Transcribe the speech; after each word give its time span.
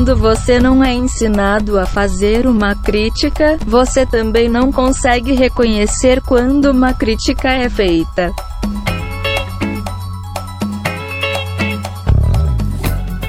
quando 0.00 0.16
você 0.16 0.58
não 0.58 0.82
é 0.82 0.94
ensinado 0.94 1.78
a 1.78 1.84
fazer 1.84 2.46
uma 2.46 2.74
crítica, 2.74 3.58
você 3.66 4.06
também 4.06 4.48
não 4.48 4.72
consegue 4.72 5.34
reconhecer 5.34 6.22
quando 6.22 6.70
uma 6.70 6.94
crítica 6.94 7.50
é 7.50 7.68
feita. 7.68 8.32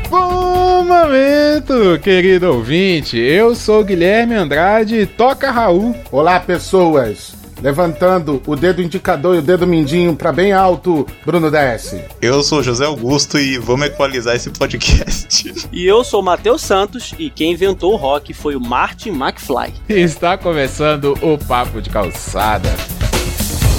Bom 0.09 0.85
momento, 0.85 1.99
querido 2.01 2.53
ouvinte. 2.53 3.17
Eu 3.17 3.53
sou 3.53 3.83
Guilherme 3.83 4.35
Andrade 4.35 4.95
e 4.95 5.05
toca 5.05 5.51
Raul. 5.51 5.93
Olá, 6.09 6.39
pessoas. 6.39 7.40
Levantando 7.61 8.41
o 8.45 8.55
dedo 8.55 8.81
indicador 8.81 9.35
e 9.35 9.39
o 9.39 9.41
dedo 9.41 9.67
mindinho 9.67 10.15
para 10.15 10.31
bem 10.31 10.51
alto, 10.51 11.05
Bruno 11.25 11.51
desce. 11.51 12.03
Eu 12.21 12.41
sou 12.41 12.63
José 12.63 12.85
Augusto 12.85 13.37
e 13.37 13.57
vamos 13.57 13.87
equalizar 13.87 14.35
esse 14.35 14.49
podcast. 14.49 15.31
E 15.71 15.85
eu 15.85 16.03
sou 16.03 16.21
Matheus 16.21 16.61
Santos 16.61 17.13
e 17.17 17.29
quem 17.29 17.53
inventou 17.53 17.93
o 17.93 17.95
rock 17.95 18.33
foi 18.33 18.55
o 18.55 18.59
Martin 18.59 19.09
McFly. 19.09 19.73
E 19.87 19.93
está 19.93 20.37
começando 20.37 21.17
o 21.21 21.37
Papo 21.37 21.81
de 21.81 21.89
Calçada. 21.89 22.69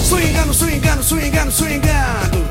Swingando, 0.08 0.54
swingando, 0.54 1.02
swingando. 1.02 1.50
Swingando, 1.50 2.41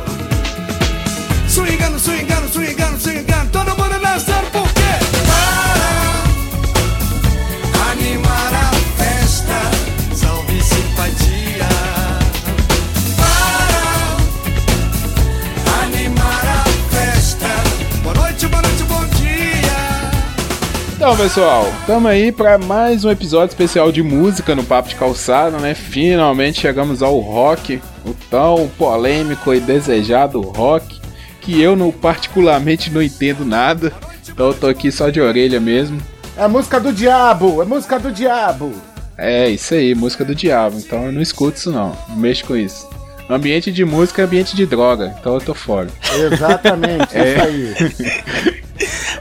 Então, 21.03 21.17
pessoal, 21.17 21.67
estamos 21.79 22.11
aí 22.11 22.31
para 22.31 22.59
mais 22.59 23.03
um 23.03 23.09
episódio 23.09 23.51
especial 23.51 23.91
de 23.91 24.03
música 24.03 24.53
no 24.53 24.63
Papo 24.63 24.87
de 24.87 24.93
Calçada, 24.93 25.57
né? 25.57 25.73
Finalmente 25.73 26.61
chegamos 26.61 27.01
ao 27.01 27.17
rock, 27.17 27.81
o 28.05 28.13
tão 28.29 28.69
polêmico 28.77 29.51
e 29.51 29.59
desejado 29.59 30.39
rock, 30.41 31.01
que 31.41 31.59
eu 31.59 31.75
não, 31.75 31.91
particularmente 31.91 32.91
não 32.91 33.01
entendo 33.01 33.43
nada. 33.43 33.91
Então 34.29 34.49
eu 34.49 34.53
tô 34.53 34.67
aqui 34.67 34.91
só 34.91 35.09
de 35.09 35.19
orelha 35.19 35.59
mesmo. 35.59 35.99
É 36.37 36.47
música 36.47 36.79
do 36.79 36.93
diabo, 36.93 37.63
é 37.63 37.65
música 37.65 37.97
do 37.97 38.11
diabo. 38.11 38.71
É, 39.17 39.49
isso 39.49 39.73
aí, 39.73 39.95
música 39.95 40.23
do 40.23 40.35
diabo. 40.35 40.77
Então 40.77 41.07
eu 41.07 41.11
não 41.11 41.19
escuto 41.21 41.57
isso 41.57 41.71
não, 41.71 41.97
não 42.09 42.15
mexo 42.15 42.45
com 42.45 42.55
isso. 42.55 42.87
Ambiente 43.27 43.71
de 43.71 43.83
música 43.83 44.21
é 44.21 44.25
ambiente 44.25 44.55
de 44.55 44.67
droga, 44.67 45.15
então 45.19 45.33
eu 45.33 45.41
tô 45.41 45.55
fora. 45.55 45.87
Exatamente, 46.31 47.17
É. 47.17 47.33
isso 47.33 47.41
aí. 47.41 48.60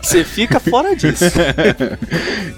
Você 0.03 0.25
fica 0.25 0.59
fora 0.59 0.95
disso. 0.95 1.25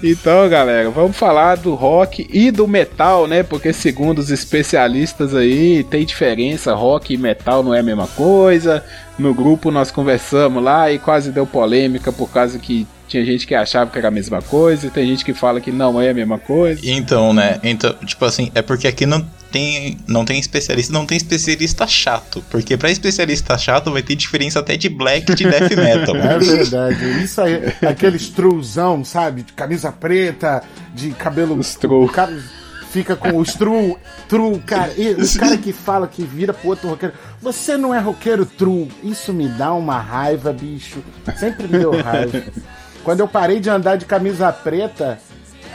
Então, 0.05 0.49
galera, 0.49 0.89
vamos 0.89 1.15
falar 1.15 1.55
do 1.55 1.75
rock 1.75 2.27
e 2.29 2.51
do 2.51 2.67
metal, 2.67 3.25
né? 3.25 3.41
Porque 3.41 3.71
segundo 3.71 4.19
os 4.19 4.29
especialistas 4.29 5.33
aí, 5.33 5.81
tem 5.85 6.05
diferença, 6.05 6.73
rock 6.73 7.13
e 7.13 7.17
metal 7.17 7.63
não 7.63 7.73
é 7.73 7.79
a 7.79 7.83
mesma 7.83 8.07
coisa. 8.07 8.83
No 9.17 9.33
grupo 9.33 9.71
nós 9.71 9.91
conversamos 9.91 10.61
lá 10.61 10.91
e 10.91 10.99
quase 10.99 11.31
deu 11.31 11.47
polêmica 11.47 12.11
por 12.11 12.29
causa 12.29 12.59
que 12.59 12.85
tinha 13.07 13.23
gente 13.23 13.47
que 13.47 13.55
achava 13.55 13.89
que 13.89 13.97
era 13.97 14.07
a 14.07 14.11
mesma 14.11 14.41
coisa, 14.41 14.87
e 14.87 14.89
tem 14.89 15.07
gente 15.07 15.23
que 15.23 15.33
fala 15.33 15.61
que 15.61 15.71
não 15.71 16.01
é 16.01 16.09
a 16.09 16.13
mesma 16.13 16.37
coisa. 16.37 16.81
Então, 16.83 17.31
né? 17.31 17.59
Então, 17.63 17.93
tipo 18.05 18.25
assim, 18.25 18.51
é 18.55 18.61
porque 18.61 18.87
aqui 18.87 19.05
não 19.05 19.25
tem, 19.53 19.99
não 20.07 20.25
tem 20.25 20.39
especialista, 20.39 20.91
não 20.91 21.05
tem 21.05 21.15
especialista 21.15 21.85
chato. 21.85 22.43
Porque 22.49 22.75
pra 22.75 22.89
especialista 22.89 23.55
chato 23.55 23.91
vai 23.91 24.01
ter 24.01 24.15
diferença 24.15 24.59
até 24.59 24.75
de 24.75 24.89
black 24.89 25.31
e 25.31 25.35
de 25.35 25.43
death 25.43 25.71
metal. 25.77 26.15
É 26.15 26.39
verdade. 26.39 27.23
Isso 27.23 27.39
aí, 27.39 27.71
aquele 27.87 28.17
struzão, 28.17 29.05
sabe? 29.05 29.43
De 29.43 29.53
camisa 29.53 29.91
preta, 29.91 30.63
de 30.95 31.11
cabelo. 31.11 31.59
O 31.83 32.09
cara 32.09 32.35
fica 32.89 33.15
com 33.15 33.37
o 33.37 33.45
true, 33.45 33.95
true, 34.27 34.57
cara. 34.59 34.91
E 34.97 35.11
o 35.11 35.39
cara 35.39 35.55
que 35.55 35.71
fala 35.71 36.07
que 36.07 36.23
vira 36.23 36.51
pro 36.51 36.69
outro 36.69 36.89
roqueiro. 36.89 37.13
Você 37.39 37.77
não 37.77 37.93
é 37.93 37.99
roqueiro 37.99 38.47
true. 38.47 38.91
Isso 39.03 39.31
me 39.31 39.47
dá 39.47 39.71
uma 39.71 39.99
raiva, 39.99 40.51
bicho. 40.51 41.03
Sempre 41.37 41.67
me 41.67 41.77
deu 41.77 41.91
raiva. 42.01 42.41
Quando 43.03 43.19
eu 43.19 43.27
parei 43.27 43.59
de 43.59 43.69
andar 43.69 43.97
de 43.97 44.05
camisa 44.05 44.51
preta, 44.51 45.19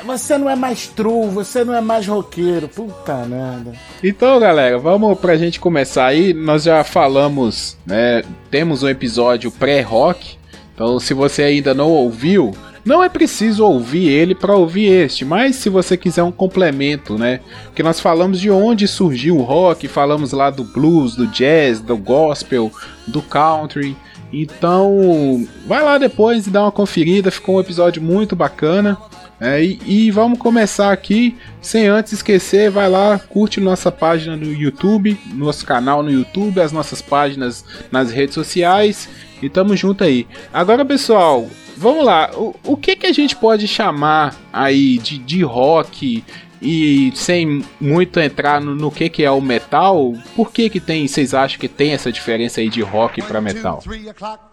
você 0.09 0.39
não 0.39 0.49
é 0.49 0.57
mais 0.57 0.87
true, 0.87 1.29
você 1.29 1.63
não 1.63 1.75
é 1.75 1.83
mais 1.83 2.07
roqueiro. 2.07 2.67
Puta 2.67 3.15
merda. 3.27 3.75
Então, 4.03 4.41
galera, 4.41 4.79
vamos 4.79 5.19
pra 5.19 5.37
gente 5.37 5.61
começar 5.61 6.07
aí. 6.07 6.33
Nós 6.33 6.63
já 6.63 6.83
falamos, 6.83 7.77
né? 7.85 8.23
Temos 8.51 8.83
um 8.83 8.89
episódio 8.89 9.51
pré-rock. 9.51 10.39
Então, 10.75 10.99
se 10.99 11.13
você 11.13 11.43
ainda 11.43 11.75
não 11.75 11.91
ouviu, 11.91 12.57
não 12.85 13.05
é 13.05 13.09
preciso 13.11 13.67
ouvir 13.67 14.09
ele 14.09 14.35
para 14.35 14.57
ouvir 14.57 14.87
este, 14.87 15.25
mas 15.25 15.57
se 15.57 15.69
você 15.69 15.95
quiser 15.95 16.23
um 16.23 16.33
complemento, 16.33 17.19
né? 17.19 17.41
Porque 17.65 17.83
nós 17.83 18.01
falamos 18.01 18.41
de 18.41 18.51
onde 18.51 18.89
surgiu 18.89 19.37
o 19.37 19.43
rock, 19.43 19.87
falamos 19.89 20.33
lá 20.33 20.49
do 20.49 20.65
blues, 20.65 21.15
do 21.17 21.27
jazz, 21.27 21.81
do 21.81 21.97
gospel, 21.99 22.73
do 23.07 23.21
country. 23.21 23.95
Então, 24.33 25.47
vai 25.67 25.83
lá 25.83 25.99
depois 25.99 26.47
e 26.47 26.51
dá 26.51 26.63
uma 26.63 26.73
conferida, 26.73 27.31
ficou 27.31 27.57
um 27.57 27.61
episódio 27.61 28.01
muito 28.01 28.35
bacana. 28.37 28.97
É, 29.41 29.63
e, 29.63 29.79
e 29.87 30.11
vamos 30.11 30.39
começar 30.39 30.93
aqui, 30.93 31.37
sem 31.61 31.87
antes 31.87 32.13
esquecer, 32.13 32.71
vai 32.71 32.89
lá, 32.89 33.19
curte 33.19 33.61
nossa 33.61 33.93
página 33.93 34.37
no 34.37 34.53
YouTube, 34.53 35.19
nosso 35.33 35.65
canal 35.65 36.03
no 36.03 36.11
YouTube, 36.11 36.61
as 36.61 36.73
nossas 36.73 37.01
páginas 37.01 37.65
nas 37.91 38.11
redes 38.11 38.35
sociais 38.35 39.09
e 39.41 39.49
tamo 39.49 39.77
junto 39.77 40.03
aí. 40.03 40.27
Agora, 40.53 40.85
pessoal, 40.85 41.49
vamos 41.77 42.05
lá, 42.05 42.31
o, 42.35 42.55
o 42.65 42.77
que 42.77 42.97
que 42.97 43.07
a 43.07 43.13
gente 43.13 43.37
pode 43.37 43.69
chamar 43.69 44.35
aí 44.53 44.99
de, 44.99 45.19
de 45.19 45.43
rock 45.43 46.25
e 46.61 47.13
sem 47.15 47.65
muito 47.81 48.19
entrar 48.19 48.61
no, 48.61 48.75
no 48.75 48.91
que 48.91 49.09
que 49.09 49.23
é 49.23 49.31
o 49.31 49.41
metal, 49.41 50.15
por 50.35 50.51
que 50.51 50.69
que 50.69 50.81
tem, 50.81 51.07
vocês 51.07 51.33
acham 51.33 51.61
que 51.61 51.69
tem 51.69 51.93
essa 51.93 52.11
diferença 52.11 52.61
aí 52.61 52.69
de 52.69 52.83
rock 52.83 53.23
pra 53.23 53.41
metal? 53.41 53.81
3 53.85 54.09
o'clock, 54.09 54.53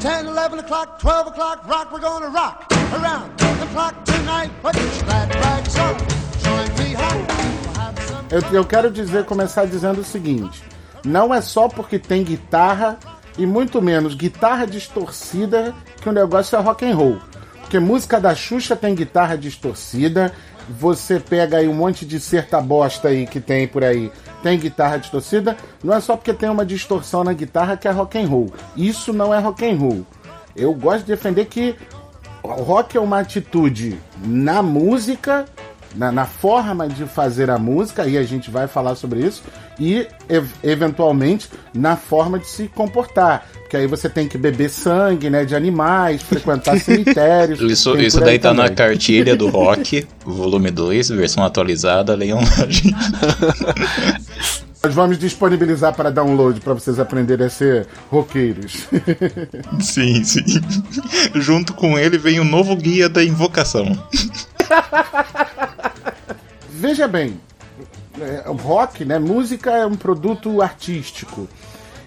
4 0.00 0.26
o'clock, 0.26 0.26
rock. 0.26 0.26
5, 0.26 0.26
6, 0.26 0.26
7 0.26 0.26
o'clock, 0.26 0.26
8 0.26 0.26
o'clock, 0.26 0.26
rock. 0.26 0.26
9, 0.26 0.26
10, 0.26 0.26
11 0.26 0.58
o'clock, 0.58 1.00
12 1.00 1.26
o'clock, 1.28 1.68
rock. 1.68 1.92
We're 1.92 2.00
gonna 2.00 2.28
rock 2.28 2.66
around 2.92 3.38
the 3.38 3.66
clock 3.72 4.04
tonight. 4.04 4.50
Put 4.62 4.76
your 4.76 4.90
on. 5.80 5.96
Join 6.42 6.68
me 6.78 6.96
Eu, 8.30 8.42
eu 8.52 8.64
quero 8.64 8.90
dizer, 8.90 9.24
começar 9.24 9.66
dizendo 9.66 10.00
o 10.00 10.04
seguinte: 10.04 10.62
não 11.04 11.34
é 11.34 11.40
só 11.40 11.68
porque 11.68 11.98
tem 11.98 12.24
guitarra 12.24 12.98
e 13.38 13.46
muito 13.46 13.80
menos 13.80 14.14
guitarra 14.14 14.66
distorcida 14.66 15.74
que 16.00 16.08
o 16.08 16.12
negócio 16.12 16.56
é 16.56 16.60
rock 16.60 16.84
and 16.84 16.94
roll. 16.94 17.18
Porque 17.60 17.78
música 17.78 18.20
da 18.20 18.34
Xuxa 18.34 18.76
tem 18.76 18.94
guitarra 18.94 19.36
distorcida. 19.36 20.32
Você 20.68 21.20
pega 21.20 21.58
aí 21.58 21.68
um 21.68 21.74
monte 21.74 22.04
de 22.04 22.18
certa 22.18 22.60
bosta 22.60 23.08
aí 23.08 23.26
que 23.26 23.40
tem 23.40 23.68
por 23.68 23.84
aí, 23.84 24.10
tem 24.42 24.58
guitarra 24.58 24.98
distorcida. 24.98 25.56
Não 25.82 25.94
é 25.94 26.00
só 26.00 26.16
porque 26.16 26.32
tem 26.32 26.48
uma 26.48 26.66
distorção 26.66 27.22
na 27.22 27.32
guitarra 27.32 27.76
que 27.76 27.86
é 27.86 27.90
rock 27.90 28.18
and 28.18 28.26
roll. 28.26 28.52
Isso 28.76 29.12
não 29.12 29.32
é 29.32 29.38
rock 29.38 29.64
and 29.64 29.76
roll. 29.76 30.06
Eu 30.56 30.72
gosto 30.74 31.00
de 31.00 31.12
defender 31.12 31.44
que 31.46 31.76
rock 32.42 32.96
é 32.96 33.00
uma 33.00 33.20
atitude 33.20 33.98
na 34.24 34.62
música, 34.62 35.44
na, 35.94 36.10
na 36.10 36.24
forma 36.24 36.88
de 36.88 37.04
fazer 37.06 37.50
a 37.50 37.58
música, 37.58 38.06
e 38.06 38.16
a 38.16 38.22
gente 38.22 38.50
vai 38.50 38.66
falar 38.66 38.94
sobre 38.94 39.20
isso, 39.20 39.42
e 39.78 40.06
ev- 40.28 40.50
eventualmente 40.62 41.48
na 41.74 41.96
forma 41.96 42.38
de 42.38 42.46
se 42.48 42.68
comportar. 42.68 43.46
Porque 43.60 43.76
aí 43.76 43.86
você 43.86 44.08
tem 44.08 44.28
que 44.28 44.38
beber 44.38 44.70
sangue, 44.70 45.28
né, 45.28 45.44
de 45.44 45.54
animais, 45.56 46.22
frequentar 46.22 46.78
cemitérios. 46.80 47.60
Isso, 47.60 47.96
isso 47.98 48.20
daí 48.20 48.38
tá 48.38 48.54
na 48.54 48.64
também. 48.64 48.76
cartilha 48.76 49.34
do 49.36 49.48
rock, 49.50 50.06
volume 50.24 50.70
2, 50.70 51.08
versão 51.10 51.42
atualizada, 51.44 52.14
leiam 52.14 52.38
lá, 52.38 52.66
gente. 52.70 52.94
Nós 54.84 54.94
vamos 54.94 55.18
disponibilizar 55.18 55.92
para 55.94 56.10
download 56.12 56.60
para 56.60 56.72
vocês 56.74 57.00
aprenderem 57.00 57.46
a 57.46 57.50
ser 57.50 57.88
roqueiros. 58.08 58.86
Sim, 59.80 60.22
sim. 60.22 60.44
Junto 61.34 61.74
com 61.74 61.98
ele 61.98 62.16
vem 62.18 62.38
o 62.38 62.44
novo 62.44 62.76
guia 62.76 63.08
da 63.08 63.24
invocação. 63.24 63.98
Veja 66.70 67.08
bem, 67.08 67.40
é, 68.20 68.48
o 68.48 68.54
rock, 68.54 69.04
né? 69.04 69.18
Música 69.18 69.70
é 69.70 69.86
um 69.86 69.96
produto 69.96 70.62
artístico. 70.62 71.48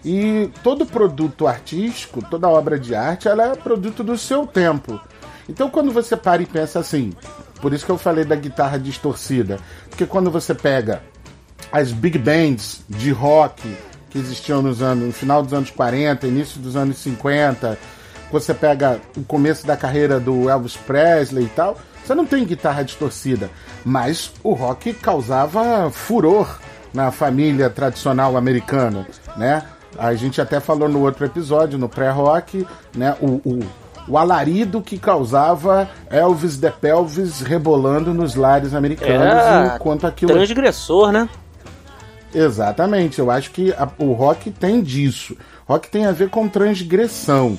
E 0.03 0.49
todo 0.63 0.85
produto 0.85 1.47
artístico, 1.47 2.21
toda 2.29 2.47
obra 2.47 2.79
de 2.79 2.95
arte, 2.95 3.27
ela 3.27 3.51
é 3.51 3.55
produto 3.55 4.03
do 4.03 4.17
seu 4.17 4.47
tempo. 4.47 4.99
Então 5.47 5.69
quando 5.69 5.91
você 5.91 6.15
para 6.15 6.41
e 6.41 6.45
pensa 6.45 6.79
assim, 6.79 7.11
por 7.59 7.73
isso 7.73 7.85
que 7.85 7.91
eu 7.91 7.97
falei 7.97 8.23
da 8.23 8.35
guitarra 8.35 8.77
distorcida, 8.77 9.57
porque 9.89 10.05
quando 10.05 10.29
você 10.29 10.53
pega 10.53 11.01
as 11.71 11.91
big 11.91 12.17
bands 12.17 12.81
de 12.87 13.11
rock 13.11 13.75
que 14.09 14.17
existiam 14.17 14.61
nos 14.61 14.81
anos, 14.81 15.07
no 15.07 15.13
final 15.13 15.43
dos 15.43 15.53
anos 15.53 15.69
40, 15.69 16.27
início 16.27 16.59
dos 16.59 16.75
anos 16.75 16.97
50, 16.97 17.77
você 18.31 18.53
pega 18.53 18.99
o 19.17 19.23
começo 19.23 19.65
da 19.65 19.75
carreira 19.75 20.19
do 20.19 20.49
Elvis 20.49 20.77
Presley 20.77 21.45
e 21.45 21.49
tal, 21.49 21.77
você 22.09 22.15
não 22.15 22.25
tem 22.25 22.43
guitarra 22.43 22.83
distorcida, 22.83 23.51
mas 23.85 24.31
o 24.43 24.53
rock 24.53 24.93
causava 24.93 25.91
furor 25.91 26.57
na 26.91 27.11
família 27.11 27.69
tradicional 27.69 28.35
americana, 28.35 29.05
né? 29.37 29.61
A 29.95 30.15
gente 30.15 30.41
até 30.41 30.59
falou 30.59 30.89
no 30.89 31.01
outro 31.01 31.23
episódio, 31.23 31.77
no 31.77 31.87
pré-rock, 31.87 32.65
né? 32.95 33.15
O, 33.21 33.27
o, 33.47 33.59
o 34.07 34.17
alarido 34.17 34.81
que 34.81 34.97
causava 34.97 35.87
Elvis 36.09 36.57
de 36.57 36.71
Pelvis 36.71 37.41
rebolando 37.41 38.11
nos 38.11 38.33
lares 38.33 38.73
americanos 38.73 39.21
Era 39.21 39.75
enquanto 39.75 40.07
aquilo 40.07 40.33
Transgressor, 40.33 41.11
né? 41.11 41.29
Exatamente, 42.33 43.19
eu 43.19 43.29
acho 43.29 43.51
que 43.51 43.71
a- 43.73 43.87
o 43.99 44.13
rock 44.13 44.49
tem 44.51 44.81
disso. 44.81 45.35
Rock 45.67 45.89
tem 45.89 46.05
a 46.07 46.11
ver 46.11 46.29
com 46.29 46.47
transgressão. 46.47 47.57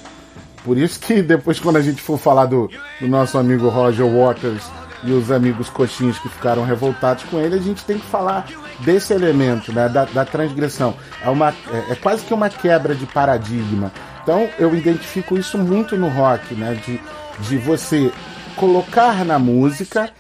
Por 0.65 0.77
isso 0.77 1.01
que 1.01 1.23
depois, 1.23 1.59
quando 1.59 1.77
a 1.77 1.83
gente 1.83 2.03
for 2.03 2.19
falar 2.19 2.47
do, 2.47 2.71
do 3.01 3.09
nosso 3.09 3.39
amigo 3.39 3.69
Roger 3.69 4.07
Waters 4.07 4.63
e 5.03 5.13
os 5.13 5.31
amigos 5.31 5.71
coxinhos 5.71 6.19
que 6.19 6.29
ficaram 6.29 6.65
revoltados 6.65 7.25
com 7.25 7.41
ele, 7.41 7.55
a 7.55 7.63
gente 7.63 7.85
tem 7.85 7.99
que 7.99 8.07
falar 8.07 8.47
desse 8.81 9.13
elemento, 9.13 9.73
né, 9.73 9.89
da, 9.89 10.05
da 10.05 10.25
transgressão. 10.25 10.95
É, 11.23 11.29
uma, 11.31 11.55
é, 11.73 11.93
é 11.93 11.95
quase 11.95 12.25
que 12.25 12.35
uma 12.35 12.51
quebra 12.51 12.95
de 12.95 13.07
paradigma. 13.07 13.91
Então 14.23 14.49
eu 14.59 14.75
identifico 14.75 15.37
isso 15.39 15.57
muito 15.57 15.97
no 15.97 16.09
rock, 16.09 16.55
né, 16.55 16.79
de, 16.87 17.01
de 17.49 17.57
você 17.57 18.13
colocar 18.57 19.25
na 19.25 19.39
música 19.39 20.11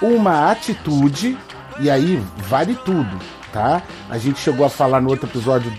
uma 0.00 0.50
atitude, 0.50 1.36
e 1.78 1.90
aí 1.90 2.22
vale 2.48 2.74
tudo, 2.84 3.18
tá? 3.52 3.82
A 4.08 4.16
gente 4.16 4.38
chegou 4.38 4.64
a 4.64 4.70
falar 4.70 5.00
no 5.00 5.10
outro 5.10 5.28
episódio 5.28 5.72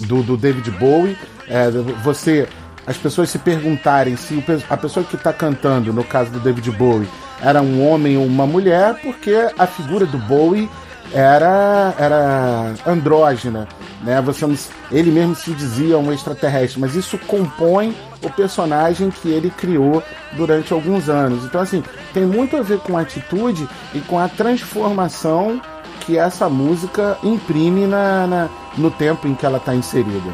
do, 0.00 0.22
do 0.22 0.36
David 0.36 0.70
Bowie, 0.72 1.16
é, 1.46 1.70
você, 2.02 2.48
as 2.86 2.96
pessoas 2.96 3.30
se 3.30 3.38
perguntarem 3.38 4.16
se 4.16 4.42
a 4.68 4.76
pessoa 4.76 5.04
que 5.04 5.16
está 5.16 5.32
cantando, 5.32 5.92
no 5.92 6.04
caso 6.04 6.30
do 6.30 6.40
David 6.40 6.70
Bowie, 6.72 7.08
era 7.42 7.60
um 7.62 7.86
homem 7.86 8.16
ou 8.16 8.24
uma 8.26 8.46
mulher, 8.46 8.94
porque 9.02 9.34
a 9.58 9.66
figura 9.66 10.06
do 10.06 10.18
Bowie 10.18 10.68
era, 11.12 11.94
era 11.98 12.74
andrógena, 12.86 13.68
né? 14.02 14.20
Você 14.22 14.46
ele 14.90 15.10
mesmo 15.10 15.34
se 15.34 15.52
dizia 15.52 15.98
um 15.98 16.12
extraterrestre, 16.12 16.80
mas 16.80 16.94
isso 16.94 17.18
compõe 17.26 17.94
o 18.22 18.30
personagem 18.30 19.10
que 19.10 19.28
ele 19.28 19.50
criou 19.50 20.02
durante 20.32 20.72
alguns 20.72 21.08
anos. 21.08 21.44
Então, 21.44 21.60
assim, 21.60 21.82
tem 22.12 22.24
muito 22.24 22.56
a 22.56 22.62
ver 22.62 22.78
com 22.80 22.96
a 22.96 23.02
atitude 23.02 23.68
e 23.94 24.00
com 24.00 24.18
a 24.18 24.28
transformação 24.28 25.60
que 26.00 26.18
essa 26.18 26.48
música 26.48 27.16
imprime 27.22 27.86
na, 27.86 28.26
na- 28.26 28.48
no 28.76 28.90
tempo 28.90 29.26
em 29.28 29.34
que 29.34 29.46
ela 29.46 29.58
está 29.58 29.74
inserida. 29.74 30.30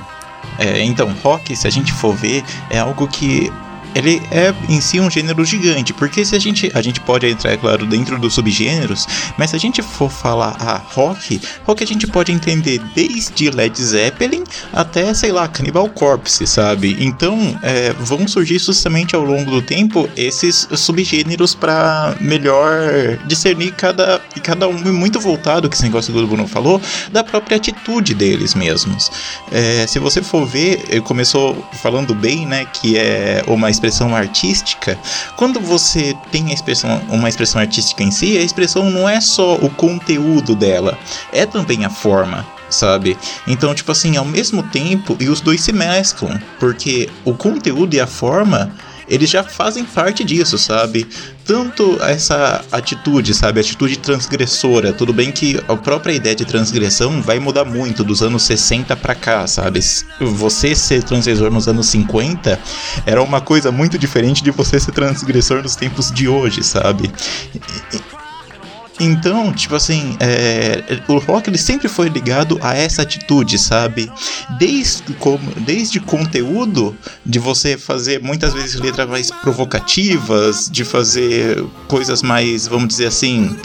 É, 0.59 0.83
então, 0.83 1.13
rock, 1.23 1.55
se 1.57 1.67
a 1.67 1.71
gente 1.71 1.93
for 1.93 2.15
ver, 2.15 2.45
é 2.69 2.79
algo 2.79 3.09
que 3.09 3.53
ele 3.95 4.23
é 4.31 4.55
em 4.69 4.81
si 4.81 5.01
um 5.01 5.11
gênero 5.11 5.45
gigante, 5.45 5.93
porque 5.93 6.25
se 6.25 6.35
a 6.35 6.39
gente 6.39 6.71
a 6.75 6.83
gente 6.83 7.01
pode 7.01 7.27
entrar, 7.27 7.53
é 7.53 7.57
claro, 7.57 7.87
dentro 7.87 8.19
dos 8.19 8.35
subgêneros, 8.35 9.07
mas 9.37 9.51
se 9.51 9.57
a 9.57 9.59
gente 9.59 9.83
for 9.83 10.11
falar 10.11 10.57
a 10.61 10.77
rock, 10.77 11.41
rock 11.65 11.83
a 11.83 11.87
gente 11.87 12.07
pode 12.07 12.33
entender 12.33 12.81
desde 12.95 13.51
Led 13.51 13.81
Zeppelin 13.83 14.45
até, 14.73 15.13
sei 15.15 15.33
lá, 15.33 15.49
Cannibal 15.49 15.89
Corpse, 15.89 16.47
sabe? 16.47 16.97
Então, 17.01 17.59
é, 17.63 17.93
vão 17.93 18.27
surgir 18.29 18.59
justamente 18.59 19.15
ao 19.15 19.23
longo 19.23 19.51
do 19.51 19.63
tempo 19.63 20.09
esses 20.17 20.69
subgêneros 20.77 21.55
para 21.55 22.17
melhor 22.21 23.17
discernir 23.27 23.73
cada 23.73 24.21
cada 24.43 24.69
um 24.69 24.93
muito 24.93 25.21
voltado 25.21 25.69
que 25.69 25.75
esse 25.75 25.85
negócio 25.85 26.13
que 26.13 26.19
o 26.19 26.27
Bruno 26.27 26.47
falou 26.47 26.81
da 27.13 27.23
própria 27.23 27.57
atitude 27.57 28.15
deles 28.15 28.55
mesmos. 28.55 29.11
É, 29.51 29.87
se 29.87 29.99
você 29.99 30.23
for 30.23 30.47
ver, 30.47 31.01
começou 31.03 31.57
falando 31.83 32.15
bem, 32.15 32.47
né, 32.47 32.67
que 32.73 32.97
é 32.97 33.43
uma 33.47 33.71
expressão 33.81 34.15
artística. 34.15 34.99
Quando 35.37 35.59
você 35.59 36.15
tem 36.31 36.51
a 36.51 36.55
expressão, 36.55 37.01
uma 37.09 37.29
expressão 37.29 37.61
artística 37.61 38.03
em 38.03 38.11
si, 38.11 38.37
a 38.37 38.43
expressão 38.43 38.91
não 38.91 39.09
é 39.09 39.21
só 39.21 39.55
o 39.57 39.71
conteúdo 39.71 40.55
dela, 40.55 40.99
é 41.33 41.47
também 41.47 41.85
a 41.85 41.91
forma. 41.91 42.47
Sabe? 42.69 43.19
Então, 43.49 43.75
tipo 43.75 43.91
assim, 43.91 44.17
ao 44.17 44.25
mesmo 44.25 44.63
tempo, 44.63 45.17
e 45.19 45.29
os 45.29 45.41
dois 45.41 45.61
se 45.61 45.73
mesclam, 45.73 46.41
porque 46.61 47.11
o 47.25 47.35
conteúdo 47.35 47.95
e 47.95 48.01
a 48.01 48.07
forma 48.07 48.71
eles 49.11 49.29
já 49.29 49.43
fazem 49.43 49.85
parte 49.85 50.23
disso, 50.23 50.57
sabe? 50.57 51.07
Tanto 51.45 52.01
essa 52.03 52.65
atitude, 52.71 53.35
sabe? 53.35 53.61
Atitude 53.61 53.99
transgressora. 53.99 54.93
Tudo 54.93 55.13
bem 55.13 55.33
que 55.33 55.61
a 55.67 55.77
própria 55.77 56.13
ideia 56.13 56.37
de 56.37 56.45
transgressão 56.45 57.21
vai 57.21 57.41
mudar 57.41 57.65
muito 57.65 58.05
dos 58.05 58.23
anos 58.23 58.45
60 58.45 58.95
pra 58.97 59.15
cá, 59.17 59.47
sabe? 59.49 59.81
Você 60.21 60.75
ser 60.77 61.03
transgressor 61.03 61.51
nos 61.51 61.67
anos 61.67 61.87
50 61.89 62.59
era 63.05 63.21
uma 63.21 63.41
coisa 63.41 63.73
muito 63.73 63.99
diferente 63.99 64.45
de 64.45 64.53
você 64.53 64.79
ser 64.79 64.93
transgressor 64.93 65.63
nos 65.63 65.75
tempos 65.75 66.13
de 66.13 66.29
hoje, 66.29 66.63
sabe? 66.63 67.11
Então, 69.01 69.51
tipo 69.51 69.75
assim, 69.75 70.15
é, 70.21 71.01
o 71.09 71.19
rock 71.19 71.49
ele 71.49 71.57
sempre 71.57 71.89
foi 71.89 72.11
ligado 72.11 72.59
a 72.61 72.77
essa 72.77 73.01
atitude, 73.01 73.59
sabe? 73.59 74.13
Desde, 74.59 75.15
como, 75.15 75.41
desde 75.57 75.99
conteúdo, 75.99 76.95
de 77.25 77.39
você 77.39 77.79
fazer 77.79 78.23
muitas 78.23 78.53
vezes 78.53 78.79
letras 78.79 79.09
mais 79.09 79.31
provocativas, 79.31 80.69
de 80.71 80.85
fazer 80.85 81.65
coisas 81.89 82.23
mais, 82.23 82.69
vamos 82.69 82.89
dizer 82.89 83.07
assim, 83.07 83.57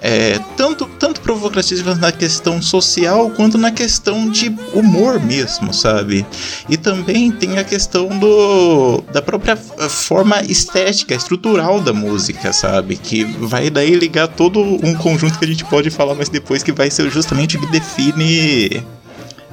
é, 0.00 0.40
tanto, 0.56 0.86
tanto 0.98 1.20
provocativas 1.20 1.98
na 1.98 2.10
questão 2.10 2.62
social 2.62 3.30
quanto 3.30 3.58
na 3.58 3.70
questão 3.70 4.30
de 4.30 4.54
humor 4.72 5.20
mesmo, 5.20 5.74
sabe? 5.74 6.24
E 6.70 6.76
também 6.78 7.30
tem 7.30 7.58
a 7.58 7.64
questão 7.64 8.08
do, 8.18 9.02
da 9.12 9.20
própria 9.20 9.56
forma 9.56 10.40
estética, 10.42 11.14
estrutural 11.14 11.80
da 11.80 11.92
música, 11.92 12.50
sabe? 12.52 12.96
Que 12.96 13.24
vai 13.24 13.68
daí 13.68 13.94
ligar 13.94 14.28
todo 14.28 14.69
um 14.82 14.94
conjunto 14.94 15.38
que 15.38 15.44
a 15.44 15.48
gente 15.48 15.64
pode 15.64 15.90
falar 15.90 16.14
mais 16.14 16.28
depois, 16.28 16.62
que 16.62 16.72
vai 16.72 16.90
ser 16.90 17.10
justamente 17.10 17.56
o 17.56 17.60
que 17.60 17.66
define 17.66 18.82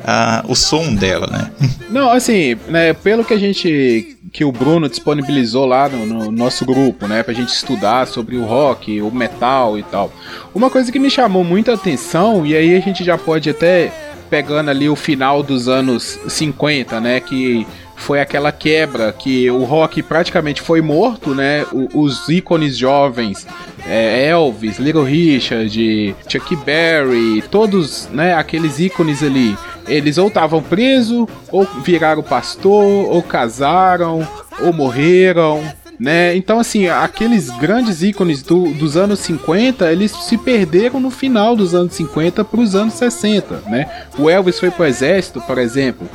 a, 0.04 0.44
o 0.48 0.56
som 0.56 0.94
dela, 0.94 1.28
né? 1.28 1.52
Não, 1.90 2.12
assim, 2.12 2.58
né, 2.68 2.94
pelo 2.94 3.24
que 3.24 3.34
a 3.34 3.38
gente. 3.38 4.18
que 4.32 4.44
o 4.44 4.52
Bruno 4.52 4.90
disponibilizou 4.90 5.66
lá 5.66 5.90
no, 5.90 6.06
no 6.06 6.32
nosso 6.32 6.66
grupo, 6.66 7.08
né, 7.08 7.24
pra 7.24 7.34
gente 7.34 7.50
estudar 7.50 8.08
sobre 8.08 8.38
o 8.38 8.46
rock, 8.46 9.02
o 9.02 9.12
metal 9.12 9.78
e 9.78 9.84
tal. 9.84 10.12
Uma 10.54 10.70
coisa 10.70 10.92
que 10.92 11.00
me 11.00 11.10
chamou 11.10 11.44
muita 11.44 11.74
atenção, 11.74 12.46
e 12.46 12.56
aí 12.56 12.76
a 12.76 12.80
gente 12.80 13.04
já 13.04 13.18
pode 13.18 13.50
até 13.50 13.92
pegando 14.30 14.70
ali 14.70 14.90
o 14.90 14.96
final 14.96 15.42
dos 15.42 15.68
anos 15.68 16.20
50, 16.28 17.00
né, 17.00 17.20
que 17.20 17.66
foi 17.98 18.22
aquela 18.22 18.52
quebra 18.52 19.12
que 19.12 19.50
o 19.52 19.64
rock 19.66 20.02
praticamente 20.02 20.62
foi 20.62 20.80
morto, 20.82 21.36
né? 21.36 21.66
O- 21.74 22.02
os 22.04 22.30
ícones 22.30 22.78
jovens, 22.78 23.46
é, 23.86 24.28
Elvis, 24.30 24.78
Little 24.80 25.04
Richard, 25.04 26.16
Chuck 26.30 26.56
Berry, 26.58 27.44
todos, 27.52 28.08
né? 28.14 28.34
Aqueles 28.36 28.80
ícones 28.80 29.22
ali, 29.24 29.58
eles 29.88 30.18
ou 30.18 30.28
estavam 30.28 30.62
presos, 30.62 31.28
ou 31.52 31.68
viraram 31.84 32.22
pastor, 32.24 32.84
ou 33.10 33.22
casaram, 33.24 34.26
ou 34.62 34.72
morreram. 34.72 35.62
Né? 36.00 36.36
Então, 36.36 36.60
assim, 36.60 36.88
aqueles 36.88 37.50
grandes 37.58 38.04
ícones 38.04 38.44
do- 38.44 38.72
dos 38.74 38.96
anos 38.96 39.18
50, 39.20 39.92
eles 39.92 40.12
se 40.12 40.38
perderam 40.38 41.00
no 41.00 41.10
final 41.10 41.56
dos 41.56 41.74
anos 41.74 41.94
50 41.96 42.46
para 42.46 42.60
os 42.62 42.76
anos 42.76 42.94
60, 42.94 43.64
né? 43.66 43.90
O 44.16 44.30
Elvis 44.30 44.60
foi 44.60 44.70
pro 44.70 44.86
exército, 44.86 45.42
por 45.42 45.58
exemplo. 45.58 46.08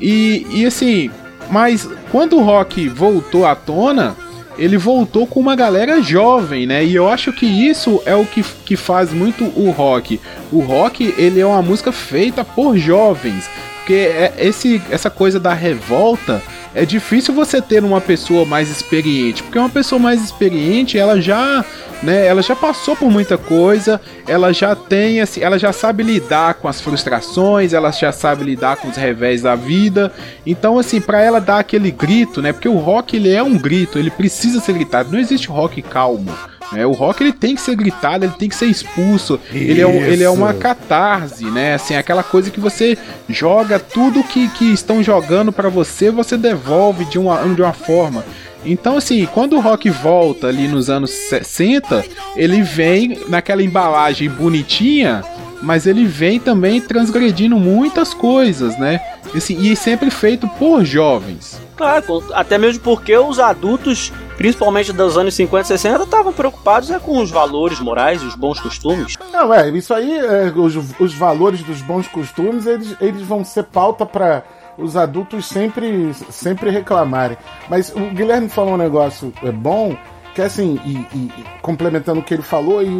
E, 0.00 0.44
e 0.50 0.66
assim, 0.66 1.08
mas 1.50 1.88
quando 2.10 2.36
o 2.36 2.42
rock 2.42 2.88
voltou 2.88 3.44
à 3.44 3.54
tona, 3.54 4.16
ele 4.56 4.76
voltou 4.76 5.26
com 5.26 5.40
uma 5.40 5.56
galera 5.56 6.02
jovem, 6.02 6.66
né? 6.66 6.84
E 6.84 6.94
eu 6.94 7.08
acho 7.08 7.32
que 7.32 7.46
isso 7.46 8.02
é 8.04 8.14
o 8.14 8.26
que, 8.26 8.42
que 8.42 8.76
faz 8.76 9.12
muito 9.12 9.44
o 9.44 9.70
rock. 9.70 10.20
O 10.52 10.60
rock, 10.60 11.14
ele 11.16 11.40
é 11.40 11.46
uma 11.46 11.62
música 11.62 11.90
feita 11.92 12.44
por 12.44 12.76
jovens. 12.76 13.48
Porque 13.80 13.94
é 13.94 14.34
esse, 14.38 14.80
essa 14.90 15.10
coisa 15.10 15.40
da 15.40 15.52
revolta 15.52 16.42
é 16.74 16.84
difícil 16.84 17.34
você 17.34 17.60
ter 17.60 17.82
uma 17.82 18.00
pessoa 18.00 18.44
mais 18.44 18.70
experiente, 18.70 19.42
porque 19.42 19.58
uma 19.58 19.68
pessoa 19.68 19.98
mais 19.98 20.22
experiente, 20.22 20.96
ela 20.96 21.20
já, 21.20 21.64
né, 22.02 22.26
ela 22.26 22.42
já 22.42 22.54
passou 22.54 22.94
por 22.94 23.10
muita 23.10 23.36
coisa, 23.36 24.00
ela 24.28 24.52
já 24.52 24.76
tem 24.76 25.20
assim, 25.20 25.40
ela 25.40 25.58
já 25.58 25.72
sabe 25.72 26.04
lidar 26.04 26.54
com 26.54 26.68
as 26.68 26.80
frustrações, 26.80 27.72
ela 27.72 27.90
já 27.90 28.12
sabe 28.12 28.44
lidar 28.44 28.76
com 28.76 28.88
os 28.88 28.96
revés 28.96 29.42
da 29.42 29.56
vida. 29.56 30.12
Então 30.46 30.78
assim, 30.78 31.00
para 31.00 31.20
ela 31.20 31.40
dar 31.40 31.58
aquele 31.58 31.90
grito, 31.90 32.40
né? 32.40 32.52
Porque 32.52 32.68
o 32.68 32.76
rock 32.76 33.16
ele 33.16 33.32
é 33.32 33.42
um 33.42 33.58
grito, 33.58 33.98
ele 33.98 34.10
precisa 34.10 34.60
ser 34.60 34.74
gritado. 34.74 35.10
Não 35.10 35.18
existe 35.18 35.48
rock 35.48 35.82
calmo. 35.82 36.32
Né? 36.72 36.86
o 36.86 36.92
rock 36.92 37.22
ele 37.22 37.32
tem 37.32 37.54
que 37.54 37.60
ser 37.60 37.74
gritado, 37.74 38.24
ele 38.24 38.34
tem 38.38 38.48
que 38.48 38.56
ser 38.56 38.66
expulso. 38.66 39.38
Ele 39.52 39.80
é, 39.82 40.12
ele 40.12 40.22
é 40.22 40.30
uma 40.30 40.54
catarse, 40.54 41.44
né? 41.46 41.74
Assim, 41.74 41.94
aquela 41.94 42.22
coisa 42.22 42.50
que 42.50 42.60
você 42.60 42.96
joga 43.28 43.78
tudo 43.78 44.22
que, 44.22 44.48
que 44.50 44.72
estão 44.72 45.02
jogando 45.02 45.52
pra 45.52 45.68
você, 45.68 46.10
você 46.10 46.36
devolve 46.36 47.04
de 47.04 47.18
uma, 47.18 47.42
de 47.54 47.62
uma 47.62 47.72
forma. 47.72 48.24
Então, 48.64 48.96
assim, 48.96 49.26
quando 49.32 49.56
o 49.56 49.60
rock 49.60 49.88
volta 49.88 50.48
ali 50.48 50.68
nos 50.68 50.90
anos 50.90 51.10
60, 51.10 52.04
ele 52.36 52.62
vem 52.62 53.18
naquela 53.28 53.62
embalagem 53.62 54.28
bonitinha, 54.28 55.24
mas 55.62 55.86
ele 55.86 56.04
vem 56.04 56.38
também 56.38 56.80
transgredindo 56.80 57.56
muitas 57.56 58.12
coisas, 58.12 58.78
né? 58.78 59.00
Assim, 59.34 59.58
e 59.60 59.74
sempre 59.74 60.10
feito 60.10 60.46
por 60.46 60.84
jovens. 60.84 61.60
Claro, 61.80 62.22
até 62.34 62.58
mesmo 62.58 62.82
porque 62.82 63.16
os 63.16 63.40
adultos, 63.40 64.12
principalmente 64.36 64.92
dos 64.92 65.16
anos 65.16 65.32
50 65.32 65.64
e 65.64 65.66
60, 65.78 66.04
estavam 66.04 66.30
preocupados 66.30 66.90
é, 66.90 66.98
com 66.98 67.16
os 67.16 67.30
valores 67.30 67.80
morais 67.80 68.22
os 68.22 68.34
bons 68.34 68.60
costumes. 68.60 69.16
Não, 69.32 69.54
é, 69.54 69.70
isso 69.70 69.94
aí, 69.94 70.18
é, 70.18 70.52
os, 70.54 70.76
os 71.00 71.14
valores 71.14 71.62
dos 71.62 71.80
bons 71.80 72.06
costumes, 72.06 72.66
eles, 72.66 72.94
eles 73.00 73.22
vão 73.22 73.42
ser 73.42 73.62
pauta 73.64 74.04
para 74.04 74.42
os 74.76 74.94
adultos 74.94 75.46
sempre, 75.46 76.12
sempre 76.28 76.68
reclamarem. 76.68 77.38
Mas 77.66 77.88
o 77.96 78.10
Guilherme 78.10 78.50
falou 78.50 78.74
um 78.74 78.76
negócio 78.76 79.32
é, 79.42 79.50
bom, 79.50 79.96
que 80.34 80.42
é 80.42 80.44
assim, 80.44 80.78
e, 80.84 80.98
e- 81.16 81.32
complementando 81.62 82.20
o 82.20 82.22
que 82.22 82.34
ele 82.34 82.42
falou 82.42 82.82
e 82.82 82.90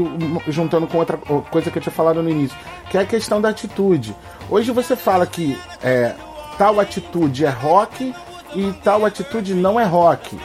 juntando 0.49 0.87
com 0.87 0.97
outra 0.97 1.19
coisa 1.19 1.71
que 1.71 1.77
eu 1.77 1.83
tinha 1.83 1.93
falado 1.93 2.23
no 2.23 2.31
início, 2.31 2.57
que 2.89 2.97
é 2.97 3.03
a 3.03 3.07
questão 3.07 3.43
da 3.43 3.51
atitude. 3.51 4.17
Hoje 4.49 4.73
você 4.73 4.97
fala 4.97 5.27
que 5.27 5.59
é, 5.83 6.15
tal 6.57 6.81
atitude 6.81 7.45
é 7.45 7.51
rock 7.51 8.15
e 8.55 8.73
tal 8.85 9.05
atitude 9.05 9.55
não 9.55 9.79
é 9.79 9.85
rock. 9.85 10.39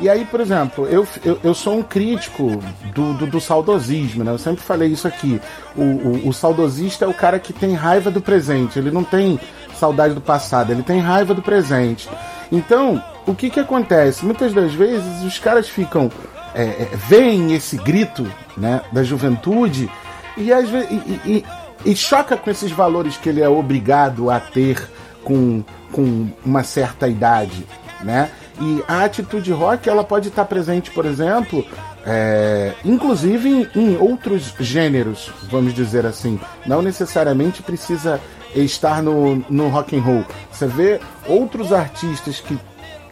E 0.00 0.08
aí, 0.08 0.24
por 0.24 0.40
exemplo, 0.40 0.86
eu, 0.86 1.06
eu, 1.24 1.40
eu 1.42 1.54
sou 1.54 1.76
um 1.78 1.82
crítico 1.82 2.62
do, 2.94 3.14
do, 3.14 3.26
do 3.26 3.40
saudosismo, 3.40 4.22
né? 4.22 4.30
Eu 4.30 4.38
sempre 4.38 4.62
falei 4.62 4.90
isso 4.90 5.08
aqui. 5.08 5.40
O, 5.76 5.82
o, 5.82 6.28
o 6.28 6.32
saudosista 6.32 7.04
é 7.04 7.08
o 7.08 7.14
cara 7.14 7.38
que 7.40 7.52
tem 7.52 7.74
raiva 7.74 8.08
do 8.10 8.20
presente, 8.20 8.78
ele 8.78 8.92
não 8.92 9.02
tem 9.02 9.40
saudade 9.76 10.14
do 10.14 10.20
passado, 10.20 10.70
ele 10.70 10.82
tem 10.84 11.00
raiva 11.00 11.34
do 11.34 11.42
presente. 11.42 12.08
Então, 12.50 13.02
o 13.26 13.34
que 13.34 13.50
que 13.50 13.58
acontece? 13.60 14.24
Muitas 14.24 14.52
das 14.52 14.72
vezes 14.72 15.22
os 15.24 15.38
caras 15.38 15.68
ficam. 15.68 16.10
É, 16.54 16.62
é, 16.62 16.88
veem 17.08 17.52
esse 17.54 17.76
grito 17.76 18.26
né, 18.56 18.80
da 18.90 19.02
juventude 19.04 19.88
e, 20.36 20.50
às 20.52 20.68
vezes, 20.68 20.88
e, 20.90 21.20
e- 21.30 21.44
e- 21.84 21.94
choca 21.94 22.36
com 22.36 22.50
esses 22.50 22.70
valores 22.72 23.16
que 23.18 23.28
ele 23.28 23.42
é 23.42 23.48
obrigado 23.48 24.30
a 24.30 24.40
ter 24.40 24.88
com, 25.22 25.62
com 25.92 26.28
uma 26.44 26.62
certa 26.62 27.08
idade, 27.08 27.66
né? 28.02 28.30
E 28.60 28.82
a 28.88 29.04
atitude 29.04 29.52
rock 29.52 29.88
ela 29.88 30.02
pode 30.04 30.28
estar 30.28 30.44
presente, 30.44 30.90
por 30.90 31.04
exemplo, 31.06 31.64
é, 32.04 32.72
inclusive 32.84 33.48
em, 33.48 33.80
em 33.92 33.96
outros 33.96 34.54
gêneros, 34.58 35.30
vamos 35.50 35.72
dizer 35.72 36.04
assim. 36.04 36.40
Não 36.66 36.82
necessariamente 36.82 37.62
precisa 37.62 38.20
estar 38.54 39.02
no, 39.02 39.36
no 39.48 39.68
rock 39.68 39.96
and 39.96 40.00
roll. 40.02 40.24
Você 40.50 40.66
vê 40.66 41.00
outros 41.26 41.72
artistas 41.72 42.40
que, 42.40 42.58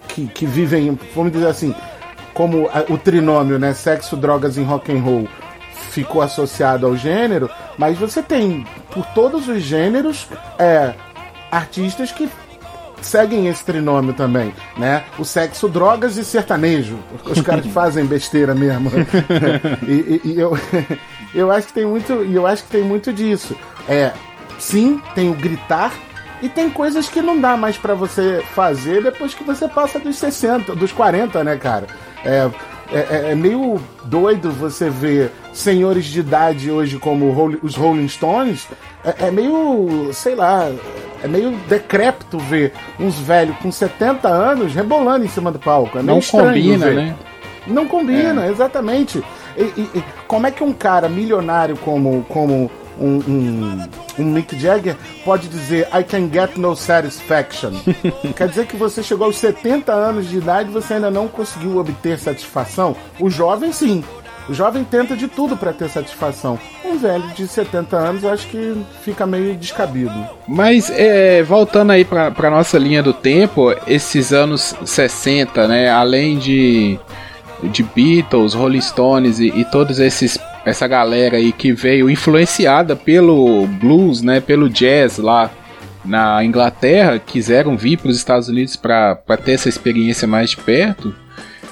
que, 0.09 0.27
que 0.27 0.47
vivem, 0.47 0.99
vamos 1.15 1.31
dizer 1.33 1.47
assim, 1.47 1.75
como 2.35 2.69
a- 2.69 2.93
o 2.93 2.99
trinômio, 2.99 3.59
né? 3.59 3.73
Sexo, 3.73 4.17
drogas 4.17 4.57
e 4.57 4.63
rock 4.63 4.91
and 4.93 5.01
roll 5.01 5.29
ficou 5.91 6.21
associado 6.23 6.87
ao 6.87 6.97
gênero, 6.97 7.49
mas 7.79 7.97
você 7.97 8.23
tem 8.23 8.67
por 8.91 9.07
todos 9.15 9.49
os 9.49 9.63
gêneros 9.63 10.27
é, 10.59 10.93
artistas 11.51 12.11
que 12.13 12.29
seguem 13.03 13.47
esse 13.49 13.65
trinômio 13.65 14.13
também, 14.15 14.53
né? 14.77 15.05
O 15.19 15.25
sexo, 15.25 15.69
drogas 15.69 16.17
e 16.17 16.25
sertanejo. 16.25 16.99
Os 17.25 17.41
caras 17.41 17.67
fazem 17.73 18.05
besteira 18.07 18.55
mesmo. 18.55 18.91
e, 19.87 19.93
e- 19.93 20.21
e 20.25 20.41
eu, 20.41 20.57
eu 21.35 21.51
acho 21.51 21.69
que 21.69 21.73
tem 21.73 21.87
muito, 21.87 22.13
eu 22.13 22.47
acho 22.47 22.65
que 22.65 22.71
tem 22.71 22.83
muito 22.83 23.13
disso. 23.13 23.57
É, 23.89 24.13
sim, 24.59 25.01
tem 25.15 25.29
o 25.31 25.35
gritar 25.35 25.93
e 26.43 26.49
tem 26.49 26.69
coisas 26.69 27.09
que 27.09 27.23
não 27.23 27.41
dá 27.41 27.57
mais 27.57 27.77
pra 27.79 27.95
você 27.95 28.43
fazer 28.55 29.03
depois 29.03 29.33
que 29.35 29.45
você 29.45 29.67
passa 29.69 29.99
dos 29.99 30.17
60, 30.19 30.75
dos 30.75 30.93
40, 30.93 31.43
né, 31.45 31.57
cara? 31.57 31.87
É, 32.25 32.51
é, 32.93 32.99
é- 32.99 33.33
é 33.33 33.35
meio 33.35 33.81
doido 34.05 34.51
você 34.51 34.89
ver 34.91 35.31
senhores 35.53 36.05
de 36.05 36.21
idade 36.21 36.71
hoje 36.71 36.99
como 36.99 37.59
os 37.63 37.75
Rolling 37.75 38.09
Stones. 38.09 38.67
É, 39.05 39.27
é 39.27 39.31
meio, 39.31 40.11
sei 40.13 40.35
lá, 40.35 40.71
é 41.23 41.29
meio 41.29 41.53
decrépito 41.69 42.39
ver 42.39 42.73
uns 43.01 43.19
velhos 43.19 43.57
com 43.59 43.71
70 43.73 44.29
anos 44.29 44.75
rebolando 44.75 45.25
em 45.25 45.29
cima 45.29 45.51
do 45.51 45.59
palco. 45.59 45.99
É 45.99 46.03
meio 46.03 46.17
Não 46.19 46.23
combina, 46.23 46.87
ver. 46.87 46.95
né? 46.95 47.17
Não 47.67 47.87
combina, 47.87 48.47
exatamente. 48.47 49.23
E, 49.57 49.63
e- 49.63 49.91
e 49.95 50.05
como 50.29 50.47
é 50.47 50.51
que 50.51 50.63
um 50.63 50.73
cara 50.73 51.09
milionário 51.09 51.77
como, 51.79 52.25
como 52.29 52.71
um, 53.01 53.19
um, 53.29 53.89
um 54.19 54.25
Mick 54.25 54.59
Jagger 54.59 54.97
pode 55.25 55.49
dizer 55.49 55.89
I 55.93 56.03
can 56.03 56.29
get 56.33 56.57
no 56.57 56.75
satisfaction? 56.75 57.73
Quer 58.37 58.49
dizer 58.49 58.67
que 58.67 58.77
você 58.77 59.03
chegou 59.03 59.27
aos 59.27 59.37
70 59.37 59.93
anos 59.93 60.29
de 60.29 60.39
idade 60.39 60.69
e 60.69 60.73
você 60.73 60.95
ainda 60.95 61.11
não 61.11 61.29
conseguiu 61.29 61.79
obter 61.79 62.19
satisfação? 62.19 62.97
O 63.21 63.31
jovem 63.31 63.73
sim. 63.73 64.03
O 64.49 64.55
jovem 64.55 64.85
tenta 64.85 65.17
de 65.17 65.27
tudo 65.27 65.57
para 65.57 65.73
ter 65.73 65.89
satisfação. 65.89 66.59
Um 66.85 66.97
velho 66.97 67.27
de 67.35 67.49
70 67.49 67.97
anos 67.97 68.23
eu 68.23 68.31
acho 68.31 68.47
que 68.47 68.77
fica 69.03 69.27
meio 69.27 69.57
descabido. 69.57 70.15
Mas 70.47 70.89
é, 70.89 71.43
voltando 71.43 71.91
aí 71.91 72.05
pra 72.05 72.51
nossa 72.51 72.79
linha 72.79 73.03
do 73.03 73.13
tempo, 73.13 73.75
esses 73.89 74.33
anos 74.33 74.75
60, 74.85 75.67
né? 75.67 75.91
Além 75.91 76.39
de, 76.39 76.97
de 77.65 77.83
Beatles, 77.83 78.55
Rolling 78.55 78.81
Stones 78.81 79.41
e, 79.41 79.49
e 79.49 79.65
todos 79.65 79.99
esses 79.99 80.39
essa 80.67 80.89
galera 80.89 81.37
aí 81.37 81.53
que 81.53 81.73
veio 81.73 82.11
influenciada 82.11 82.97
pelo 82.97 83.69
blues, 83.69 84.21
né? 84.21 84.41
Pelo 84.41 84.69
jazz 84.69 85.17
lá 85.17 85.49
na 86.05 86.45
Inglaterra, 86.45 87.21
quiseram 87.21 87.77
vir 87.77 87.99
para 87.99 88.11
os 88.11 88.17
Estados 88.17 88.49
Unidos 88.49 88.75
para 88.75 89.17
ter 89.45 89.53
essa 89.53 89.69
experiência 89.69 90.27
mais 90.27 90.51
de 90.51 90.57
perto. 90.57 91.15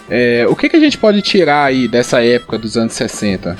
É, 0.08 0.46
o 0.48 0.54
que, 0.54 0.68
que 0.68 0.76
a 0.76 0.80
gente 0.80 0.96
pode 0.96 1.22
tirar 1.22 1.64
aí 1.64 1.88
dessa 1.88 2.24
época 2.24 2.56
dos 2.56 2.76
anos 2.76 2.92
60? 2.92 3.56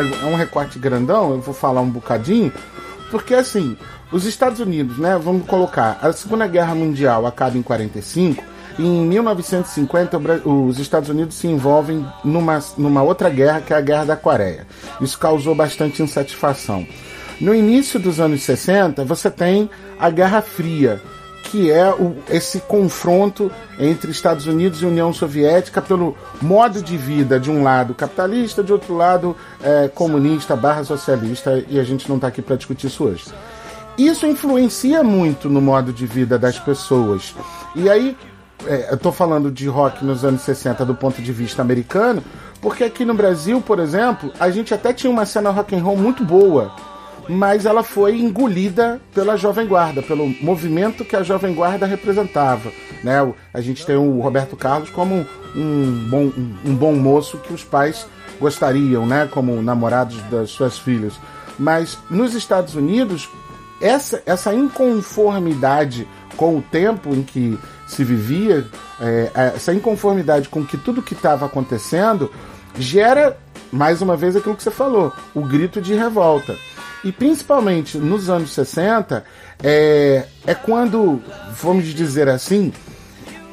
Um, 0.00 0.22
é 0.22 0.24
um 0.26 0.34
recorte 0.36 0.78
grandão, 0.78 1.30
eu 1.32 1.40
vou 1.40 1.54
falar 1.54 1.80
um 1.80 1.90
bocadinho, 1.90 2.52
porque 3.10 3.34
assim, 3.34 3.76
os 4.10 4.24
Estados 4.24 4.60
Unidos, 4.60 4.98
né, 4.98 5.18
vamos 5.22 5.46
colocar, 5.46 5.98
a 6.02 6.12
Segunda 6.12 6.46
Guerra 6.46 6.74
Mundial 6.74 7.26
acaba 7.26 7.56
em 7.58 7.62
45, 7.62 8.42
e 8.78 8.86
em 8.86 9.06
1950 9.06 10.16
o 10.16 10.20
Bra- 10.20 10.40
os 10.46 10.78
Estados 10.78 11.08
Unidos 11.10 11.34
se 11.36 11.46
envolvem 11.46 12.06
numa, 12.24 12.58
numa 12.78 13.02
outra 13.02 13.28
guerra, 13.28 13.60
que 13.60 13.72
é 13.74 13.76
a 13.76 13.80
Guerra 13.82 14.04
da 14.06 14.16
Coreia. 14.16 14.66
Isso 15.00 15.18
causou 15.18 15.54
bastante 15.54 16.02
insatisfação. 16.02 16.86
No 17.40 17.54
início 17.54 18.00
dos 18.00 18.18
anos 18.20 18.42
60, 18.42 19.04
você 19.04 19.30
tem 19.30 19.68
a 19.98 20.08
Guerra 20.08 20.40
Fria, 20.40 21.02
que 21.42 21.70
é 21.70 21.90
o- 21.92 22.16
esse 22.30 22.60
confronto 22.60 23.50
entre 23.78 24.10
Estados 24.10 24.46
Unidos 24.46 24.80
e 24.82 24.86
União 24.86 25.12
Soviética 25.12 25.82
pelo 25.82 26.16
modo 26.40 26.80
de 26.82 26.96
vida 26.96 27.38
de 27.38 27.50
um 27.50 27.62
lado 27.62 27.94
capitalista, 27.94 28.62
de 28.62 28.72
outro 28.72 28.96
lado 28.96 29.36
é, 29.62 29.88
comunista 29.88 30.54
barra 30.56 30.84
socialista, 30.84 31.62
e 31.68 31.78
a 31.78 31.84
gente 31.84 32.08
não 32.08 32.16
está 32.16 32.28
aqui 32.28 32.40
para 32.42 32.56
discutir 32.56 32.86
isso 32.86 33.04
hoje. 33.04 33.24
Isso 33.98 34.26
influencia 34.26 35.02
muito 35.02 35.48
no 35.50 35.60
modo 35.60 35.92
de 35.92 36.06
vida 36.06 36.38
das 36.38 36.58
pessoas. 36.58 37.34
E 37.76 37.90
aí, 37.90 38.16
é, 38.66 38.88
eu 38.92 38.96
tô 38.96 39.12
falando 39.12 39.50
de 39.50 39.68
rock 39.68 40.04
nos 40.04 40.24
anos 40.24 40.40
60 40.42 40.84
do 40.84 40.94
ponto 40.94 41.20
de 41.20 41.32
vista 41.32 41.60
americano, 41.60 42.22
porque 42.60 42.84
aqui 42.84 43.04
no 43.04 43.12
Brasil, 43.12 43.60
por 43.60 43.78
exemplo, 43.80 44.32
a 44.40 44.48
gente 44.50 44.72
até 44.72 44.92
tinha 44.92 45.10
uma 45.10 45.26
cena 45.26 45.50
rock 45.50 45.74
and 45.76 45.82
roll 45.82 45.96
muito 45.96 46.24
boa, 46.24 46.70
mas 47.32 47.64
ela 47.64 47.82
foi 47.82 48.20
engolida 48.20 49.00
pela 49.14 49.36
Jovem 49.36 49.66
Guarda, 49.66 50.02
pelo 50.02 50.28
movimento 50.40 51.04
que 51.04 51.16
a 51.16 51.22
Jovem 51.22 51.54
Guarda 51.54 51.86
representava. 51.86 52.70
Né? 53.02 53.32
A 53.52 53.60
gente 53.60 53.86
tem 53.86 53.96
o 53.96 54.20
Roberto 54.20 54.54
Carlos 54.56 54.90
como 54.90 55.26
um 55.56 56.08
bom, 56.10 56.32
um 56.64 56.74
bom 56.74 56.94
moço 56.94 57.38
que 57.38 57.52
os 57.52 57.64
pais 57.64 58.06
gostariam, 58.38 59.06
né? 59.06 59.28
como 59.30 59.62
namorados 59.62 60.20
das 60.30 60.50
suas 60.50 60.78
filhas. 60.78 61.14
Mas 61.58 61.98
nos 62.10 62.34
Estados 62.34 62.74
Unidos, 62.74 63.28
essa, 63.80 64.22
essa 64.26 64.54
inconformidade 64.54 66.06
com 66.36 66.58
o 66.58 66.62
tempo 66.62 67.14
em 67.14 67.22
que 67.22 67.58
se 67.86 68.04
vivia, 68.04 68.66
é, 69.00 69.30
essa 69.54 69.72
inconformidade 69.72 70.48
com 70.48 70.64
que 70.64 70.76
tudo 70.76 71.02
que 71.02 71.14
estava 71.14 71.46
acontecendo, 71.46 72.30
gera, 72.78 73.38
mais 73.70 74.00
uma 74.02 74.16
vez, 74.16 74.36
aquilo 74.36 74.56
que 74.56 74.62
você 74.62 74.70
falou, 74.70 75.12
o 75.34 75.42
grito 75.42 75.80
de 75.80 75.94
revolta. 75.94 76.56
E 77.04 77.10
principalmente 77.10 77.98
nos 77.98 78.30
anos 78.30 78.52
60, 78.52 79.24
é, 79.62 80.24
é 80.46 80.54
quando, 80.54 81.20
vamos 81.60 81.86
dizer 81.86 82.28
assim, 82.28 82.72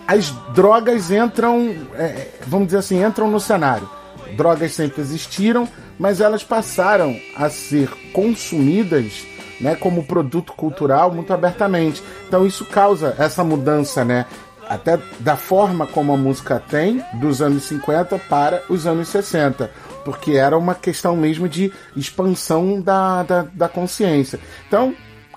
as 0.07 0.31
drogas 0.53 1.11
entram, 1.11 1.75
é, 1.95 2.27
vamos 2.47 2.67
dizer 2.67 2.79
assim, 2.79 3.03
entram 3.03 3.29
no 3.29 3.39
cenário. 3.39 3.89
Drogas 4.35 4.73
sempre 4.73 5.01
existiram, 5.01 5.67
mas 5.97 6.21
elas 6.21 6.43
passaram 6.43 7.15
a 7.35 7.49
ser 7.49 7.89
consumidas 8.13 9.25
né, 9.59 9.75
como 9.75 10.03
produto 10.03 10.53
cultural 10.53 11.11
muito 11.11 11.33
abertamente. 11.33 12.01
Então 12.27 12.45
isso 12.45 12.65
causa 12.65 13.15
essa 13.17 13.43
mudança, 13.43 14.05
né? 14.05 14.25
Até 14.67 14.99
da 15.19 15.35
forma 15.35 15.87
como 15.87 16.13
a 16.13 16.17
música 16.17 16.61
tem, 16.69 17.03
dos 17.15 17.41
anos 17.41 17.63
50 17.63 18.19
para 18.29 18.63
os 18.69 18.85
anos 18.85 19.07
60. 19.09 19.69
Porque 20.03 20.31
era 20.31 20.57
uma 20.57 20.75
questão 20.75 21.15
mesmo 21.15 21.47
de 21.47 21.71
expansão 21.95 22.81
da, 22.81 23.23
da, 23.23 23.45
da 23.53 23.69
consciência. 23.69 24.39
Então, 24.67 24.93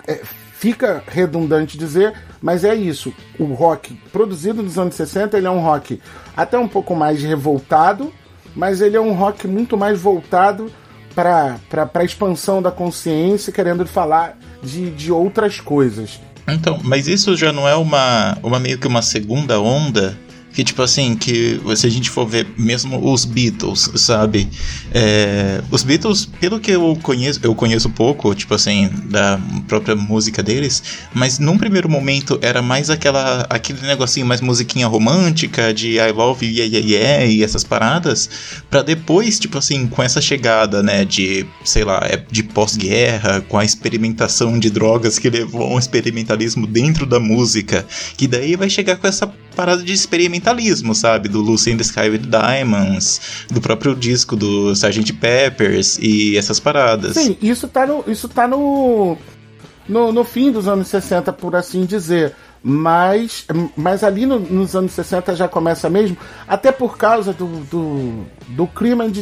é, 0.07 0.21
fica 0.57 1.03
redundante 1.07 1.77
dizer, 1.77 2.13
mas 2.41 2.63
é 2.63 2.73
isso. 2.73 3.13
O 3.37 3.45
rock 3.45 3.93
produzido 4.11 4.63
nos 4.63 4.77
anos 4.77 4.95
60, 4.95 5.37
ele 5.37 5.47
é 5.47 5.51
um 5.51 5.59
rock 5.59 6.01
até 6.35 6.57
um 6.57 6.67
pouco 6.67 6.95
mais 6.95 7.21
revoltado, 7.21 8.13
mas 8.55 8.81
ele 8.81 8.95
é 8.95 9.01
um 9.01 9.13
rock 9.13 9.47
muito 9.47 9.75
mais 9.75 9.99
voltado 9.99 10.71
para 11.13 11.59
a 11.93 12.03
expansão 12.03 12.61
da 12.61 12.71
consciência, 12.71 13.53
querendo 13.53 13.85
falar 13.85 14.37
de, 14.61 14.89
de 14.91 15.11
outras 15.11 15.59
coisas. 15.59 16.19
Então, 16.47 16.79
mas 16.83 17.07
isso 17.07 17.35
já 17.35 17.53
não 17.53 17.67
é 17.67 17.75
uma, 17.75 18.37
uma 18.43 18.59
meio 18.59 18.77
que 18.77 18.87
uma 18.87 19.01
segunda 19.01 19.59
onda? 19.59 20.17
Que, 20.53 20.63
tipo 20.63 20.81
assim, 20.81 21.15
que 21.15 21.59
se 21.75 21.87
a 21.87 21.89
gente 21.89 22.09
for 22.09 22.27
ver 22.27 22.47
mesmo 22.57 23.11
os 23.11 23.25
Beatles, 23.25 23.89
sabe? 23.95 24.47
É, 24.93 25.61
os 25.71 25.83
Beatles, 25.83 26.25
pelo 26.39 26.59
que 26.59 26.71
eu 26.71 26.97
conheço, 27.01 27.39
eu 27.41 27.55
conheço 27.55 27.89
pouco, 27.89 28.33
tipo 28.35 28.53
assim, 28.53 28.89
da 29.05 29.39
própria 29.67 29.95
música 29.95 30.43
deles, 30.43 30.83
mas 31.13 31.39
num 31.39 31.57
primeiro 31.57 31.89
momento 31.89 32.37
era 32.41 32.61
mais 32.61 32.89
aquela, 32.89 33.47
aquele 33.49 33.81
negocinho 33.81 34.25
mais 34.25 34.41
musiquinha 34.41 34.87
romântica, 34.87 35.73
de 35.73 35.97
I 35.97 36.11
love 36.11 36.45
you, 36.45 36.53
yeah, 36.53 36.77
yeah, 36.77 36.87
yeah, 36.87 37.25
e 37.25 37.43
essas 37.43 37.63
paradas, 37.63 38.29
pra 38.69 38.83
depois, 38.83 39.39
tipo 39.39 39.57
assim, 39.57 39.87
com 39.87 40.03
essa 40.03 40.21
chegada, 40.21 40.83
né, 40.83 41.03
de, 41.03 41.45
sei 41.63 41.83
lá, 41.83 41.99
é 42.03 42.23
de 42.31 42.43
pós-guerra, 42.43 43.41
com 43.41 43.57
a 43.57 43.65
experimentação 43.65 44.59
de 44.59 44.69
drogas 44.69 45.17
que 45.17 45.29
levou 45.29 45.63
ao 45.63 45.79
experimentalismo 45.79 46.67
dentro 46.67 47.05
da 47.05 47.19
música, 47.19 47.85
que 48.15 48.27
daí 48.27 48.55
vai 48.55 48.69
chegar 48.69 48.97
com 48.97 49.07
essa 49.07 49.27
parada 49.53 49.83
de 49.83 49.93
experimentalismo, 49.93 50.93
sabe? 50.95 51.29
Do 51.29 51.41
Lucy 51.41 51.71
in 51.71 51.77
the 51.77 51.83
Sky 51.83 52.09
with 52.09 52.19
Diamonds, 52.29 53.45
do 53.51 53.61
próprio 53.61 53.95
disco 53.95 54.35
do 54.35 54.71
Sgt. 54.73 55.13
Peppers 55.13 55.97
e 55.99 56.37
essas 56.37 56.59
paradas. 56.59 57.13
Sim, 57.13 57.37
isso 57.41 57.67
tá 57.67 57.85
no, 57.85 58.03
isso 58.07 58.27
tá 58.27 58.47
no, 58.47 59.17
no, 59.87 60.11
no 60.11 60.23
fim 60.23 60.51
dos 60.51 60.67
anos 60.67 60.87
60, 60.87 61.31
por 61.33 61.55
assim 61.55 61.85
dizer. 61.85 62.33
Mas, 62.65 63.45
mas 63.75 64.05
ali 64.05 64.25
no- 64.25 64.39
nos 64.39 64.73
anos 64.73 64.93
60 64.93 65.35
já 65.35 65.49
começa 65.49 65.89
mesmo, 65.89 66.15
até 66.47 66.71
por 66.71 66.97
causa 66.97 67.33
do, 67.33 67.45
do, 67.69 68.23
do 68.47 68.65
clima 68.67 69.09
de 69.09 69.21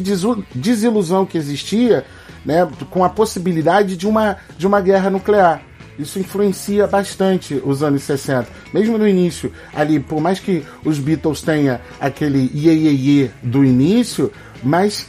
desilusão 0.53 1.25
que 1.25 1.39
existia, 1.39 2.05
né, 2.45 2.67
com 2.91 3.03
a 3.03 3.09
possibilidade 3.09 3.97
de 3.97 4.07
uma, 4.07 4.37
de 4.55 4.67
uma 4.67 4.79
guerra 4.79 5.09
nuclear. 5.09 5.63
Isso 5.99 6.17
influencia 6.19 6.87
bastante 6.87 7.61
os 7.63 7.83
anos 7.83 8.03
60. 8.03 8.47
Mesmo 8.73 8.97
no 8.97 9.07
início, 9.07 9.51
ali, 9.73 9.99
por 9.99 10.19
mais 10.21 10.39
que 10.39 10.63
os 10.83 10.97
Beatles 10.97 11.41
tenham 11.41 11.79
aquele 11.99 12.49
iê, 12.53 12.73
iê, 12.73 12.91
iê 12.91 13.29
do 13.43 13.63
início, 13.63 14.31
mas 14.63 15.05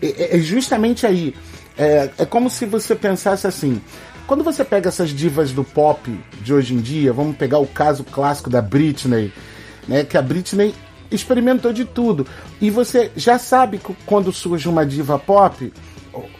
é, 0.00 0.36
é 0.36 0.38
justamente 0.38 1.06
aí. 1.06 1.34
É, 1.76 2.10
é 2.18 2.24
como 2.24 2.50
se 2.50 2.66
você 2.66 2.94
pensasse 2.94 3.46
assim. 3.46 3.80
Quando 4.26 4.44
você 4.44 4.62
pega 4.64 4.88
essas 4.88 5.10
divas 5.10 5.52
do 5.52 5.64
pop 5.64 6.10
de 6.42 6.52
hoje 6.52 6.74
em 6.74 6.78
dia, 6.80 7.12
vamos 7.12 7.36
pegar 7.36 7.58
o 7.58 7.66
caso 7.66 8.04
clássico 8.04 8.50
da 8.50 8.60
Britney, 8.60 9.32
né? 9.88 10.04
Que 10.04 10.18
a 10.18 10.22
Britney 10.22 10.74
experimentou 11.10 11.72
de 11.72 11.84
tudo. 11.86 12.26
E 12.60 12.68
você 12.68 13.10
já 13.16 13.38
sabe 13.38 13.78
que 13.78 13.94
quando 14.04 14.30
surge 14.30 14.68
uma 14.68 14.84
diva 14.84 15.18
pop, 15.18 15.72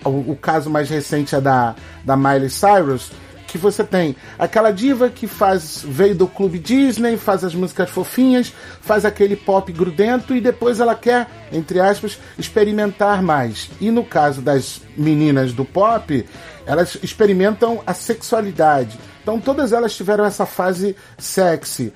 o- 0.05 0.09
o 0.33 0.37
caso 0.37 0.69
mais 0.69 0.91
recente 0.91 1.35
é 1.35 1.41
da, 1.41 1.75
da 2.05 2.17
Miley 2.17 2.51
Cyrus, 2.51 3.11
que 3.49 3.59
você 3.59 3.83
tem 3.83 4.15
aquela 4.39 4.71
diva 4.71 5.09
que 5.09 5.27
faz 5.27 5.83
veio 5.85 6.15
do 6.15 6.29
clube 6.29 6.59
Disney, 6.59 7.17
faz 7.17 7.43
as 7.43 7.55
músicas 7.55 7.89
fofinhas, 7.91 8.53
faz 8.83 9.05
aquele 9.05 9.35
pop 9.35 9.73
grudento 9.73 10.37
e 10.37 10.41
depois 10.41 10.79
ela 10.79 10.95
quer, 10.95 11.27
entre 11.51 11.81
aspas, 11.81 12.19
experimentar 12.39 13.23
mais. 13.23 13.71
E 13.81 13.91
no 13.91 14.05
caso 14.05 14.43
das 14.43 14.83
meninas 14.97 15.53
do 15.53 15.65
pop, 15.65 16.25
elas 16.67 16.99
experimentam 17.03 17.83
a 17.87 17.95
sexualidade. 17.95 18.99
Então 19.23 19.41
todas 19.41 19.73
elas 19.73 19.97
tiveram 19.97 20.25
essa 20.25 20.45
fase 20.45 20.95
sexy. 21.17 21.93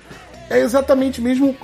É 0.49 0.59
exatamente 0.59 1.21
mesmo, 1.21 1.55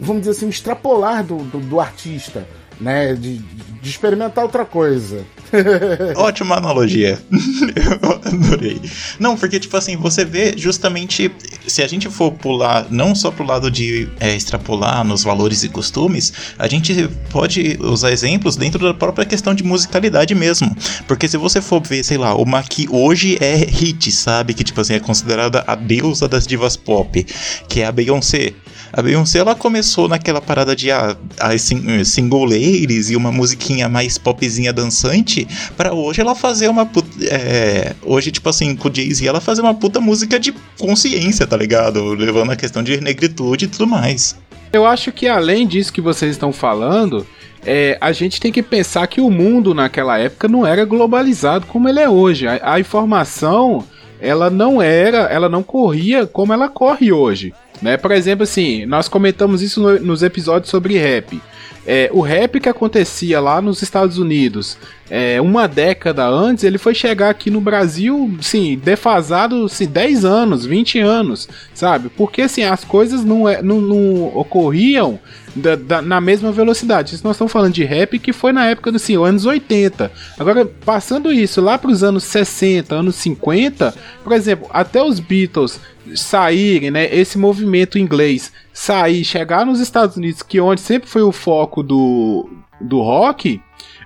vamos 0.00 0.22
dizer 0.22 0.32
assim, 0.32 0.48
extrapolar 0.48 1.22
do, 1.22 1.36
do, 1.36 1.60
do 1.60 1.80
artista, 1.80 2.46
né? 2.80 3.14
De, 3.14 3.38
de 3.38 3.88
experimentar 3.88 4.42
outra 4.42 4.64
coisa. 4.64 5.24
Ótima 6.16 6.56
analogia. 6.56 7.18
Eu 7.30 8.12
adorei. 8.12 8.80
Não, 9.18 9.36
porque, 9.36 9.58
tipo 9.58 9.76
assim, 9.76 9.96
você 9.96 10.24
vê 10.24 10.54
justamente. 10.56 11.30
Se 11.66 11.82
a 11.82 11.88
gente 11.88 12.08
for 12.08 12.32
pular, 12.32 12.86
não 12.90 13.14
só 13.14 13.30
pro 13.30 13.44
lado 13.44 13.70
de 13.70 14.08
é, 14.20 14.34
extrapolar 14.34 15.04
nos 15.04 15.22
valores 15.22 15.62
e 15.62 15.68
costumes, 15.68 16.32
a 16.58 16.66
gente 16.66 17.08
pode 17.30 17.78
usar 17.80 18.10
exemplos 18.10 18.56
dentro 18.56 18.78
da 18.78 18.94
própria 18.94 19.26
questão 19.26 19.54
de 19.54 19.62
musicalidade 19.62 20.34
mesmo. 20.34 20.74
Porque 21.06 21.28
se 21.28 21.36
você 21.36 21.60
for 21.60 21.82
ver, 21.82 22.04
sei 22.04 22.16
lá, 22.16 22.34
uma 22.34 22.62
que 22.62 22.88
hoje 22.90 23.36
é 23.40 23.56
hit, 23.56 24.10
sabe? 24.10 24.54
Que, 24.54 24.64
tipo 24.64 24.80
assim, 24.80 24.94
é 24.94 25.00
considerada 25.00 25.62
a 25.66 25.74
deusa 25.74 26.26
das 26.26 26.46
divas 26.46 26.76
pop, 26.76 27.24
que 27.68 27.80
é 27.80 27.86
a 27.86 27.92
Beyoncé. 27.92 28.54
A 28.98 29.02
Beyoncé 29.02 29.38
ela 29.38 29.54
começou 29.54 30.08
naquela 30.08 30.40
parada 30.40 30.74
de 30.74 30.90
ah, 30.90 31.16
as 31.38 31.70
ladies 31.70 33.10
e 33.10 33.14
uma 33.14 33.30
musiquinha 33.30 33.88
mais 33.88 34.18
popzinha 34.18 34.72
dançante, 34.72 35.46
pra 35.76 35.92
hoje 35.94 36.20
ela 36.20 36.34
fazer 36.34 36.66
uma 36.66 36.84
puta, 36.84 37.08
é, 37.26 37.94
hoje 38.02 38.32
tipo 38.32 38.48
assim, 38.48 38.74
com 38.74 38.88
o 38.88 38.92
Jay-Z 38.92 39.24
ela 39.24 39.40
fazer 39.40 39.60
uma 39.60 39.72
puta 39.72 40.00
música 40.00 40.36
de 40.36 40.52
consciência, 40.76 41.46
tá 41.46 41.56
ligado? 41.56 42.12
Levando 42.12 42.50
a 42.50 42.56
questão 42.56 42.82
de 42.82 43.00
negritude 43.00 43.66
e 43.66 43.68
tudo 43.68 43.86
mais. 43.86 44.36
Eu 44.72 44.84
acho 44.84 45.12
que 45.12 45.28
além 45.28 45.64
disso 45.64 45.92
que 45.92 46.00
vocês 46.00 46.32
estão 46.32 46.52
falando, 46.52 47.24
é, 47.64 47.96
a 48.00 48.10
gente 48.10 48.40
tem 48.40 48.50
que 48.50 48.64
pensar 48.64 49.06
que 49.06 49.20
o 49.20 49.30
mundo 49.30 49.74
naquela 49.74 50.18
época 50.18 50.48
não 50.48 50.66
era 50.66 50.84
globalizado 50.84 51.66
como 51.66 51.88
ele 51.88 52.00
é 52.00 52.10
hoje. 52.10 52.48
A, 52.48 52.74
a 52.74 52.80
informação, 52.80 53.84
ela 54.20 54.50
não 54.50 54.82
era, 54.82 55.18
ela 55.18 55.48
não 55.48 55.62
corria 55.62 56.26
como 56.26 56.52
ela 56.52 56.68
corre 56.68 57.12
hoje. 57.12 57.54
Né? 57.80 57.96
Por 57.96 58.10
exemplo, 58.12 58.42
assim, 58.42 58.84
nós 58.86 59.08
comentamos 59.08 59.62
isso 59.62 59.80
no- 59.80 59.98
nos 60.00 60.22
episódios 60.22 60.70
sobre 60.70 60.98
rap. 60.98 61.40
É, 61.86 62.10
o 62.12 62.20
rap 62.20 62.60
que 62.60 62.68
acontecia 62.68 63.40
lá 63.40 63.62
nos 63.62 63.80
Estados 63.80 64.18
Unidos 64.18 64.76
é, 65.08 65.40
uma 65.40 65.66
década 65.66 66.26
antes, 66.26 66.62
ele 66.64 66.76
foi 66.76 66.94
chegar 66.94 67.30
aqui 67.30 67.50
no 67.50 67.62
Brasil, 67.62 68.36
sim, 68.42 68.78
defasado 68.82 69.64
assim, 69.64 69.86
10 69.86 70.22
anos, 70.22 70.66
20 70.66 70.98
anos, 70.98 71.48
sabe? 71.72 72.10
Porque 72.14 72.42
assim, 72.42 72.62
as 72.62 72.84
coisas 72.84 73.24
não, 73.24 73.48
é, 73.48 73.62
não, 73.62 73.80
não 73.80 74.24
ocorriam 74.36 75.18
da- 75.54 75.76
da- 75.76 76.02
na 76.02 76.20
mesma 76.20 76.50
velocidade. 76.52 77.14
Isso 77.14 77.24
nós 77.24 77.36
estamos 77.36 77.52
falando 77.52 77.72
de 77.72 77.84
rap 77.84 78.18
que 78.18 78.32
foi 78.32 78.52
na 78.52 78.66
época 78.66 78.92
dos 78.92 79.02
assim, 79.02 79.16
anos 79.16 79.44
80. 79.46 80.10
Agora, 80.38 80.64
passando 80.66 81.32
isso 81.32 81.60
lá 81.60 81.76
para 81.78 81.90
os 81.90 82.02
anos 82.02 82.24
60, 82.24 82.94
anos 82.94 83.14
50, 83.16 83.94
por 84.24 84.32
exemplo, 84.32 84.68
até 84.72 85.02
os 85.02 85.18
Beatles 85.20 85.80
saírem, 86.14 86.90
né? 86.90 87.14
Esse 87.14 87.36
movimento 87.38 87.98
inglês 87.98 88.52
sair, 88.72 89.24
chegar 89.24 89.66
nos 89.66 89.80
Estados 89.80 90.16
Unidos, 90.16 90.42
que 90.42 90.60
onde 90.60 90.80
sempre 90.80 91.08
foi 91.08 91.22
o 91.22 91.32
foco 91.32 91.82
do, 91.82 92.48
do 92.80 93.00
rock, 93.00 93.60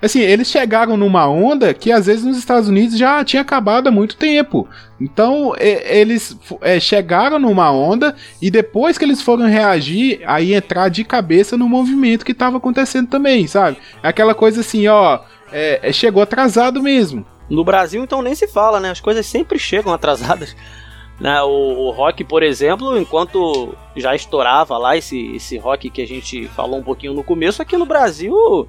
assim, 0.06 0.20
eles 0.20 0.48
chegaram 0.48 0.96
numa 0.96 1.28
onda 1.28 1.72
que 1.72 1.92
às 1.92 2.06
vezes 2.06 2.24
nos 2.24 2.36
Estados 2.36 2.68
Unidos 2.68 2.98
já 2.98 3.24
tinha 3.24 3.40
acabado 3.40 3.86
há 3.86 3.90
muito 3.90 4.16
tempo. 4.16 4.68
Então, 5.00 5.54
eles 5.58 6.36
é, 6.60 6.78
chegaram 6.80 7.38
numa 7.38 7.70
onda 7.70 8.14
e 8.40 8.50
depois 8.50 8.98
que 8.98 9.04
eles 9.04 9.22
foram 9.22 9.46
reagir, 9.46 10.20
aí 10.26 10.54
entrar 10.54 10.88
de 10.88 11.04
cabeça 11.04 11.56
no 11.56 11.68
movimento 11.68 12.24
que 12.24 12.32
estava 12.32 12.56
acontecendo 12.56 13.08
também, 13.08 13.46
sabe? 13.46 13.78
Aquela 14.02 14.34
coisa 14.34 14.60
assim, 14.60 14.86
ó, 14.88 15.20
é, 15.52 15.80
é, 15.82 15.92
chegou 15.92 16.22
atrasado 16.22 16.82
mesmo. 16.82 17.24
No 17.48 17.64
Brasil, 17.64 18.02
então, 18.02 18.22
nem 18.22 18.34
se 18.34 18.48
fala, 18.48 18.80
né? 18.80 18.90
As 18.90 19.00
coisas 19.00 19.24
sempre 19.26 19.58
chegam 19.58 19.92
atrasadas. 19.92 20.56
Né? 21.20 21.40
O, 21.42 21.86
o 21.86 21.90
rock, 21.92 22.24
por 22.24 22.42
exemplo, 22.42 22.98
enquanto 22.98 23.76
já 23.94 24.12
estourava 24.12 24.76
lá 24.76 24.96
esse, 24.96 25.36
esse 25.36 25.56
rock 25.56 25.88
que 25.88 26.02
a 26.02 26.06
gente 26.06 26.48
falou 26.48 26.80
um 26.80 26.82
pouquinho 26.82 27.12
no 27.12 27.22
começo, 27.22 27.62
aqui 27.62 27.76
no 27.76 27.86
Brasil 27.86 28.66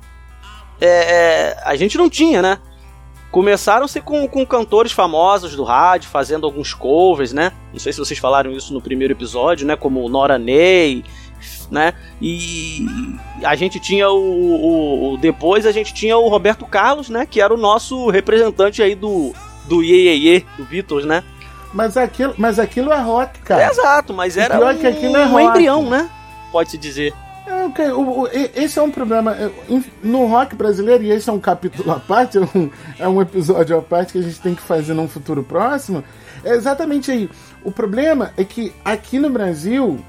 é, 0.81 0.87
é, 0.87 1.57
a 1.65 1.75
gente 1.75 1.97
não 1.97 2.09
tinha, 2.09 2.41
né? 2.41 2.57
Começaram-se 3.31 3.99
com, 3.99 4.27
com 4.27 4.45
cantores 4.45 4.91
famosos 4.91 5.55
do 5.55 5.63
rádio, 5.63 6.07
fazendo 6.09 6.45
alguns 6.45 6.73
covers, 6.73 7.33
né? 7.33 7.51
Não 7.71 7.79
sei 7.79 7.91
se 7.91 7.97
vocês 7.99 8.19
falaram 8.19 8.51
isso 8.51 8.71
no 8.73 8.81
primeiro 8.81 9.13
episódio, 9.13 9.65
né? 9.65 9.75
Como 9.75 10.07
Nora 10.07 10.37
Ney, 10.37 11.03
né? 11.71 11.93
E 12.21 12.85
a 13.43 13.55
gente 13.55 13.79
tinha 13.79 14.07
o, 14.09 14.15
o- 14.19 15.13
o- 15.13 15.17
Depois 15.17 15.65
a 15.65 15.71
gente 15.71 15.93
tinha 15.95 16.15
o 16.15 16.29
Roberto 16.29 16.63
Carlos, 16.65 17.09
né? 17.09 17.25
Que 17.25 17.41
era 17.41 17.51
o 17.53 17.57
nosso 17.57 18.09
representante 18.09 18.83
aí 18.83 18.93
do. 18.93 19.33
Do 19.65 19.81
Iê, 19.81 20.13
Iê, 20.13 20.15
Iê, 20.35 20.45
do 20.57 20.65
Beatles, 20.65 21.05
né? 21.05 21.23
Mas 21.73 21.97
aquilo, 21.97 22.35
mas 22.37 22.59
aquilo 22.59 22.91
é 22.93 23.01
rock, 23.01 23.39
cara. 23.39 23.67
Exato, 23.71 24.13
mas 24.13 24.37
era 24.37 24.59
um, 24.73 24.77
que 24.77 24.85
aquilo 24.85 25.17
é 25.17 25.25
um 25.25 25.39
embrião, 25.39 25.89
né? 25.89 26.07
Pode-se 26.51 26.77
dizer. 26.77 27.13
É, 27.45 27.65
ok, 27.65 27.91
o- 27.91 28.21
o- 28.21 28.27
esse 28.55 28.79
é 28.79 28.81
um 28.81 28.89
problema. 28.91 29.33
é, 29.35 29.49
No 30.01 30.25
rock 30.27 30.55
brasileiro, 30.55 31.03
e 31.03 31.11
esse 31.11 31.29
é 31.29 31.33
um 31.33 31.39
capítulo 31.39 31.91
à 31.91 31.99
parte, 31.99 32.37
é 32.39 32.41
um, 32.41 32.69
é 32.99 33.07
um 33.07 33.21
episódio 33.21 33.77
à 33.77 33.81
parte 33.81 34.13
que 34.13 34.19
a 34.19 34.21
gente 34.21 34.39
tem 34.39 34.55
que 34.55 34.61
fazer 34.61 34.93
num 34.93 35.07
futuro 35.07 35.43
próximo. 35.43 36.03
É 36.43 36.53
exatamente 36.53 37.11
aí. 37.11 37.29
O 37.63 37.71
problema 37.71 38.31
é 38.37 38.43
que 38.45 38.73
aqui 38.83 39.19
no 39.19 39.29
Brasil 39.29 39.99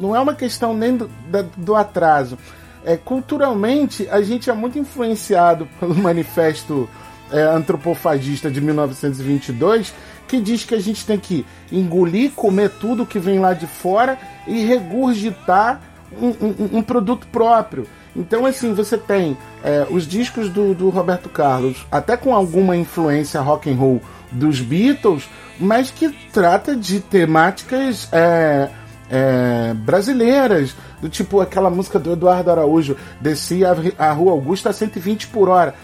não 0.00 0.14
é 0.16 0.20
uma 0.20 0.34
questão 0.34 0.74
nem 0.76 0.96
do, 0.96 1.08
da- 1.30 1.44
do 1.56 1.74
atraso, 1.76 2.36
é, 2.84 2.96
culturalmente 2.96 4.08
a 4.10 4.22
gente 4.22 4.48
é 4.48 4.52
muito 4.52 4.78
influenciado 4.78 5.68
pelo 5.78 5.94
manifesto 5.94 6.88
é, 7.30 7.42
antropofagista 7.42 8.50
de 8.50 8.60
1922, 8.60 9.94
que 10.26 10.40
diz 10.40 10.64
que 10.64 10.74
a 10.74 10.80
gente 10.80 11.04
tem 11.06 11.18
que 11.18 11.44
engolir, 11.70 12.32
comer 12.32 12.70
tudo 12.70 13.06
que 13.06 13.18
vem 13.20 13.38
lá 13.38 13.52
de 13.52 13.66
fora 13.66 14.18
e 14.48 14.64
regurgitar 14.64 15.80
um, 16.12 16.78
um- 16.78 16.82
produto 16.82 17.26
próprio. 17.30 17.86
Então, 18.14 18.44
assim, 18.44 18.74
você 18.74 18.98
tem 18.98 19.36
é, 19.62 19.86
os 19.90 20.06
discos 20.06 20.48
do, 20.48 20.74
do 20.74 20.88
Roberto 20.90 21.28
Carlos, 21.28 21.86
até 21.90 22.16
com 22.16 22.34
alguma 22.34 22.76
influência 22.76 23.40
rock 23.40 23.70
and 23.70 23.76
roll 23.76 24.02
dos 24.32 24.60
Beatles, 24.60 25.28
mas 25.58 25.90
que 25.90 26.10
trata 26.32 26.74
de 26.74 27.00
temáticas 27.00 28.08
é, 28.12 28.70
é, 29.10 29.74
brasileiras, 29.74 30.74
do 31.00 31.08
tipo 31.08 31.40
aquela 31.40 31.70
música 31.70 31.98
do 31.98 32.12
Eduardo 32.12 32.50
Araújo, 32.50 32.96
descia 33.20 33.68
a, 33.98 34.12
Rua 34.12 34.32
Augusta 34.32 34.70
a 34.70 34.72
120 34.72 35.28
por 35.28 35.48
hora. 35.48 35.74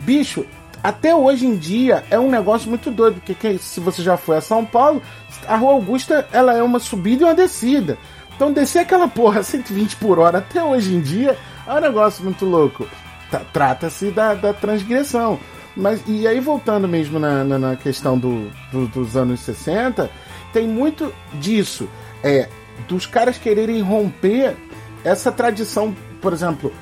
Bicho, 0.00 0.44
até 0.82 1.14
hoje 1.14 1.46
em 1.46 1.56
dia 1.56 2.04
é 2.10 2.18
um 2.18 2.30
negócio 2.30 2.68
muito 2.68 2.90
doido, 2.90 3.20
porque 3.24 3.58
se 3.58 3.80
você 3.80 4.02
já 4.02 4.16
foi 4.16 4.36
a 4.36 4.40
São 4.40 4.64
Paulo, 4.64 5.02
a 5.46 5.56
Rua 5.56 5.72
Augusta 5.72 6.26
ela 6.32 6.56
é 6.56 6.62
uma 6.62 6.78
subida 6.78 7.22
e 7.22 7.24
uma 7.26 7.34
descida. 7.34 7.98
Então 8.40 8.50
descer 8.54 8.78
aquela 8.78 9.06
porra 9.06 9.40
a 9.40 9.42
120 9.42 9.96
por 9.96 10.18
hora 10.18 10.38
até 10.38 10.64
hoje 10.64 10.94
em 10.94 11.00
dia 11.02 11.36
é 11.66 11.74
um 11.74 11.78
negócio 11.80 12.24
muito 12.24 12.46
louco. 12.46 12.88
Tra- 13.30 13.42
Trata-se 13.52 14.10
da, 14.10 14.32
da 14.32 14.54
transgressão. 14.54 15.38
Mas, 15.76 16.02
e 16.06 16.26
aí, 16.26 16.40
voltando 16.40 16.88
mesmo 16.88 17.18
na, 17.18 17.44
na, 17.44 17.58
na 17.58 17.76
questão 17.76 18.18
do, 18.18 18.50
do- 18.72 18.86
dos 18.88 19.14
anos 19.14 19.40
60, 19.40 20.10
tem 20.54 20.66
muito 20.66 21.12
disso. 21.34 21.86
É, 22.24 22.48
dos 22.88 23.04
caras 23.04 23.36
quererem 23.36 23.82
romper 23.82 24.56
essa 25.04 25.30
tradição, 25.30 25.94
por 26.22 26.32
exemplo, 26.32 26.72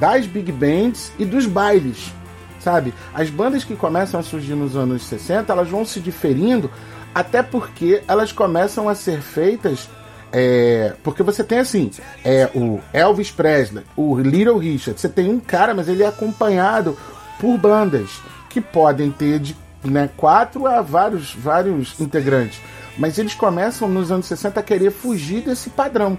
das 0.00 0.26
big 0.26 0.50
bands 0.50 1.12
e 1.16 1.24
dos 1.24 1.46
bailes 1.46 2.12
sabe? 2.58 2.94
As 3.12 3.28
bandas 3.28 3.62
que 3.62 3.76
começam 3.76 4.18
a 4.18 4.22
surgir 4.22 4.54
nos 4.54 4.74
anos 4.74 5.02
60, 5.04 5.52
elas 5.52 5.68
vão 5.68 5.84
se 5.84 6.00
diferindo, 6.00 6.70
até 7.14 7.42
porque 7.42 8.02
elas 8.08 8.32
começam 8.32 8.88
a 8.88 8.94
ser 8.94 9.20
feitas. 9.20 9.86
É, 10.36 10.92
porque 11.04 11.22
você 11.22 11.44
tem 11.44 11.60
assim, 11.60 11.92
é, 12.24 12.50
o 12.56 12.80
Elvis 12.92 13.30
Presley, 13.30 13.84
o 13.96 14.18
Little 14.18 14.58
Richard, 14.58 15.00
você 15.00 15.08
tem 15.08 15.30
um 15.30 15.38
cara, 15.38 15.72
mas 15.72 15.86
ele 15.88 16.02
é 16.02 16.06
acompanhado 16.08 16.98
por 17.40 17.56
bandas 17.56 18.10
que 18.50 18.60
podem 18.60 19.12
ter 19.12 19.38
de 19.38 19.56
né, 19.84 20.10
quatro 20.16 20.66
a 20.66 20.80
vários, 20.82 21.32
vários 21.34 22.00
integrantes. 22.00 22.60
Mas 22.98 23.16
eles 23.16 23.34
começam 23.34 23.88
nos 23.88 24.10
anos 24.10 24.26
60 24.26 24.58
a 24.58 24.62
querer 24.62 24.90
fugir 24.90 25.42
desse 25.42 25.70
padrão. 25.70 26.18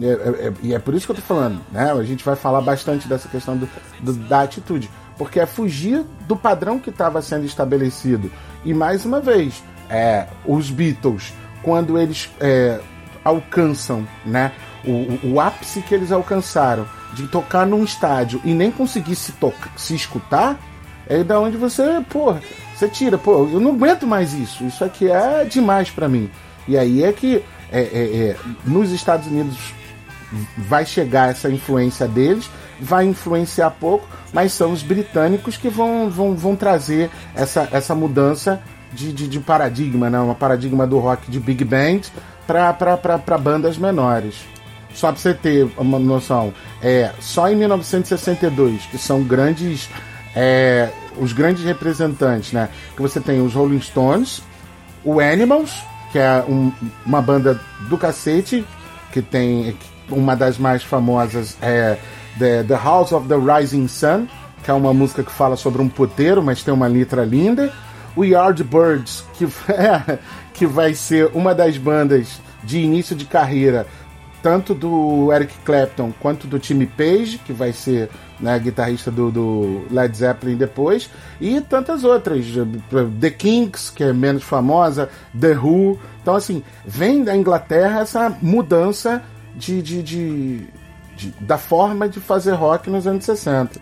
É, 0.00 0.06
é- 0.06 0.46
é- 0.48 0.52
e 0.62 0.74
é 0.74 0.78
por 0.78 0.94
isso 0.94 1.04
que 1.06 1.12
eu 1.12 1.16
tô 1.16 1.22
falando, 1.22 1.60
né? 1.72 1.90
A 1.92 2.02
gente 2.04 2.24
vai 2.24 2.36
falar 2.36 2.60
bastante 2.60 3.08
dessa 3.08 3.28
questão 3.28 3.56
do, 3.56 3.68
do- 4.00 4.12
da 4.28 4.42
atitude. 4.42 4.88
Porque 5.18 5.38
é 5.40 5.46
fugir 5.46 6.04
do 6.28 6.36
padrão 6.36 6.78
que 6.78 6.90
estava 6.90 7.20
sendo 7.22 7.46
estabelecido. 7.46 8.30
E 8.64 8.72
mais 8.74 9.04
uma 9.04 9.20
vez, 9.20 9.62
é, 9.88 10.26
os 10.44 10.68
Beatles, 10.70 11.32
quando 11.62 11.96
eles 11.98 12.28
é, 12.40 12.80
alcançam 13.24 14.06
né, 14.24 14.52
o, 14.84 15.18
o- 15.32 15.40
ápice 15.40 15.80
que 15.80 15.94
eles 15.94 16.12
alcançaram 16.12 16.86
de 17.14 17.26
tocar 17.26 17.66
num 17.66 17.82
estádio 17.84 18.40
e 18.44 18.52
nem 18.52 18.70
conseguir 18.70 19.14
se, 19.16 19.32
toca, 19.32 19.70
se 19.76 19.94
escutar, 19.94 20.58
é 21.06 21.22
da 21.24 21.38
onde 21.40 21.56
você, 21.56 22.02
pô, 22.10 22.34
você 22.74 22.88
tira, 22.88 23.16
pô, 23.16 23.48
eu 23.52 23.60
não 23.60 23.72
aguento 23.72 24.06
mais 24.06 24.32
isso. 24.32 24.64
Isso 24.64 24.84
aqui 24.84 25.08
é 25.10 25.44
demais 25.44 25.90
pra 25.90 26.08
mim. 26.08 26.30
E 26.66 26.76
aí 26.76 27.02
é 27.04 27.12
que 27.12 27.42
é, 27.70 27.80
é, 27.80 28.28
é, 28.30 28.36
nos 28.64 28.90
Estados 28.90 29.26
Unidos 29.28 29.56
vai 30.56 30.84
chegar 30.84 31.30
essa 31.30 31.48
influência 31.50 32.08
deles, 32.08 32.50
vai 32.80 33.04
influenciar 33.06 33.70
pouco, 33.70 34.06
mas 34.32 34.52
são 34.52 34.72
os 34.72 34.82
britânicos 34.82 35.56
que 35.56 35.68
vão, 35.68 36.10
vão, 36.10 36.34
vão 36.34 36.56
trazer 36.56 37.10
essa, 37.34 37.68
essa 37.70 37.94
mudança 37.94 38.60
de, 38.92 39.12
de, 39.12 39.28
de 39.28 39.40
paradigma, 39.40 40.10
né? 40.10 40.18
uma 40.18 40.34
paradigma 40.34 40.86
do 40.86 40.98
rock 40.98 41.30
de 41.30 41.38
big 41.38 41.64
band 41.64 42.00
para 42.46 43.38
bandas 43.38 43.76
menores. 43.78 44.34
Só 44.94 45.08
para 45.10 45.20
você 45.20 45.34
ter 45.34 45.68
uma 45.76 45.98
noção, 45.98 46.54
é 46.80 47.10
só 47.20 47.48
em 47.50 47.56
1962 47.56 48.86
que 48.86 48.96
são 48.98 49.22
grandes 49.24 49.88
é, 50.36 50.90
os 51.16 51.32
grandes 51.32 51.64
representantes, 51.64 52.52
né? 52.52 52.68
Que 52.96 53.02
você 53.02 53.20
tem 53.20 53.40
os 53.40 53.54
Rolling 53.54 53.80
Stones, 53.80 54.42
o 55.04 55.20
Animals, 55.20 55.82
que 56.10 56.18
é 56.18 56.44
um- 56.48 56.72
uma 57.06 57.22
banda 57.22 57.60
do 57.88 57.96
cacete, 57.96 58.64
que 59.12 59.22
tem 59.22 59.76
uma 60.08 60.34
das 60.34 60.58
mais 60.58 60.82
famosas 60.82 61.56
é 61.62 61.96
The, 62.38 62.64
The 62.64 62.74
House 62.74 63.12
of 63.12 63.28
the 63.28 63.36
Rising 63.36 63.86
Sun, 63.86 64.26
que 64.64 64.70
é 64.70 64.74
uma 64.74 64.92
música 64.92 65.22
que 65.22 65.30
fala 65.30 65.56
sobre 65.56 65.80
um 65.80 65.88
puteiro, 65.88 66.42
mas 66.42 66.62
tem 66.62 66.74
uma 66.74 66.86
letra 66.88 67.24
linda. 67.24 67.72
O 68.16 68.24
Yardbirds, 68.24 69.24
que, 69.34 69.44
é, 69.72 70.18
que 70.54 70.64
vai 70.66 70.94
ser 70.94 71.30
uma 71.34 71.54
das 71.54 71.76
bandas 71.76 72.40
de 72.62 72.78
início 72.78 73.14
de 73.14 73.26
carreira, 73.26 73.86
tanto 74.42 74.74
do 74.74 75.32
Eric 75.32 75.52
Clapton 75.64 76.12
quanto 76.20 76.46
do 76.46 76.58
Timmy 76.58 76.86
Page, 76.86 77.38
que 77.44 77.52
vai 77.52 77.72
ser 77.72 78.08
né, 78.38 78.58
guitarrista 78.58 79.10
do, 79.10 79.30
do 79.30 79.84
Led 79.90 80.16
Zeppelin 80.16 80.56
depois, 80.56 81.10
e 81.40 81.60
tantas 81.60 82.04
outras. 82.04 82.44
The 83.20 83.30
Kinks, 83.30 83.90
que 83.90 84.04
é 84.04 84.12
menos 84.12 84.42
famosa, 84.42 85.08
The 85.38 85.56
Who. 85.58 85.98
Então, 86.22 86.34
assim, 86.36 86.62
vem 86.86 87.24
da 87.24 87.36
Inglaterra 87.36 88.00
essa 88.00 88.36
mudança 88.40 89.22
de, 89.56 89.80
de, 89.82 90.02
de- 90.02 90.66
de- 91.16 91.34
da 91.40 91.56
forma 91.58 92.08
de 92.08 92.20
fazer 92.20 92.52
rock 92.52 92.90
nos 92.90 93.06
anos 93.06 93.24
60. 93.24 93.80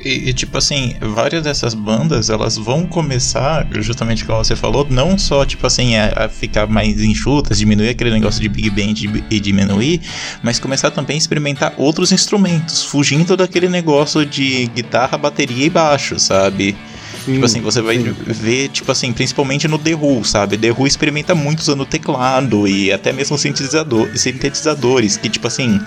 E, 0.00 0.28
e, 0.28 0.32
tipo 0.32 0.56
assim, 0.56 0.94
várias 1.00 1.42
dessas 1.42 1.74
bandas, 1.74 2.30
elas 2.30 2.56
vão 2.56 2.86
começar, 2.86 3.66
justamente 3.80 4.24
como 4.24 4.44
você 4.44 4.54
falou, 4.54 4.86
não 4.88 5.18
só, 5.18 5.44
tipo 5.44 5.66
assim, 5.66 5.96
a, 5.96 6.24
a 6.24 6.28
ficar 6.28 6.68
mais 6.68 7.00
enxutas, 7.02 7.58
diminuir 7.58 7.88
aquele 7.88 8.10
negócio 8.10 8.40
de 8.40 8.48
Big 8.48 8.70
Band 8.70 8.94
e, 9.28 9.40
diminuir, 9.40 10.00
mas 10.40 10.60
começar 10.60 10.92
também 10.92 11.14
a 11.14 11.18
experimentar 11.18 11.74
outros 11.76 12.12
instrumentos, 12.12 12.84
fugindo 12.84 13.36
daquele 13.36 13.68
negócio 13.68 14.24
de 14.24 14.66
guitarra, 14.68 15.18
bateria 15.18 15.66
e 15.66 15.70
baixo, 15.70 16.16
sabe? 16.18 16.76
Sim, 17.24 17.34
Tipo 17.34 17.44
assim, 17.44 17.60
você 17.60 17.82
vai 17.82 17.98
sim. 17.98 18.14
ver, 18.24 18.68
tipo 18.68 18.90
assim, 18.92 19.12
principalmente 19.12 19.66
no 19.66 19.78
The 19.78 19.94
Who, 19.96 20.24
sabe? 20.24 20.56
The 20.56 20.70
Who 20.70 20.86
experimenta 20.86 21.34
muito 21.34 21.58
usando 21.58 21.84
teclado 21.84 22.68
e 22.68 22.92
até 22.92 23.12
mesmo 23.12 23.36
sintetizador, 23.36 24.08
sintetizadores, 24.16 25.16
que 25.16 25.28
tipo 25.28 25.46
assim, 25.46 25.80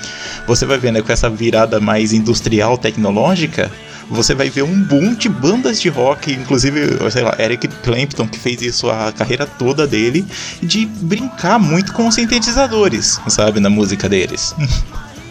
você 0.46 0.66
vai 0.66 0.78
ver, 0.78 0.92
né, 0.92 1.02
com 1.02 1.12
essa 1.12 1.30
virada 1.30 1.80
mais 1.80 2.12
industrial, 2.12 2.78
tecnológica, 2.78 3.72
você 4.12 4.36
vai 4.36 4.50
ver 4.50 4.64
um 4.64 4.84
boom 4.84 5.14
de 5.16 5.30
bandas 5.30 5.82
de 5.82 5.88
rock, 5.88 6.34
inclusive, 6.34 7.10
sei 7.10 7.24
lá, 7.24 7.34
Eric 7.40 7.68
Clapton, 7.68 8.28
que 8.28 8.38
fez 8.38 8.62
isso 8.62 8.90
a 8.90 9.12
carreira 9.12 9.46
toda 9.46 9.88
dele, 9.88 10.28
de 10.62 10.86
brincar 10.86 11.58
muito 11.58 11.94
com 11.94 12.08
os 12.08 12.16
sintetizadores, 12.16 13.20
sabe, 13.30 13.62
na 13.62 13.70
música 13.70 14.10
deles. 14.10 14.54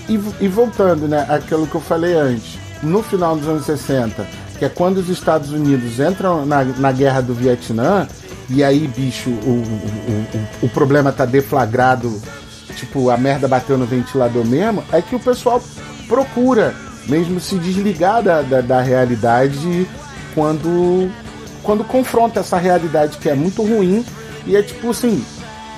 E, 0.08 0.18
e 0.40 0.48
voltando, 0.48 1.06
né, 1.06 1.26
aquilo 1.28 1.66
que 1.66 1.74
eu 1.74 1.80
falei 1.80 2.14
antes, 2.14 2.58
no 2.82 3.02
final 3.02 3.36
dos 3.36 3.46
anos 3.46 3.66
60, 3.66 4.26
que 4.58 4.64
é 4.64 4.68
quando 4.68 4.96
os 4.96 5.08
Estados 5.10 5.52
Unidos 5.52 6.00
entram 6.00 6.46
na, 6.46 6.64
na 6.64 6.90
guerra 6.90 7.20
do 7.20 7.34
Vietnã, 7.34 8.08
e 8.48 8.64
aí, 8.64 8.88
bicho, 8.88 9.30
o, 9.30 9.32
o, 9.32 10.62
o, 10.62 10.66
o 10.66 10.68
problema 10.70 11.12
tá 11.12 11.26
deflagrado, 11.26 12.20
tipo, 12.74 13.10
a 13.10 13.16
merda 13.16 13.46
bateu 13.46 13.76
no 13.76 13.84
ventilador 13.84 14.44
mesmo, 14.44 14.82
é 14.90 15.02
que 15.02 15.14
o 15.14 15.20
pessoal 15.20 15.62
procura 16.08 16.74
mesmo 17.10 17.40
se 17.40 17.56
desligar 17.58 18.22
da, 18.22 18.40
da, 18.42 18.60
da 18.60 18.80
realidade 18.80 19.86
quando, 20.34 21.10
quando 21.62 21.84
confronta 21.84 22.40
essa 22.40 22.56
realidade 22.56 23.18
que 23.18 23.28
é 23.28 23.34
muito 23.34 23.62
ruim, 23.62 24.04
e 24.46 24.56
é 24.56 24.62
tipo 24.62 24.90
assim, 24.90 25.24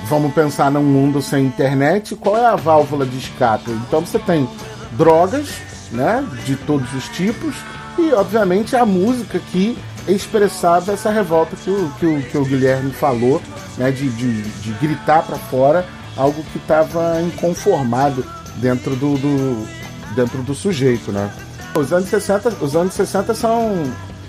vamos 0.08 0.32
pensar 0.34 0.70
num 0.70 0.82
mundo 0.82 1.20
sem 1.22 1.46
internet, 1.46 2.14
qual 2.14 2.36
é 2.36 2.46
a 2.46 2.54
válvula 2.54 3.06
de 3.06 3.16
escape? 3.18 3.70
Então 3.70 4.00
você 4.04 4.18
tem 4.18 4.48
drogas, 4.92 5.48
né, 5.90 6.24
de 6.44 6.54
todos 6.56 6.92
os 6.94 7.08
tipos, 7.08 7.54
e 7.98 8.12
obviamente 8.12 8.76
a 8.76 8.84
música 8.86 9.40
que 9.50 9.76
expressava 10.08 10.92
essa 10.92 11.10
revolta 11.10 11.56
que 11.56 11.70
o, 11.70 11.90
que 11.98 12.06
o, 12.06 12.22
que 12.22 12.38
o 12.38 12.44
Guilherme 12.44 12.90
falou, 12.92 13.40
né, 13.78 13.90
de, 13.90 14.08
de, 14.10 14.42
de 14.42 14.72
gritar 14.80 15.22
para 15.22 15.36
fora 15.36 15.84
algo 16.16 16.42
que 16.52 16.58
estava 16.58 17.20
inconformado 17.22 18.24
dentro 18.56 18.94
do, 18.96 19.16
do- 19.16 19.81
dentro 20.14 20.42
do 20.42 20.54
sujeito, 20.54 21.10
né? 21.12 21.30
Os 21.74 21.92
anos 21.92 22.08
60, 22.08 22.56
os 22.60 22.76
anos 22.76 22.94
60 22.94 23.34
são, 23.34 23.84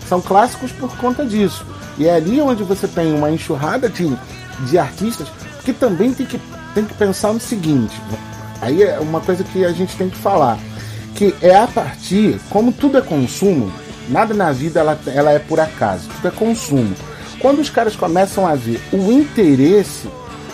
são 0.07 0.21
clássicos 0.21 0.71
por 0.71 0.95
conta 0.97 1.25
disso. 1.25 1.65
E 1.97 2.07
é 2.07 2.15
ali 2.15 2.41
onde 2.41 2.63
você 2.63 2.87
tem 2.87 3.13
uma 3.13 3.29
enxurrada 3.29 3.89
de, 3.89 4.11
de 4.67 4.77
artistas 4.77 5.27
que 5.63 5.73
também 5.73 6.13
tem 6.13 6.25
que, 6.25 6.39
tem 6.73 6.85
que 6.85 6.93
pensar 6.93 7.33
no 7.33 7.39
seguinte. 7.39 7.99
Aí 8.61 8.81
é 8.81 8.99
uma 8.99 9.19
coisa 9.19 9.43
que 9.43 9.65
a 9.65 9.71
gente 9.71 9.95
tem 9.95 10.09
que 10.09 10.17
falar. 10.17 10.57
Que 11.15 11.35
é 11.41 11.55
a 11.55 11.67
partir, 11.67 12.39
como 12.49 12.71
tudo 12.71 12.97
é 12.97 13.01
consumo, 13.01 13.71
nada 14.09 14.33
na 14.33 14.51
vida 14.51 14.79
ela, 14.79 14.99
ela 15.05 15.31
é 15.31 15.39
por 15.39 15.59
acaso, 15.59 16.09
tudo 16.15 16.27
é 16.27 16.31
consumo. 16.31 16.95
Quando 17.39 17.59
os 17.59 17.69
caras 17.69 17.95
começam 17.95 18.47
a 18.47 18.55
ver 18.55 18.81
o 18.91 19.11
interesse, 19.11 20.07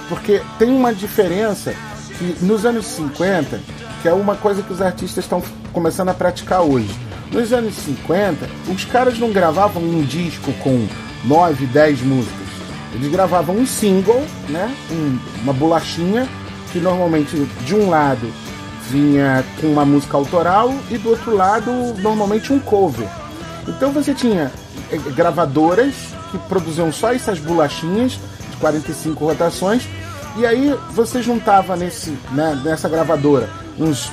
porque 0.09 0.41
tem 0.57 0.69
uma 0.69 0.93
diferença 0.93 1.73
que 2.17 2.35
nos 2.41 2.65
anos 2.65 2.85
50 2.87 3.59
que 4.01 4.07
é 4.07 4.13
uma 4.13 4.35
coisa 4.35 4.61
que 4.61 4.71
os 4.73 4.81
artistas 4.81 5.23
estão 5.25 5.41
começando 5.73 6.09
a 6.09 6.13
praticar 6.13 6.61
hoje. 6.61 6.89
Nos 7.31 7.53
anos 7.53 7.75
50, 7.75 8.47
os 8.69 8.85
caras 8.85 9.19
não 9.19 9.31
gravavam 9.31 9.83
um 9.83 10.01
disco 10.03 10.51
com 10.63 10.87
9, 11.25 11.65
10 11.67 12.01
músicas. 12.01 12.47
Eles 12.93 13.11
gravavam 13.11 13.55
um 13.55 13.65
single, 13.67 14.23
né? 14.49 14.73
Um- 14.91 15.19
uma 15.43 15.53
bolachinha, 15.53 16.27
que 16.71 16.79
normalmente 16.79 17.35
de 17.65 17.75
um 17.75 17.89
lado 17.89 18.31
vinha 18.89 19.43
com 19.61 19.67
uma 19.67 19.85
música 19.85 20.17
autoral 20.17 20.73
e 20.89 20.97
do 20.97 21.09
outro 21.09 21.35
lado, 21.35 21.71
normalmente 21.99 22.51
um 22.51 22.59
cover. 22.59 23.07
Então 23.67 23.91
você 23.91 24.13
tinha 24.13 24.51
eh, 24.91 24.97
gravadoras 25.15 25.93
que 26.31 26.37
produziam 26.47 26.91
só 26.91 27.13
essas 27.13 27.37
bolachinhas 27.39 28.13
de 28.49 28.57
45 28.59 29.23
rotações 29.23 29.83
e 30.37 30.45
aí 30.45 30.75
você 30.91 31.21
juntava 31.21 31.75
nesse, 31.75 32.11
né, 32.31 32.59
nessa 32.63 32.89
gravadora 32.89 33.47
uns 33.79 34.11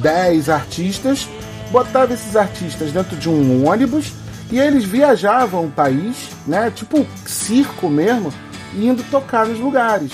10 0.00 0.48
artistas, 0.48 1.28
botava 1.70 2.14
esses 2.14 2.36
artistas 2.36 2.92
dentro 2.92 3.16
de 3.16 3.28
um 3.28 3.68
ônibus 3.68 4.12
e 4.50 4.58
eles 4.58 4.84
viajavam 4.84 5.66
o 5.66 5.70
país, 5.70 6.28
né, 6.46 6.70
tipo 6.74 7.06
circo 7.26 7.88
mesmo, 7.88 8.32
indo 8.74 9.02
tocar 9.10 9.46
nos 9.46 9.58
lugares. 9.58 10.10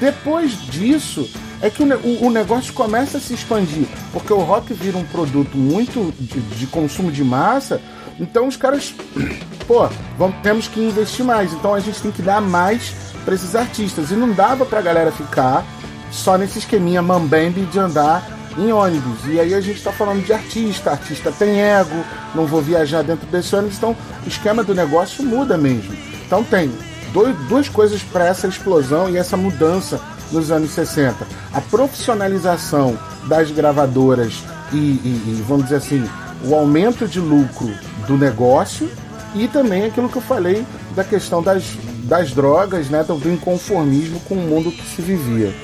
Depois 0.00 0.52
disso 0.66 1.28
é 1.60 1.68
que 1.68 1.82
o, 1.82 1.86
o- 1.96 2.26
o 2.26 2.30
negócio 2.30 2.72
começa 2.72 3.18
a 3.18 3.20
se 3.20 3.34
expandir, 3.34 3.86
porque 4.12 4.32
o 4.32 4.38
rock 4.38 4.72
vira 4.72 4.96
um 4.96 5.04
produto 5.04 5.56
muito 5.56 6.12
de, 6.18 6.40
de 6.40 6.66
consumo 6.66 7.10
de 7.10 7.24
massa, 7.24 7.80
então 8.20 8.46
os 8.48 8.56
caras, 8.56 8.94
pô, 9.66 9.88
vamos, 10.16 10.36
temos 10.42 10.68
que 10.68 10.80
investir 10.80 11.24
mais, 11.24 11.52
então 11.52 11.74
a 11.74 11.80
gente 11.80 12.00
tem 12.00 12.10
que 12.12 12.22
dar 12.22 12.40
mais 12.40 12.92
para 13.24 13.34
esses 13.34 13.54
artistas. 13.54 14.10
E 14.10 14.14
não 14.14 14.32
dava 14.32 14.64
pra 14.64 14.80
galera 14.80 15.12
ficar 15.12 15.64
só 16.10 16.36
nesse 16.36 16.58
esqueminha 16.58 17.02
mambembe 17.02 17.62
de 17.62 17.78
andar 17.78 18.26
em 18.56 18.72
ônibus. 18.72 19.18
E 19.26 19.38
aí 19.38 19.54
a 19.54 19.60
gente 19.60 19.82
tá 19.82 19.92
falando 19.92 20.24
de 20.24 20.32
artista, 20.32 20.90
artista 20.90 21.30
tem 21.30 21.60
ego, 21.60 22.04
não 22.34 22.46
vou 22.46 22.60
viajar 22.60 23.02
dentro 23.02 23.26
desse 23.28 23.54
ônibus, 23.54 23.76
então 23.76 23.96
o 24.24 24.28
esquema 24.28 24.64
do 24.64 24.74
negócio 24.74 25.22
muda 25.24 25.56
mesmo. 25.56 25.94
Então 26.26 26.42
tem 26.42 26.72
dois, 27.12 27.36
duas 27.48 27.68
coisas 27.68 28.02
para 28.02 28.26
essa 28.26 28.46
explosão 28.48 29.08
e 29.08 29.16
essa 29.16 29.36
mudança 29.36 30.00
nos 30.32 30.50
anos 30.50 30.70
60. 30.72 31.26
A 31.54 31.60
profissionalização 31.60 32.98
das 33.28 33.50
gravadoras 33.50 34.42
e, 34.72 34.76
e- 34.76 35.22
e, 35.38 35.44
vamos 35.46 35.64
dizer 35.64 35.76
assim, 35.76 36.08
o 36.44 36.54
aumento 36.54 37.06
de 37.06 37.20
lucro 37.20 37.70
do 38.06 38.16
negócio 38.16 38.90
e 39.34 39.46
também 39.46 39.84
aquilo 39.84 40.08
que 40.08 40.16
eu 40.16 40.22
falei 40.22 40.64
da 40.96 41.04
questão 41.04 41.42
das, 41.42 41.64
das 42.04 42.32
drogas, 42.32 42.88
né, 42.88 43.04
do 43.04 43.30
inconformismo 43.30 44.20
com 44.20 44.34
o 44.34 44.38
mundo 44.38 44.70
que 44.72 44.82
se 44.84 45.00
vivia. 45.02 45.54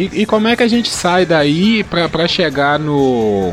E, 0.00 0.22
e 0.22 0.26
como 0.26 0.48
é 0.48 0.56
que 0.56 0.62
a 0.62 0.68
gente 0.68 0.88
sai 0.88 1.26
daí 1.26 1.84
pra 1.84 2.26
chegar 2.26 2.78
no. 2.78 3.52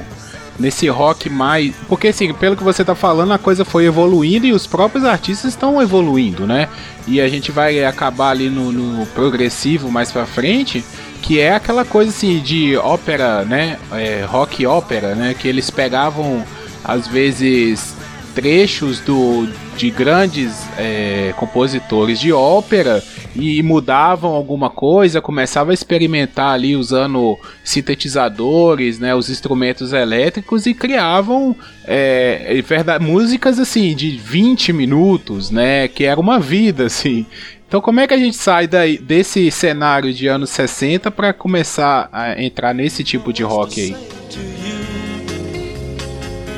Nesse 0.57 0.87
rock 0.87 1.29
mais. 1.29 1.75
Porque 1.87 2.07
assim, 2.07 2.33
pelo 2.33 2.55
que 2.55 2.63
você 2.63 2.83
tá 2.85 2.95
falando, 2.95 3.33
a 3.33 3.37
coisa 3.37 3.65
foi 3.65 3.85
evoluindo 3.85 4.47
e 4.47 4.53
os 4.53 4.65
próprios 4.65 5.03
artistas 5.03 5.51
estão 5.51 5.79
evoluindo, 5.81 6.47
né? 6.47 6.69
E 7.05 7.21
a 7.21 7.27
gente 7.27 7.51
vai 7.51 7.83
acabar 7.83 8.29
ali 8.29 8.49
no, 8.49 8.71
no 8.71 9.05
progressivo 9.07 9.91
mais 9.91 10.11
pra 10.11 10.25
frente, 10.25 10.83
que 11.21 11.39
é 11.39 11.53
aquela 11.53 11.85
coisa 11.85 12.09
assim 12.09 12.39
de 12.39 12.75
ópera, 12.77 13.43
né? 13.43 13.77
É, 13.91 14.25
rock 14.27 14.65
ópera, 14.65 15.13
né? 15.13 15.35
Que 15.37 15.47
eles 15.47 15.69
pegavam 15.69 16.43
às 16.83 17.07
vezes 17.07 17.93
trechos 18.33 18.99
do, 18.99 19.47
de 19.75 19.91
grandes 19.91 20.65
é, 20.77 21.33
compositores 21.37 22.19
de 22.19 22.31
ópera 22.31 23.03
e 23.39 23.61
mudavam 23.61 24.31
alguma 24.31 24.69
coisa, 24.69 25.21
começava 25.21 25.71
a 25.71 25.73
experimentar 25.73 26.53
ali 26.53 26.75
usando 26.75 27.37
sintetizadores, 27.63 28.99
né, 28.99 29.13
os 29.13 29.29
instrumentos 29.29 29.93
elétricos 29.93 30.65
e 30.65 30.73
criavam 30.73 31.55
é, 31.85 32.61
músicas 32.99 33.59
assim 33.59 33.95
de 33.95 34.17
20 34.17 34.73
minutos, 34.73 35.51
né, 35.51 35.87
que 35.87 36.03
era 36.03 36.19
uma 36.19 36.39
vida 36.39 36.85
assim. 36.85 37.25
Então 37.67 37.81
como 37.81 37.99
é 37.99 38.07
que 38.07 38.13
a 38.13 38.17
gente 38.17 38.37
sai 38.37 38.67
daí, 38.67 38.97
desse 38.97 39.51
cenário 39.51 40.13
de 40.13 40.27
anos 40.27 40.49
60 40.49 41.11
para 41.11 41.33
começar 41.33 42.09
a 42.11 42.41
entrar 42.41 42.73
nesse 42.73 43.03
tipo 43.03 43.31
de 43.31 43.43
rock 43.43 43.81
aí? 43.81 43.95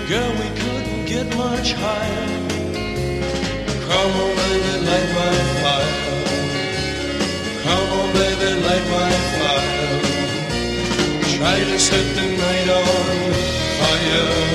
Girl, 0.07 0.49
Try 11.49 11.65
to 11.65 11.79
set 11.79 12.05
the 12.13 12.21
night 12.37 12.69
on 12.69 12.83
fire. 13.79 14.49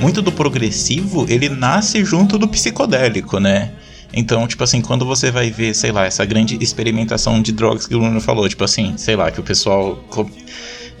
Muito 0.00 0.20
do 0.20 0.32
progressivo, 0.32 1.24
ele 1.28 1.48
nasce 1.48 2.04
junto 2.04 2.36
do 2.36 2.48
psicodélico, 2.48 3.38
né? 3.38 3.70
Então, 4.12 4.44
tipo 4.48 4.64
assim, 4.64 4.80
quando 4.80 5.06
você 5.06 5.30
vai 5.30 5.50
ver, 5.52 5.72
sei 5.72 5.92
lá, 5.92 6.04
essa 6.04 6.24
grande 6.24 6.58
experimentação 6.60 7.40
de 7.40 7.52
drogas 7.52 7.86
que 7.86 7.94
o 7.94 8.00
Bruno 8.00 8.20
falou, 8.20 8.48
tipo 8.48 8.64
assim, 8.64 8.94
sei 8.96 9.14
lá, 9.14 9.30
que 9.30 9.38
o 9.38 9.44
pessoal. 9.44 9.96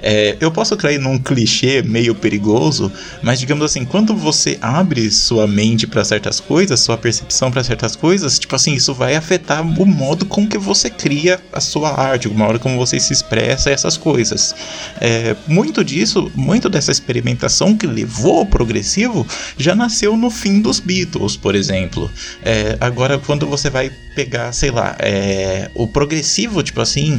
É, 0.02 0.36
eu 0.40 0.50
posso 0.50 0.76
cair 0.76 0.98
num 0.98 1.18
clichê 1.18 1.82
meio 1.82 2.14
perigoso, 2.14 2.92
mas 3.22 3.40
digamos 3.40 3.64
assim, 3.64 3.84
quando 3.84 4.14
você 4.14 4.58
abre 4.60 5.10
sua 5.10 5.46
mente 5.46 5.86
para 5.86 6.04
certas 6.04 6.38
coisas, 6.38 6.80
sua 6.80 6.96
percepção 6.96 7.50
para 7.50 7.64
certas 7.64 7.96
coisas, 7.96 8.38
tipo 8.38 8.54
assim, 8.54 8.74
isso 8.74 8.92
vai 8.92 9.16
afetar 9.16 9.62
o 9.62 9.86
modo 9.86 10.26
com 10.26 10.46
que 10.46 10.58
você 10.58 10.90
cria 10.90 11.40
a 11.52 11.60
sua 11.60 11.98
arte, 11.98 12.28
o 12.28 12.34
modo 12.34 12.58
como 12.58 12.76
você 12.76 13.00
se 13.00 13.12
expressa 13.12 13.70
essas 13.70 13.96
coisas. 13.96 14.54
É, 15.00 15.34
muito 15.46 15.82
disso, 15.82 16.30
muito 16.34 16.68
dessa 16.68 16.92
experimentação 16.92 17.76
que 17.76 17.86
levou 17.86 18.38
ao 18.38 18.46
progressivo 18.46 19.26
já 19.56 19.74
nasceu 19.74 20.16
no 20.16 20.30
fim 20.30 20.60
dos 20.60 20.78
Beatles, 20.78 21.36
por 21.36 21.54
exemplo. 21.54 22.10
É, 22.44 22.76
agora, 22.80 23.18
quando 23.18 23.46
você 23.46 23.70
vai 23.70 23.90
pegar, 24.14 24.52
sei 24.52 24.70
lá, 24.70 24.96
é, 24.98 25.70
o 25.74 25.86
progressivo, 25.86 26.62
tipo 26.62 26.80
assim, 26.80 27.18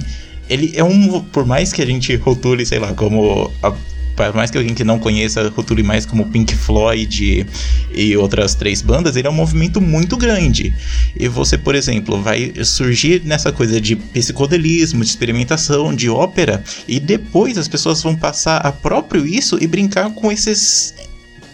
ele 0.49 0.71
é 0.75 0.83
um. 0.83 1.21
Por 1.21 1.45
mais 1.45 1.71
que 1.73 1.81
a 1.81 1.85
gente 1.85 2.15
rotule, 2.15 2.65
sei 2.65 2.79
lá, 2.79 2.93
como. 2.93 3.51
a- 3.61 3.73
por 4.17 4.33
mais 4.33 4.49
que 4.49 4.57
alguém 4.57 4.73
que 4.73 4.83
não 4.83 4.97
conheça 4.97 5.47
rotule 5.49 5.83
mais 5.83 6.03
como 6.03 6.25
Pink 6.25 6.55
Floyd 6.55 7.45
e 7.93 8.17
outras 8.17 8.55
três 8.55 8.81
bandas, 8.81 9.15
ele 9.15 9.27
é 9.27 9.29
um 9.29 9.33
movimento 9.33 9.79
muito 9.79 10.17
grande. 10.17 10.73
E 11.15 11.27
você, 11.27 11.55
por 11.55 11.75
exemplo, 11.75 12.19
vai 12.19 12.51
surgir 12.65 13.21
nessa 13.23 13.51
coisa 13.51 13.79
de 13.79 13.95
psicodelismo, 13.95 15.03
de 15.03 15.09
experimentação, 15.11 15.93
de 15.93 16.09
ópera, 16.09 16.63
e 16.87 16.99
depois 16.99 17.59
as 17.59 17.67
pessoas 17.67 18.01
vão 18.01 18.15
passar 18.15 18.57
a 18.57 18.71
próprio 18.71 19.23
isso 19.23 19.55
e 19.61 19.67
brincar 19.67 20.09
com 20.09 20.31
esses 20.31 20.95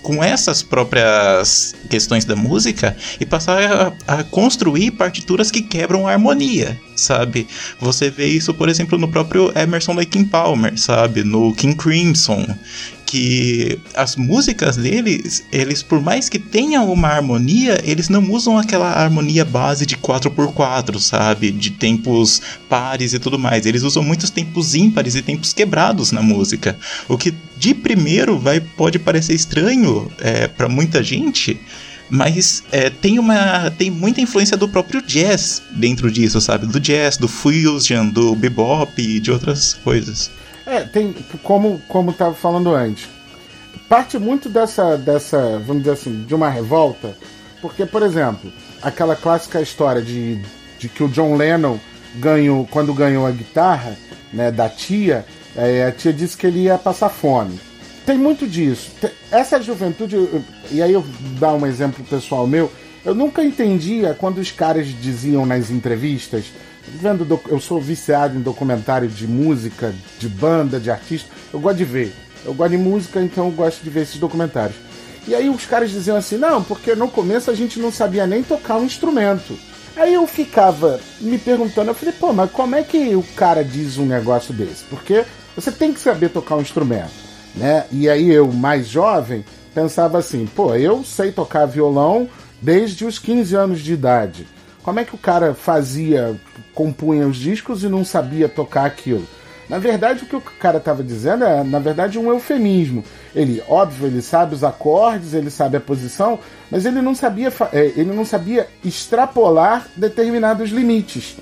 com 0.03 0.23
essas 0.23 0.61
próprias 0.61 1.73
questões 1.89 2.25
da 2.25 2.35
música 2.35 2.95
e 3.19 3.25
passar 3.25 3.95
a, 4.07 4.19
a 4.19 4.23
construir 4.23 4.91
partituras 4.91 5.49
que 5.49 5.61
quebram 5.61 6.07
a 6.07 6.11
harmonia, 6.11 6.79
sabe? 6.95 7.47
Você 7.79 8.11
vê 8.11 8.27
isso, 8.27 8.53
por 8.53 8.69
exemplo, 8.69 8.99
no 8.99 9.07
próprio 9.07 9.51
Emerson 9.57 9.93
Lake 9.93 10.23
Palmer, 10.25 10.77
sabe? 10.77 11.23
No 11.23 11.55
King 11.55 11.75
Crimson, 11.75 12.45
que 13.13 13.77
as 13.93 14.15
músicas 14.15 14.75
deles, 14.75 15.45
eles 15.51 15.83
por 15.83 16.01
mais 16.01 16.29
que 16.29 16.39
tenham 16.39 16.91
uma 16.91 17.09
harmonia, 17.09 17.79
eles 17.83 18.09
não 18.09 18.27
usam 18.31 18.57
aquela 18.57 18.91
harmonia 18.91 19.45
base 19.45 19.85
de 19.85 19.95
4x4, 19.95 20.97
sabe? 20.97 21.51
De 21.51 21.69
tempos 21.69 22.41
pares 22.67 23.13
e 23.13 23.19
tudo 23.19 23.37
mais. 23.37 23.67
Eles 23.67 23.83
usam 23.83 24.01
muitos 24.01 24.31
tempos 24.31 24.73
ímpares 24.73 25.13
e 25.13 25.21
tempos 25.21 25.53
quebrados 25.53 26.11
na 26.11 26.23
música. 26.23 26.75
O 27.07 27.15
que 27.15 27.31
de 27.55 27.75
primeiro 27.75 28.39
vai 28.39 28.59
pode 28.59 28.97
parecer 28.97 29.35
estranho 29.35 30.11
é, 30.17 30.47
para 30.47 30.67
muita 30.67 31.03
gente, 31.03 31.61
mas 32.09 32.63
é, 32.71 32.89
tem 32.89 33.19
uma 33.19 33.69
tem 33.69 33.91
muita 33.91 34.21
influência 34.21 34.57
do 34.57 34.67
próprio 34.67 35.03
jazz 35.03 35.61
dentro 35.69 36.11
disso, 36.11 36.41
sabe? 36.41 36.65
Do 36.65 36.79
jazz, 36.79 37.15
do 37.15 37.27
fusion, 37.27 38.09
do 38.09 38.35
bebop 38.35 38.99
e 38.99 39.19
de 39.19 39.29
outras 39.29 39.75
coisas. 39.83 40.31
É, 40.65 40.81
tem, 40.81 41.13
como 41.43 41.81
como 41.87 42.11
estava 42.11 42.33
falando 42.33 42.73
antes, 42.73 43.09
parte 43.89 44.17
muito 44.17 44.49
dessa, 44.49 44.97
dessa, 44.97 45.59
vamos 45.59 45.83
dizer 45.83 45.91
assim, 45.91 46.23
de 46.23 46.33
uma 46.33 46.49
revolta, 46.49 47.15
porque, 47.61 47.85
por 47.85 48.01
exemplo, 48.01 48.51
aquela 48.81 49.15
clássica 49.15 49.61
história 49.61 50.01
de, 50.01 50.41
de 50.79 50.89
que 50.89 51.03
o 51.03 51.09
John 51.09 51.35
Lennon 51.35 51.77
ganhou, 52.15 52.67
quando 52.69 52.93
ganhou 52.93 53.25
a 53.25 53.31
guitarra, 53.31 53.97
né, 54.31 54.51
da 54.51 54.67
tia, 54.69 55.25
é, 55.55 55.85
a 55.85 55.91
tia 55.91 56.11
disse 56.11 56.35
que 56.35 56.47
ele 56.47 56.63
ia 56.63 56.77
passar 56.77 57.09
fome. 57.09 57.59
Tem 58.05 58.17
muito 58.17 58.47
disso. 58.47 58.91
Essa 59.31 59.61
juventude, 59.61 60.17
e 60.71 60.81
aí 60.81 60.91
eu 60.91 61.05
dar 61.39 61.53
um 61.53 61.65
exemplo 61.65 62.03
pessoal 62.03 62.45
meu, 62.45 62.71
eu 63.05 63.13
nunca 63.13 63.43
entendia 63.43 64.13
quando 64.13 64.39
os 64.39 64.51
caras 64.51 64.87
diziam 64.87 65.45
nas 65.45 65.69
entrevistas, 65.69 66.45
vendo 66.87 67.39
eu 67.47 67.59
sou 67.59 67.79
viciado 67.79 68.37
em 68.37 68.41
documentário 68.41 69.07
de 69.07 69.27
música, 69.27 69.93
de 70.19 70.27
banda, 70.27 70.79
de 70.79 70.91
artista, 70.91 71.29
eu 71.53 71.59
gosto 71.59 71.77
de 71.77 71.85
ver. 71.85 72.13
Eu 72.45 72.53
gosto 72.53 72.71
de 72.71 72.77
música, 72.77 73.21
então 73.21 73.45
eu 73.45 73.51
gosto 73.51 73.81
de 73.81 73.89
ver 73.89 74.01
esses 74.01 74.17
documentários. 74.17 74.75
E 75.25 75.33
aí 75.33 75.49
os 75.49 75.65
caras 75.65 75.89
diziam 75.89 76.17
assim, 76.17 76.37
não, 76.37 76.61
porque 76.61 76.95
no 76.95 77.07
começo 77.07 77.49
a 77.49 77.55
gente 77.55 77.79
não 77.79 77.91
sabia 77.91 78.27
nem 78.27 78.43
tocar 78.43 78.77
um 78.77 78.83
instrumento. 78.83 79.57
Aí 79.95 80.13
eu 80.13 80.25
ficava 80.27 80.99
me 81.21 81.37
perguntando, 81.37 81.91
eu 81.91 81.95
falei, 81.95 82.13
pô, 82.19 82.33
mas 82.33 82.51
como 82.51 82.75
é 82.75 82.83
que 82.83 83.15
o 83.15 83.23
cara 83.35 83.63
diz 83.63 83.97
um 83.97 84.05
negócio 84.05 84.53
desse? 84.53 84.83
Porque 84.85 85.23
você 85.55 85.71
tem 85.71 85.93
que 85.93 85.99
saber 85.99 86.29
tocar 86.29 86.55
um 86.55 86.61
instrumento, 86.61 87.11
né? 87.55 87.85
E 87.91 88.09
aí 88.09 88.29
eu, 88.29 88.51
mais 88.51 88.87
jovem, 88.87 89.45
pensava 89.73 90.17
assim, 90.17 90.45
pô, 90.47 90.75
eu 90.75 91.03
sei 91.03 91.31
tocar 91.31 91.65
violão 91.65 92.27
desde 92.61 93.05
os 93.05 93.19
15 93.19 93.55
anos 93.55 93.81
de 93.81 93.93
idade. 93.93 94.47
Como 94.81 94.99
é 94.99 95.05
que 95.05 95.15
o 95.15 95.17
cara 95.17 95.53
fazia, 95.53 96.35
compunha 96.73 97.27
os 97.27 97.37
discos 97.37 97.83
e 97.83 97.89
não 97.89 98.03
sabia 98.03 98.49
tocar 98.49 98.85
aquilo? 98.85 99.25
Na 99.69 99.79
verdade, 99.79 100.23
o 100.23 100.27
que 100.27 100.35
o 100.35 100.41
cara 100.41 100.77
estava 100.77 101.01
dizendo 101.03 101.43
é, 101.45 101.63
na 101.63 101.79
verdade, 101.79 102.19
um 102.19 102.29
eufemismo. 102.29 103.03
Ele, 103.33 103.63
óbvio, 103.67 104.07
ele 104.07 104.21
sabe 104.21 104.53
os 104.53 104.63
acordes, 104.63 105.33
ele 105.33 105.49
sabe 105.49 105.77
a 105.77 105.81
posição, 105.81 106.37
mas 106.69 106.85
ele 106.85 107.01
não 107.01 107.15
sabia, 107.15 107.51
é, 107.71 107.85
ele 107.95 108.13
não 108.13 108.25
sabia 108.25 108.67
extrapolar 108.83 109.87
determinados 109.95 110.69
limites, 110.69 111.37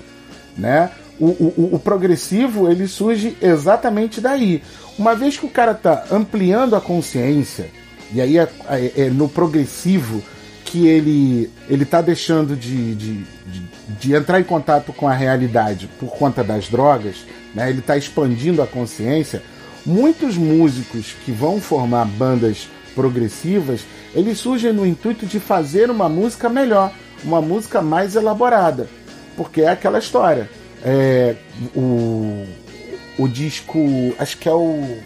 né? 0.56 0.90
O, 1.20 1.26
o, 1.26 1.70
o 1.74 1.78
progressivo 1.78 2.70
ele 2.70 2.88
surge 2.88 3.36
exatamente 3.40 4.20
daí. 4.20 4.62
Uma 4.98 5.14
vez 5.14 5.36
que 5.36 5.46
o 5.46 5.50
cara 5.50 5.72
está 5.72 6.04
ampliando 6.10 6.74
a 6.74 6.80
consciência, 6.80 7.70
e 8.12 8.20
aí 8.20 8.38
é, 8.38 8.48
é, 8.68 8.92
é 8.96 9.10
no 9.10 9.28
progressivo 9.28 10.22
que 10.72 10.86
ele 10.86 11.50
ele 11.68 11.82
está 11.82 12.00
deixando 12.00 12.56
de, 12.56 12.94
de, 12.94 13.14
de, 13.46 13.62
de, 14.00 14.14
entrar 14.14 14.40
em 14.40 14.44
contato 14.44 14.90
com 14.90 15.06
a 15.06 15.12
realidade 15.12 15.86
por 16.00 16.16
conta 16.16 16.42
das 16.42 16.66
drogas, 16.66 17.26
né? 17.54 17.68
ele 17.68 17.80
está 17.80 17.94
expandindo 17.94 18.62
a 18.62 18.66
consciência. 18.66 19.42
Muitos 19.84 20.38
músicos 20.38 21.14
que 21.26 21.30
vão 21.30 21.60
formar 21.60 22.06
bandas 22.06 22.68
progressivas, 22.94 23.82
eles 24.14 24.38
surgem 24.38 24.72
no 24.72 24.86
intuito 24.86 25.26
de 25.26 25.38
fazer 25.38 25.90
uma 25.90 26.08
música 26.08 26.48
melhor, 26.48 26.90
uma 27.22 27.42
música 27.42 27.82
mais 27.82 28.16
elaborada, 28.16 28.88
porque 29.36 29.60
é 29.60 29.68
aquela 29.68 29.98
história. 29.98 30.48
É, 30.82 31.36
o, 31.76 32.46
o 33.18 33.28
disco, 33.28 33.78
acho 34.18 34.38
que 34.38 34.48
é 34.48 34.54
o 34.54 34.98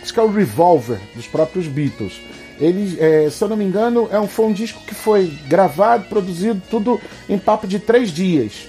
acho 0.00 0.14
que 0.14 0.20
é 0.20 0.22
o 0.22 0.30
Revolver 0.30 1.00
dos 1.16 1.26
próprios 1.26 1.66
Beatles. 1.66 2.20
Ele, 2.60 2.96
é, 3.00 3.28
se 3.30 3.42
eu 3.42 3.48
não 3.48 3.56
me 3.56 3.64
engano, 3.64 4.08
é 4.10 4.18
um, 4.18 4.26
foi 4.26 4.46
um 4.46 4.52
disco 4.52 4.80
que 4.86 4.94
foi 4.94 5.32
gravado, 5.46 6.06
produzido, 6.08 6.60
tudo 6.68 7.00
em 7.28 7.38
papo 7.38 7.66
de 7.66 7.78
três 7.78 8.10
dias. 8.10 8.68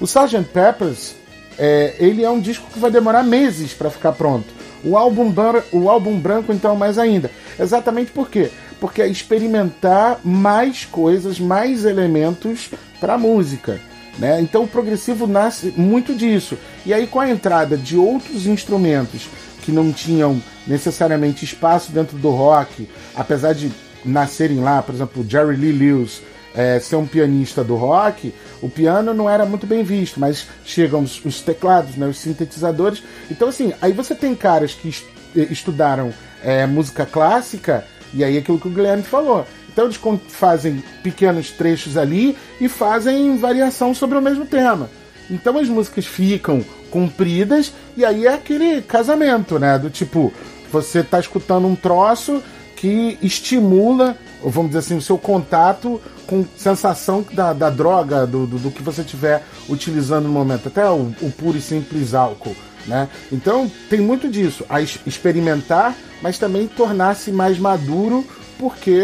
O 0.00 0.04
Sgt. 0.04 0.44
Peppers, 0.52 1.14
é, 1.58 1.94
ele 1.98 2.24
é 2.24 2.30
um 2.30 2.40
disco 2.40 2.70
que 2.72 2.78
vai 2.78 2.90
demorar 2.90 3.22
meses 3.22 3.72
para 3.72 3.90
ficar 3.90 4.12
pronto. 4.12 4.46
O 4.84 4.96
álbum, 4.96 5.32
o 5.72 5.88
álbum 5.88 6.18
branco, 6.18 6.52
então, 6.52 6.76
mais 6.76 6.98
ainda. 6.98 7.30
Exatamente 7.58 8.12
por 8.12 8.30
quê? 8.30 8.50
Porque 8.80 9.02
é 9.02 9.08
experimentar 9.08 10.20
mais 10.24 10.84
coisas, 10.84 11.40
mais 11.40 11.84
elementos 11.84 12.70
para 13.00 13.14
a 13.14 13.18
música. 13.18 13.80
Né? 14.18 14.40
Então 14.40 14.64
o 14.64 14.68
progressivo 14.68 15.26
nasce 15.26 15.72
muito 15.76 16.14
disso. 16.14 16.56
E 16.84 16.92
aí, 16.92 17.06
com 17.06 17.20
a 17.20 17.30
entrada 17.30 17.76
de 17.76 17.96
outros 17.96 18.46
instrumentos 18.46 19.28
que 19.68 19.72
não 19.72 19.92
tinham 19.92 20.40
necessariamente 20.66 21.44
espaço 21.44 21.92
dentro 21.92 22.16
do 22.16 22.30
rock, 22.30 22.88
apesar 23.14 23.52
de 23.52 23.70
nascerem 24.02 24.60
lá, 24.60 24.82
por 24.82 24.94
exemplo, 24.94 25.22
Jerry 25.28 25.56
Lee 25.56 25.72
Lewis 25.72 26.22
é, 26.54 26.80
ser 26.80 26.96
um 26.96 27.06
pianista 27.06 27.62
do 27.62 27.76
rock, 27.76 28.32
o 28.62 28.70
piano 28.70 29.12
não 29.12 29.28
era 29.28 29.44
muito 29.44 29.66
bem 29.66 29.84
visto, 29.84 30.18
mas 30.18 30.46
chegam 30.64 31.02
os, 31.02 31.22
os 31.22 31.42
teclados, 31.42 31.96
né, 31.96 32.06
os 32.06 32.16
sintetizadores. 32.16 33.02
Então, 33.30 33.50
assim, 33.50 33.74
aí 33.82 33.92
você 33.92 34.14
tem 34.14 34.34
caras 34.34 34.72
que 34.72 34.88
est 34.88 35.04
estudaram 35.36 36.14
é, 36.42 36.66
música 36.66 37.04
clássica, 37.04 37.84
e 38.14 38.24
aí 38.24 38.36
é 38.36 38.38
aquilo 38.38 38.58
que 38.58 38.68
o 38.68 38.70
Guilherme 38.70 39.02
falou. 39.02 39.46
Então 39.68 39.84
eles 39.84 40.00
fazem 40.28 40.82
pequenos 41.02 41.50
trechos 41.50 41.98
ali 41.98 42.34
e 42.58 42.70
fazem 42.70 43.36
variação 43.36 43.94
sobre 43.94 44.16
o 44.16 44.22
mesmo 44.22 44.46
tema. 44.46 44.88
Então 45.30 45.58
as 45.58 45.68
músicas 45.68 46.06
ficam 46.06 46.64
compridas 46.90 47.72
e 47.96 48.04
aí 48.04 48.26
é 48.26 48.34
aquele 48.34 48.82
casamento, 48.82 49.58
né? 49.58 49.78
Do 49.78 49.90
tipo, 49.90 50.32
você 50.72 51.02
tá 51.02 51.18
escutando 51.18 51.66
um 51.66 51.74
troço 51.74 52.42
que 52.76 53.18
estimula, 53.20 54.16
vamos 54.42 54.68
dizer 54.68 54.78
assim, 54.78 54.96
o 54.96 55.02
seu 55.02 55.18
contato 55.18 56.00
com 56.26 56.44
sensação 56.56 57.24
da, 57.32 57.52
da 57.52 57.70
droga, 57.70 58.26
do, 58.26 58.46
do, 58.46 58.58
do 58.58 58.70
que 58.70 58.82
você 58.82 59.00
estiver 59.00 59.42
utilizando 59.68 60.24
no 60.24 60.32
momento, 60.32 60.68
até 60.68 60.88
o, 60.88 61.12
o 61.22 61.32
puro 61.32 61.58
e 61.58 61.60
simples 61.60 62.14
álcool. 62.14 62.54
Né? 62.86 63.08
Então 63.32 63.70
tem 63.90 64.00
muito 64.00 64.28
disso, 64.28 64.64
a 64.68 64.80
experimentar, 64.80 65.96
mas 66.22 66.38
também 66.38 66.66
tornar-se 66.66 67.32
mais 67.32 67.58
maduro, 67.58 68.24
porque 68.58 69.02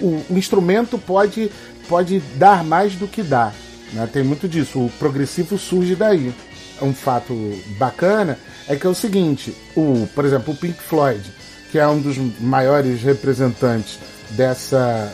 o, 0.00 0.22
o 0.28 0.38
instrumento 0.38 0.98
pode, 0.98 1.50
pode 1.88 2.20
dar 2.36 2.64
mais 2.64 2.94
do 2.94 3.06
que 3.06 3.22
dá. 3.22 3.52
Né? 3.92 4.08
Tem 4.12 4.22
muito 4.22 4.48
disso. 4.48 4.78
O 4.80 4.90
progressivo 4.98 5.58
surge 5.58 5.94
daí. 5.94 6.32
Um 6.82 6.94
fato 6.94 7.34
bacana 7.78 8.38
é 8.68 8.76
que 8.76 8.86
é 8.86 8.90
o 8.90 8.94
seguinte: 8.94 9.54
o, 9.76 10.06
por 10.14 10.24
exemplo, 10.24 10.52
o 10.52 10.56
Pink 10.56 10.80
Floyd, 10.80 11.22
que 11.70 11.78
é 11.78 11.86
um 11.86 12.00
dos 12.00 12.16
maiores 12.40 13.02
representantes 13.02 13.98
dessa, 14.30 15.12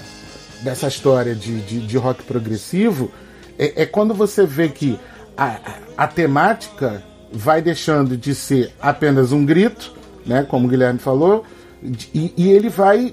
dessa 0.63 0.89
história 0.89 1.35
de, 1.35 1.61
de, 1.61 1.87
de 1.87 1.97
rock 1.97 2.23
progressivo, 2.25 3.13
é, 3.59 3.83
é, 3.83 3.87
quando 3.87 4.15
você 4.15 4.47
vê 4.47 4.69
que 4.69 4.99
a, 5.37 5.61
a 5.97 6.07
temática 6.07 7.03
vai 7.33 7.61
deixando 7.61 8.17
de 8.17 8.35
ser 8.35 8.73
apenas 8.81 9.33
um 9.33 9.45
grito, 9.45 9.93
né, 10.25 10.45
como 10.49 10.67
o 10.67 10.71
Guilherme 10.71 10.99
falou, 10.99 11.45
e, 11.83 12.33
e 12.37 12.51
ele 12.51 12.69
vai 12.69 13.13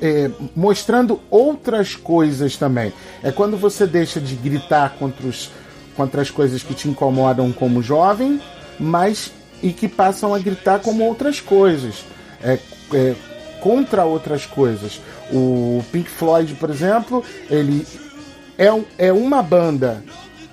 é, 0.00 0.30
mostrando 0.54 1.20
outras 1.30 1.94
coisas 1.94 2.56
também. 2.56 2.92
É 3.22 3.30
quando 3.30 3.56
você 3.56 3.86
deixa 3.86 4.20
de 4.20 4.34
gritar 4.34 4.96
contra, 4.98 5.26
os, 5.26 5.50
contra 5.98 6.22
as 6.22 6.30
coisas 6.30 6.62
que 6.62 6.74
te 6.74 6.88
incomodam 6.88 7.50
como 7.50 7.82
jovem, 7.82 8.40
mas 8.78 9.32
e 9.60 9.72
que 9.72 9.88
passam 9.88 10.32
a 10.32 10.38
gritar 10.38 10.78
como 10.78 11.04
outras 11.04 11.40
coisas, 11.40 12.04
é, 12.40 12.56
é, 12.94 13.14
contra 13.60 14.04
outras 14.04 14.46
coisas. 14.46 15.00
O 15.32 15.84
Pink 15.90 16.08
Floyd, 16.08 16.54
por 16.54 16.70
exemplo, 16.70 17.24
ele 17.50 17.84
é, 18.56 18.68
é 18.96 19.12
uma 19.12 19.42
banda 19.42 20.04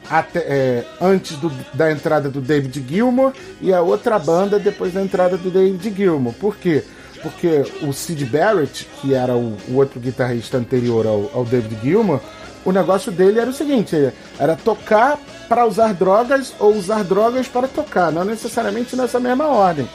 até, 0.09 0.39
é, 0.39 0.85
antes 0.99 1.37
do, 1.37 1.51
da 1.75 1.91
entrada 1.91 2.27
do 2.27 2.41
David 2.41 2.83
Gilmour 2.89 3.31
e 3.61 3.71
a 3.71 3.81
outra 3.81 4.17
banda 4.17 4.57
depois 4.57 4.93
da 4.93 5.01
entrada 5.03 5.37
do 5.37 5.51
David 5.51 5.93
Gilmour. 5.95 6.33
Por 6.33 6.57
quê? 6.57 6.83
porque 7.21 7.63
o 7.81 7.91
Sid 7.91 8.23
Barrett, 8.25 8.87
que 9.01 9.15
era 9.15 9.35
o, 9.35 9.57
o 9.67 9.77
outro 9.77 9.99
guitarrista 9.99 10.57
anterior 10.57 11.07
ao, 11.07 11.31
ao, 11.33 11.43
David 11.43 11.79
Gilmour, 11.81 12.19
o 12.63 12.71
negócio 12.71 13.11
dele 13.11 13.39
era 13.39 13.49
o 13.49 13.53
seguinte: 13.53 13.95
era 14.37 14.55
tocar 14.55 15.19
para 15.47 15.65
usar 15.65 15.93
drogas 15.93 16.53
ou 16.59 16.75
usar 16.75 17.03
drogas 17.03 17.47
para 17.47 17.67
tocar, 17.67 18.11
não 18.11 18.25
necessariamente 18.25 18.95
nessa 18.95 19.19
mesma 19.19 19.47
ordem. 19.47 19.87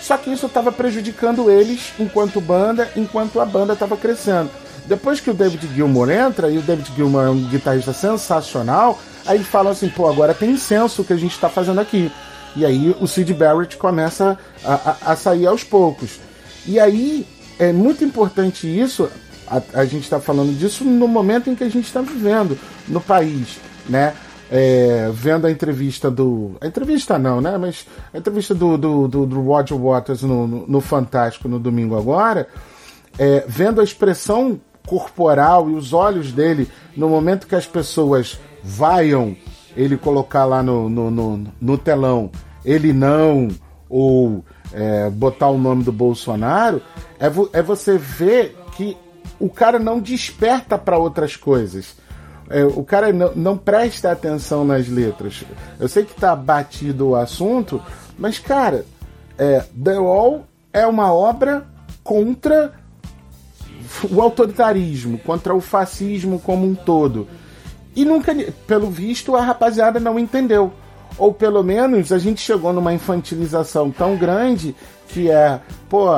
Só 0.00 0.16
que 0.16 0.32
isso 0.32 0.46
estava 0.46 0.72
prejudicando 0.72 1.50
eles 1.50 1.92
enquanto 1.98 2.40
banda, 2.40 2.90
enquanto 2.96 3.40
a 3.40 3.44
banda 3.44 3.74
estava 3.74 3.96
crescendo. 3.96 4.50
Depois 4.86 5.20
que 5.20 5.30
o 5.30 5.34
David 5.34 5.68
Gilmour 5.74 6.10
entra, 6.10 6.50
e 6.50 6.56
o 6.56 6.62
David 6.62 6.90
Gilmour 6.96 7.24
é 7.24 7.28
um 7.28 7.44
guitarrista 7.44 7.92
sensacional, 7.92 8.98
aí 9.26 9.44
falam 9.44 9.72
assim: 9.72 9.88
pô, 9.90 10.08
agora 10.08 10.32
tem 10.32 10.56
senso 10.56 11.02
o 11.02 11.04
que 11.04 11.12
a 11.12 11.16
gente 11.16 11.32
está 11.32 11.48
fazendo 11.48 11.80
aqui. 11.80 12.10
E 12.56 12.64
aí 12.64 12.96
o 12.98 13.06
Sid 13.06 13.34
Barrett 13.34 13.76
começa 13.76 14.38
a, 14.64 14.74
a, 14.74 15.12
a 15.12 15.16
sair 15.16 15.46
aos 15.46 15.62
poucos. 15.62 16.18
E 16.66 16.80
aí 16.80 17.26
é 17.58 17.72
muito 17.72 18.02
importante 18.02 18.66
isso, 18.66 19.10
a, 19.46 19.60
a 19.80 19.84
gente 19.84 20.04
está 20.04 20.18
falando 20.18 20.56
disso 20.58 20.84
no 20.84 21.06
momento 21.06 21.50
em 21.50 21.54
que 21.54 21.64
a 21.64 21.68
gente 21.68 21.86
está 21.86 22.00
vivendo 22.00 22.58
no 22.86 23.00
país, 23.00 23.58
né? 23.88 24.14
É, 24.50 25.10
vendo 25.12 25.46
a 25.46 25.50
entrevista 25.50 26.10
do. 26.10 26.56
A 26.60 26.66
entrevista 26.66 27.18
não, 27.18 27.40
né? 27.40 27.58
Mas 27.58 27.86
a 28.12 28.18
entrevista 28.18 28.54
do, 28.54 28.78
do, 28.78 29.06
do, 29.06 29.26
do 29.26 29.40
Roger 29.42 29.76
Waters 29.76 30.22
no, 30.22 30.46
no, 30.46 30.66
no, 30.66 30.80
Fantástico 30.80 31.48
no 31.48 31.58
domingo 31.58 31.98
agora, 31.98 32.48
é, 33.18 33.44
vendo 33.46 33.80
a 33.80 33.84
expressão 33.84 34.58
corporal 34.86 35.68
e 35.68 35.74
os 35.74 35.92
olhos 35.92 36.32
dele 36.32 36.66
no 36.96 37.10
momento 37.10 37.46
que 37.46 37.54
as 37.54 37.66
pessoas 37.66 38.40
vaiam 38.64 39.36
ele 39.76 39.96
colocar 39.98 40.46
lá 40.46 40.62
no, 40.62 40.88
no, 40.88 41.10
no, 41.10 41.44
no 41.60 41.78
telão, 41.78 42.30
ele 42.64 42.92
não, 42.92 43.48
ou 43.88 44.42
é, 44.72 45.10
botar 45.10 45.48
o 45.48 45.58
nome 45.58 45.84
do 45.84 45.92
Bolsonaro, 45.92 46.82
é, 47.18 47.28
vo 47.28 47.48
é 47.52 47.62
você 47.62 47.96
ver 47.96 48.56
que 48.76 48.96
o 49.38 49.48
cara 49.48 49.78
não 49.78 50.00
desperta 50.00 50.76
para 50.76 50.98
outras 50.98 51.36
coisas. 51.36 51.96
É, 52.50 52.64
o 52.64 52.82
cara 52.82 53.12
não, 53.12 53.34
não, 53.34 53.56
presta 53.56 54.10
atenção 54.10 54.64
nas 54.64 54.88
letras. 54.88 55.44
Eu 55.78 55.88
sei 55.88 56.04
que 56.04 56.14
tá 56.14 56.34
batido 56.34 57.08
o 57.08 57.16
assunto, 57.16 57.82
mas, 58.18 58.38
cara, 58.38 58.84
é, 59.36 59.64
The 59.82 59.98
Wall 59.98 60.44
é 60.72 60.86
uma 60.86 61.12
obra 61.12 61.66
contra 62.02 62.72
o 64.10 64.20
autoritarismo, 64.20 65.18
contra 65.18 65.54
o 65.54 65.60
fascismo 65.60 66.38
como 66.38 66.66
um 66.66 66.74
todo. 66.74 67.28
E 67.94 68.04
nunca, 68.04 68.34
pelo 68.66 68.90
visto, 68.90 69.36
a 69.36 69.42
rapaziada 69.42 69.98
não 70.00 70.18
entendeu 70.18 70.72
ou 71.18 71.34
pelo 71.34 71.62
menos 71.62 72.12
a 72.12 72.18
gente 72.18 72.40
chegou 72.40 72.72
numa 72.72 72.94
infantilização 72.94 73.90
tão 73.90 74.16
grande 74.16 74.74
que 75.08 75.30
é, 75.30 75.60
pô, 75.88 76.08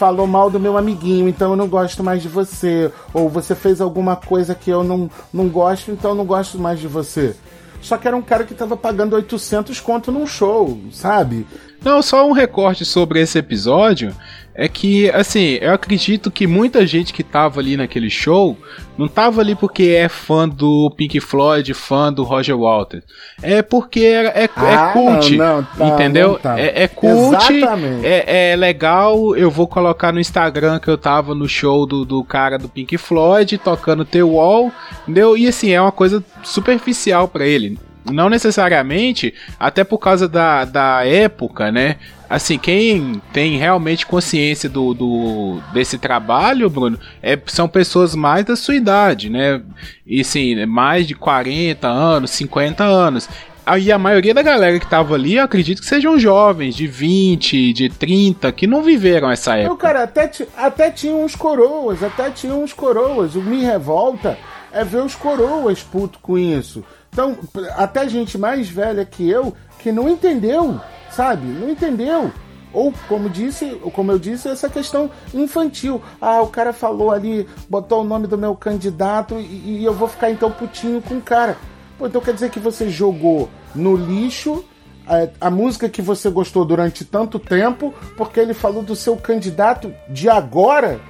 falou 0.00 0.26
mal 0.26 0.48
do 0.48 0.58
meu 0.58 0.78
amiguinho, 0.78 1.28
então 1.28 1.50
eu 1.50 1.56
não 1.56 1.68
gosto 1.68 2.02
mais 2.02 2.22
de 2.22 2.28
você. 2.28 2.90
Ou 3.12 3.28
você 3.28 3.54
fez 3.54 3.82
alguma 3.82 4.16
coisa 4.16 4.54
que 4.54 4.70
eu 4.70 4.82
não, 4.82 5.10
não 5.30 5.46
gosto, 5.46 5.90
então 5.90 6.12
eu 6.12 6.14
não 6.14 6.24
gosto 6.24 6.58
mais 6.58 6.80
de 6.80 6.88
você. 6.88 7.36
Só 7.82 7.98
que 7.98 8.08
era 8.08 8.16
um 8.16 8.22
cara 8.22 8.44
que 8.44 8.54
tava 8.54 8.78
pagando 8.78 9.14
800 9.14 9.78
conto 9.78 10.10
num 10.10 10.26
show, 10.26 10.80
sabe? 10.90 11.46
Não, 11.84 12.02
só 12.02 12.28
um 12.28 12.32
recorte 12.32 12.84
sobre 12.84 13.20
esse 13.20 13.38
episódio 13.38 14.14
é 14.54 14.68
que, 14.68 15.08
assim, 15.10 15.58
eu 15.60 15.72
acredito 15.72 16.30
que 16.30 16.46
muita 16.46 16.86
gente 16.86 17.14
que 17.14 17.22
tava 17.22 17.60
ali 17.60 17.78
naquele 17.78 18.10
show 18.10 18.58
não 18.98 19.08
tava 19.08 19.40
ali 19.40 19.54
porque 19.54 19.84
é 19.84 20.06
fã 20.06 20.46
do 20.46 20.92
Pink 20.94 21.18
Floyd, 21.20 21.72
fã 21.72 22.12
do 22.12 22.22
Roger 22.24 22.58
Waters. 22.58 23.04
É 23.40 23.62
porque 23.62 24.00
é, 24.00 24.44
é, 24.44 24.50
Ah, 24.56 24.90
é 24.90 24.92
cult, 24.92 25.36
não, 25.36 25.56
não, 25.56 25.64
tá, 25.64 25.88
entendeu? 25.88 26.32
não 26.32 26.38
tá. 26.38 26.60
É, 26.60 26.82
é 26.82 26.88
cult, 26.88 27.64
é, 28.02 28.50
é 28.52 28.56
legal. 28.56 29.34
Eu 29.34 29.50
vou 29.50 29.66
colocar 29.66 30.12
no 30.12 30.20
Instagram 30.20 30.78
que 30.78 30.88
eu 30.88 30.98
tava 30.98 31.34
no 31.34 31.48
show 31.48 31.86
do, 31.86 32.04
do 32.04 32.22
cara 32.22 32.58
do 32.58 32.68
Pink 32.68 32.98
Floyd 32.98 33.56
tocando 33.56 34.04
The 34.04 34.22
Wall, 34.22 34.70
entendeu? 35.04 35.38
E 35.38 35.48
assim, 35.48 35.70
é 35.70 35.80
uma 35.80 35.92
coisa 35.92 36.22
superficial 36.42 37.26
pra 37.28 37.46
ele. 37.46 37.78
Não 38.04 38.30
necessariamente, 38.30 39.34
até 39.58 39.84
por 39.84 39.98
causa 39.98 40.28
da, 40.28 40.64
da 40.64 41.04
época, 41.04 41.70
né? 41.70 41.96
Assim, 42.28 42.58
quem 42.58 43.20
tem 43.32 43.58
realmente 43.58 44.06
consciência 44.06 44.68
do, 44.68 44.94
do 44.94 45.60
desse 45.72 45.98
trabalho, 45.98 46.70
Bruno, 46.70 46.98
é, 47.20 47.38
são 47.46 47.68
pessoas 47.68 48.14
mais 48.14 48.44
da 48.44 48.54
sua 48.54 48.76
idade, 48.76 49.28
né? 49.28 49.60
E 50.06 50.22
sim, 50.22 50.64
mais 50.64 51.06
de 51.06 51.14
40 51.14 51.88
anos, 51.88 52.30
50 52.30 52.84
anos. 52.84 53.28
Aí 53.66 53.92
a 53.92 53.98
maioria 53.98 54.32
da 54.32 54.42
galera 54.42 54.78
que 54.80 54.86
tava 54.88 55.14
ali, 55.14 55.36
eu 55.36 55.44
acredito 55.44 55.80
que 55.80 55.86
sejam 55.86 56.18
jovens, 56.18 56.74
de 56.74 56.86
20, 56.86 57.72
de 57.72 57.88
30, 57.88 58.50
que 58.52 58.66
não 58.66 58.82
viveram 58.82 59.30
essa 59.30 59.56
época. 59.56 59.76
cara, 59.76 60.02
até, 60.04 60.30
até 60.56 60.90
tinha 60.90 61.14
uns 61.14 61.36
coroas, 61.36 62.02
até 62.02 62.30
tinha 62.30 62.54
uns 62.54 62.72
coroas. 62.72 63.34
O 63.34 63.42
Me 63.42 63.62
Revolta 63.62 64.38
é 64.72 64.84
ver 64.84 65.02
os 65.02 65.14
coroas 65.14 65.82
puto 65.82 66.18
com 66.20 66.38
isso. 66.38 66.84
Então, 67.12 67.36
até 67.76 68.08
gente 68.08 68.38
mais 68.38 68.68
velha 68.68 69.04
que 69.04 69.28
eu, 69.28 69.54
que 69.78 69.90
não 69.90 70.08
entendeu, 70.08 70.80
sabe? 71.10 71.46
Não 71.46 71.68
entendeu. 71.68 72.30
Ou, 72.72 72.94
como 73.08 73.28
disse, 73.28 73.80
como 73.92 74.12
eu 74.12 74.18
disse, 74.18 74.48
essa 74.48 74.68
questão 74.68 75.10
infantil. 75.34 76.00
Ah, 76.20 76.40
o 76.40 76.46
cara 76.46 76.72
falou 76.72 77.10
ali, 77.10 77.48
botou 77.68 78.02
o 78.02 78.04
nome 78.04 78.28
do 78.28 78.38
meu 78.38 78.54
candidato 78.54 79.34
e, 79.40 79.80
e 79.80 79.84
eu 79.84 79.92
vou 79.92 80.06
ficar 80.06 80.30
então 80.30 80.50
putinho 80.52 81.02
com 81.02 81.16
o 81.16 81.22
cara. 81.22 81.56
Pô, 81.98 82.06
então 82.06 82.20
quer 82.20 82.32
dizer 82.32 82.50
que 82.50 82.60
você 82.60 82.88
jogou 82.88 83.50
no 83.74 83.96
lixo 83.96 84.64
a, 85.06 85.48
a 85.48 85.50
música 85.50 85.88
que 85.88 86.00
você 86.00 86.30
gostou 86.30 86.64
durante 86.64 87.04
tanto 87.04 87.40
tempo, 87.40 87.92
porque 88.16 88.38
ele 88.38 88.54
falou 88.54 88.82
do 88.82 88.94
seu 88.94 89.16
candidato 89.16 89.92
de 90.08 90.28
agora. 90.28 91.00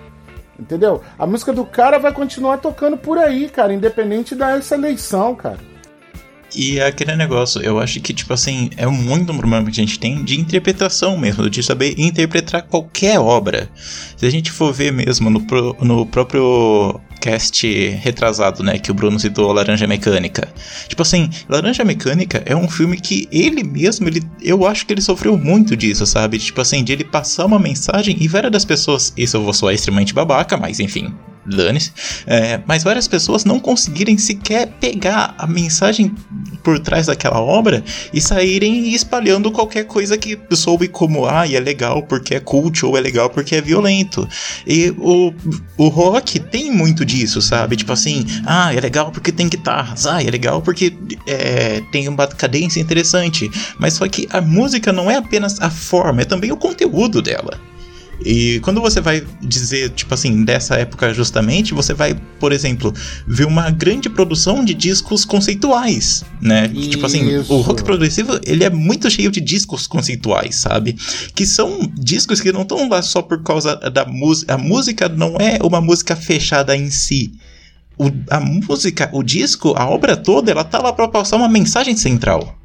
Entendeu? 0.59 1.03
A 1.19 1.27
música 1.27 1.53
do 1.53 1.65
cara 1.65 1.99
vai 1.99 2.13
continuar 2.13 2.59
tocando 2.59 2.97
por 2.97 3.19
aí, 3.19 3.49
cara, 3.49 3.73
independente 3.73 4.35
dessa 4.35 4.75
eleição, 4.75 5.35
cara. 5.35 5.70
E 6.55 6.79
é 6.81 6.87
aquele 6.87 7.15
negócio, 7.15 7.61
eu 7.63 7.79
acho 7.79 8.01
que, 8.01 8.13
tipo 8.13 8.33
assim, 8.33 8.71
é 8.77 8.87
muito 8.87 9.33
um 9.33 9.39
problema 9.39 9.65
que 9.65 9.71
a 9.71 9.85
gente 9.85 9.99
tem 9.99 10.25
de 10.25 10.41
interpretação 10.41 11.17
mesmo, 11.17 11.49
de 11.49 11.63
saber 11.63 11.95
interpretar 11.99 12.63
qualquer 12.63 13.19
obra. 13.21 13.71
Se 14.17 14.27
a 14.27 14.31
gente 14.31 14.51
for 14.51 14.73
ver 14.73 14.93
mesmo 14.93 15.31
no, 15.31 15.41
pro- 15.43 15.77
no 15.81 16.05
próprio 16.07 17.01
cast 17.21 17.65
retrasado, 18.03 18.63
né, 18.65 18.79
que 18.79 18.91
o 18.91 18.95
Bruno 18.95 19.21
citou, 19.21 19.53
Laranja 19.53 19.87
Mecânica. 19.87 20.49
Tipo 20.89 21.03
assim, 21.03 21.29
Laranja 21.49 21.85
Mecânica 21.85 22.43
é 22.47 22.57
um 22.57 22.69
filme 22.69 22.99
que 22.99 23.29
ele 23.31 23.63
mesmo, 23.63 24.09
ele, 24.09 24.23
eu 24.43 24.67
acho 24.67 24.87
que 24.87 24.93
ele 24.93 25.03
sofreu 25.03 25.37
muito 25.37 25.77
disso, 25.77 26.05
sabe? 26.07 26.39
Tipo 26.39 26.63
assim, 26.63 26.83
de 26.83 26.93
ele 26.93 27.05
passar 27.05 27.45
uma 27.45 27.59
mensagem 27.59 28.17
e 28.19 28.27
várias 28.27 28.51
das 28.51 28.65
pessoas, 28.65 29.13
isso 29.17 29.37
eu 29.37 29.45
vou 29.45 29.53
soar 29.53 29.75
extremamente 29.75 30.15
babaca, 30.15 30.57
mas 30.57 30.81
enfim, 30.81 31.15
dane-se. 31.45 31.93
É, 32.27 32.61
mas 32.67 32.83
várias 32.83 33.09
pessoas 33.09 33.45
não 33.45 33.59
conseguirem 33.59 34.19
sequer 34.19 34.67
pegar 34.81 35.35
a 35.39 35.47
mensagem 35.47 36.15
por 36.63 36.79
trás 36.79 37.07
daquela 37.07 37.41
obra 37.41 37.83
e 38.13 38.21
saírem 38.21 38.93
espalhando 38.93 39.51
qualquer 39.51 39.85
coisa 39.85 40.19
que 40.19 40.39
soube 40.53 40.89
como, 40.89 41.27
ah, 41.27 41.51
é 41.51 41.59
legal 41.59 42.03
porque 42.03 42.35
é 42.35 42.41
cult 42.41 42.85
ou 42.85 42.97
é 42.97 43.01
legal 43.01 43.31
porque 43.31 43.57
é 43.57 43.61
violento. 43.61 44.29
E 44.67 44.91
o, 44.99 45.33
o 45.77 45.89
rock 45.89 46.39
tem 46.39 46.71
muito 46.71 47.05
disso, 47.05 47.41
sabe? 47.41 47.77
Tipo 47.77 47.93
assim, 47.93 48.25
ah, 48.47 48.75
é 48.75 48.81
legal 48.81 49.11
porque 49.11 49.33
tem 49.33 49.49
guitarras, 49.49 50.07
ah, 50.07 50.23
é 50.23 50.31
legal 50.31 50.61
porque 50.61 50.95
é, 51.27 51.83
tem 51.91 52.09
uma 52.09 52.27
cadência 52.27 52.81
interessante. 52.81 53.51
Mas 53.79 53.95
só 53.95 54.07
que 54.09 54.29
a 54.31 54.41
música 54.41 54.93
não 54.93 55.11
é 55.11 55.17
apenas 55.17 55.61
a 55.61 55.71
forma, 55.71 56.23
é 56.23 56.25
também 56.25 56.53
o 56.53 56.57
conteúdo 56.57 57.23
dela. 57.23 57.59
E 58.25 58.61
quando 58.61 58.81
você 58.81 59.01
vai 59.01 59.25
dizer, 59.41 59.91
tipo 59.91 60.13
assim, 60.13 60.45
dessa 60.45 60.75
época 60.77 61.13
justamente, 61.15 61.73
você 61.73 61.95
vai, 61.95 62.15
por 62.39 62.53
exemplo, 62.53 62.93
ver 63.27 63.47
uma 63.47 63.71
grande 63.71 64.11
produção 64.11 64.65
de 64.65 64.75
discos 64.75 65.25
conceituais, 65.25 66.25
né? 66.41 66.69
Tipo 66.69 67.07
assim, 67.07 67.21
o 67.55 67.61
rock 67.63 67.83
progressivo, 67.83 68.39
ele 68.45 68.63
é 68.65 68.71
muito 68.71 69.11
cheio 69.11 69.31
de 69.31 69.41
discos 69.41 69.87
conceituais, 69.87 70.57
sabe? 70.57 70.97
Que 71.35 71.47
são 71.47 71.81
discos 71.95 72.41
que 72.41 72.53
não 72.53 72.63
estão 72.63 72.89
lá 72.89 73.01
só 73.03 73.23
por 73.23 73.43
causa 73.43 73.77
da 73.77 74.05
música. 74.05 74.55
A 74.55 74.59
música 74.59 75.09
não 75.09 75.37
é 75.37 75.59
uma 75.63 75.81
música 75.81 76.15
fechada 76.15 76.77
em 76.77 76.91
si. 76.91 77.33
O- 77.99 78.11
a 78.31 78.41
música, 78.41 79.11
o 79.13 79.23
disco, 79.23 79.75
a 79.77 79.87
obra 79.89 80.17
toda, 80.17 80.51
ela 80.51 80.65
tá 80.65 80.79
lá 80.79 80.93
pra 80.93 81.09
passar 81.09 81.37
uma 81.37 81.49
mensagem 81.49 81.97
central. 81.97 82.59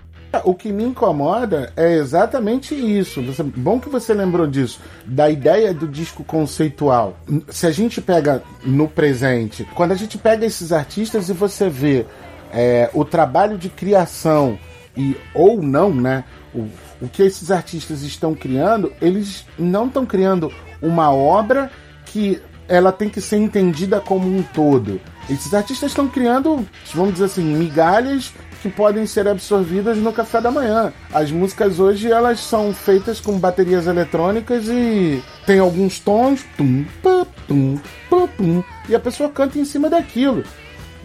O 0.43 0.53
que 0.53 0.71
me 0.71 0.83
incomoda 0.83 1.71
é 1.75 1.93
exatamente 1.93 2.73
isso. 2.75 3.21
Você- 3.21 3.43
bom 3.43 3.79
que 3.79 3.89
você 3.89 4.13
lembrou 4.13 4.47
disso, 4.47 4.79
da 5.05 5.29
ideia 5.29 5.73
do 5.73 5.87
disco 5.87 6.23
conceitual. 6.23 7.17
Se 7.49 7.67
a 7.67 7.71
gente 7.71 8.01
pega 8.01 8.41
no 8.63 8.87
presente, 8.87 9.67
quando 9.75 9.91
a 9.91 9.95
gente 9.95 10.17
pega 10.17 10.45
esses 10.45 10.71
artistas 10.71 11.29
e 11.29 11.33
você 11.33 11.69
vê 11.69 12.05
é, 12.51 12.89
o 12.93 13.03
trabalho 13.03 13.57
de 13.57 13.69
criação 13.69 14.57
e 14.95 15.15
ou 15.33 15.61
não, 15.61 15.93
né? 15.93 16.23
O, 16.53 16.67
o 17.01 17.09
que 17.09 17.21
esses 17.21 17.51
artistas 17.51 18.01
estão 18.03 18.33
criando, 18.33 18.91
eles 19.01 19.45
não 19.59 19.87
estão 19.87 20.05
criando 20.05 20.51
uma 20.81 21.11
obra 21.11 21.69
que 22.05 22.41
ela 22.67 22.91
tem 22.91 23.09
que 23.09 23.21
ser 23.21 23.37
entendida 23.37 23.99
como 23.99 24.27
um 24.27 24.41
todo. 24.41 24.99
Esses 25.29 25.53
artistas 25.53 25.91
estão 25.91 26.07
criando, 26.07 26.65
vamos 26.93 27.13
dizer 27.13 27.25
assim, 27.25 27.43
migalhas 27.43 28.31
que 28.65 28.69
podem 28.69 29.05
ser 29.05 29.27
absorvidas 29.27 29.99
no 29.99 30.11
café 30.11 30.41
da 30.41 30.49
manhã. 30.49 30.91
As 31.13 31.29
músicas 31.29 31.79
hoje 31.79 32.11
elas 32.11 32.39
são 32.39 32.73
feitas 32.73 33.19
com 33.19 33.37
baterias 33.37 33.85
eletrônicas 33.85 34.67
e 34.67 35.21
tem 35.45 35.59
alguns 35.59 35.99
tons, 35.99 36.43
tum, 36.57 36.83
pá, 37.03 37.27
tum, 37.47 37.77
pá, 38.09 38.27
tum, 38.35 38.63
e 38.89 38.95
a 38.95 38.99
pessoa 38.99 39.29
canta 39.29 39.59
em 39.59 39.65
cima 39.65 39.87
daquilo. 39.87 40.43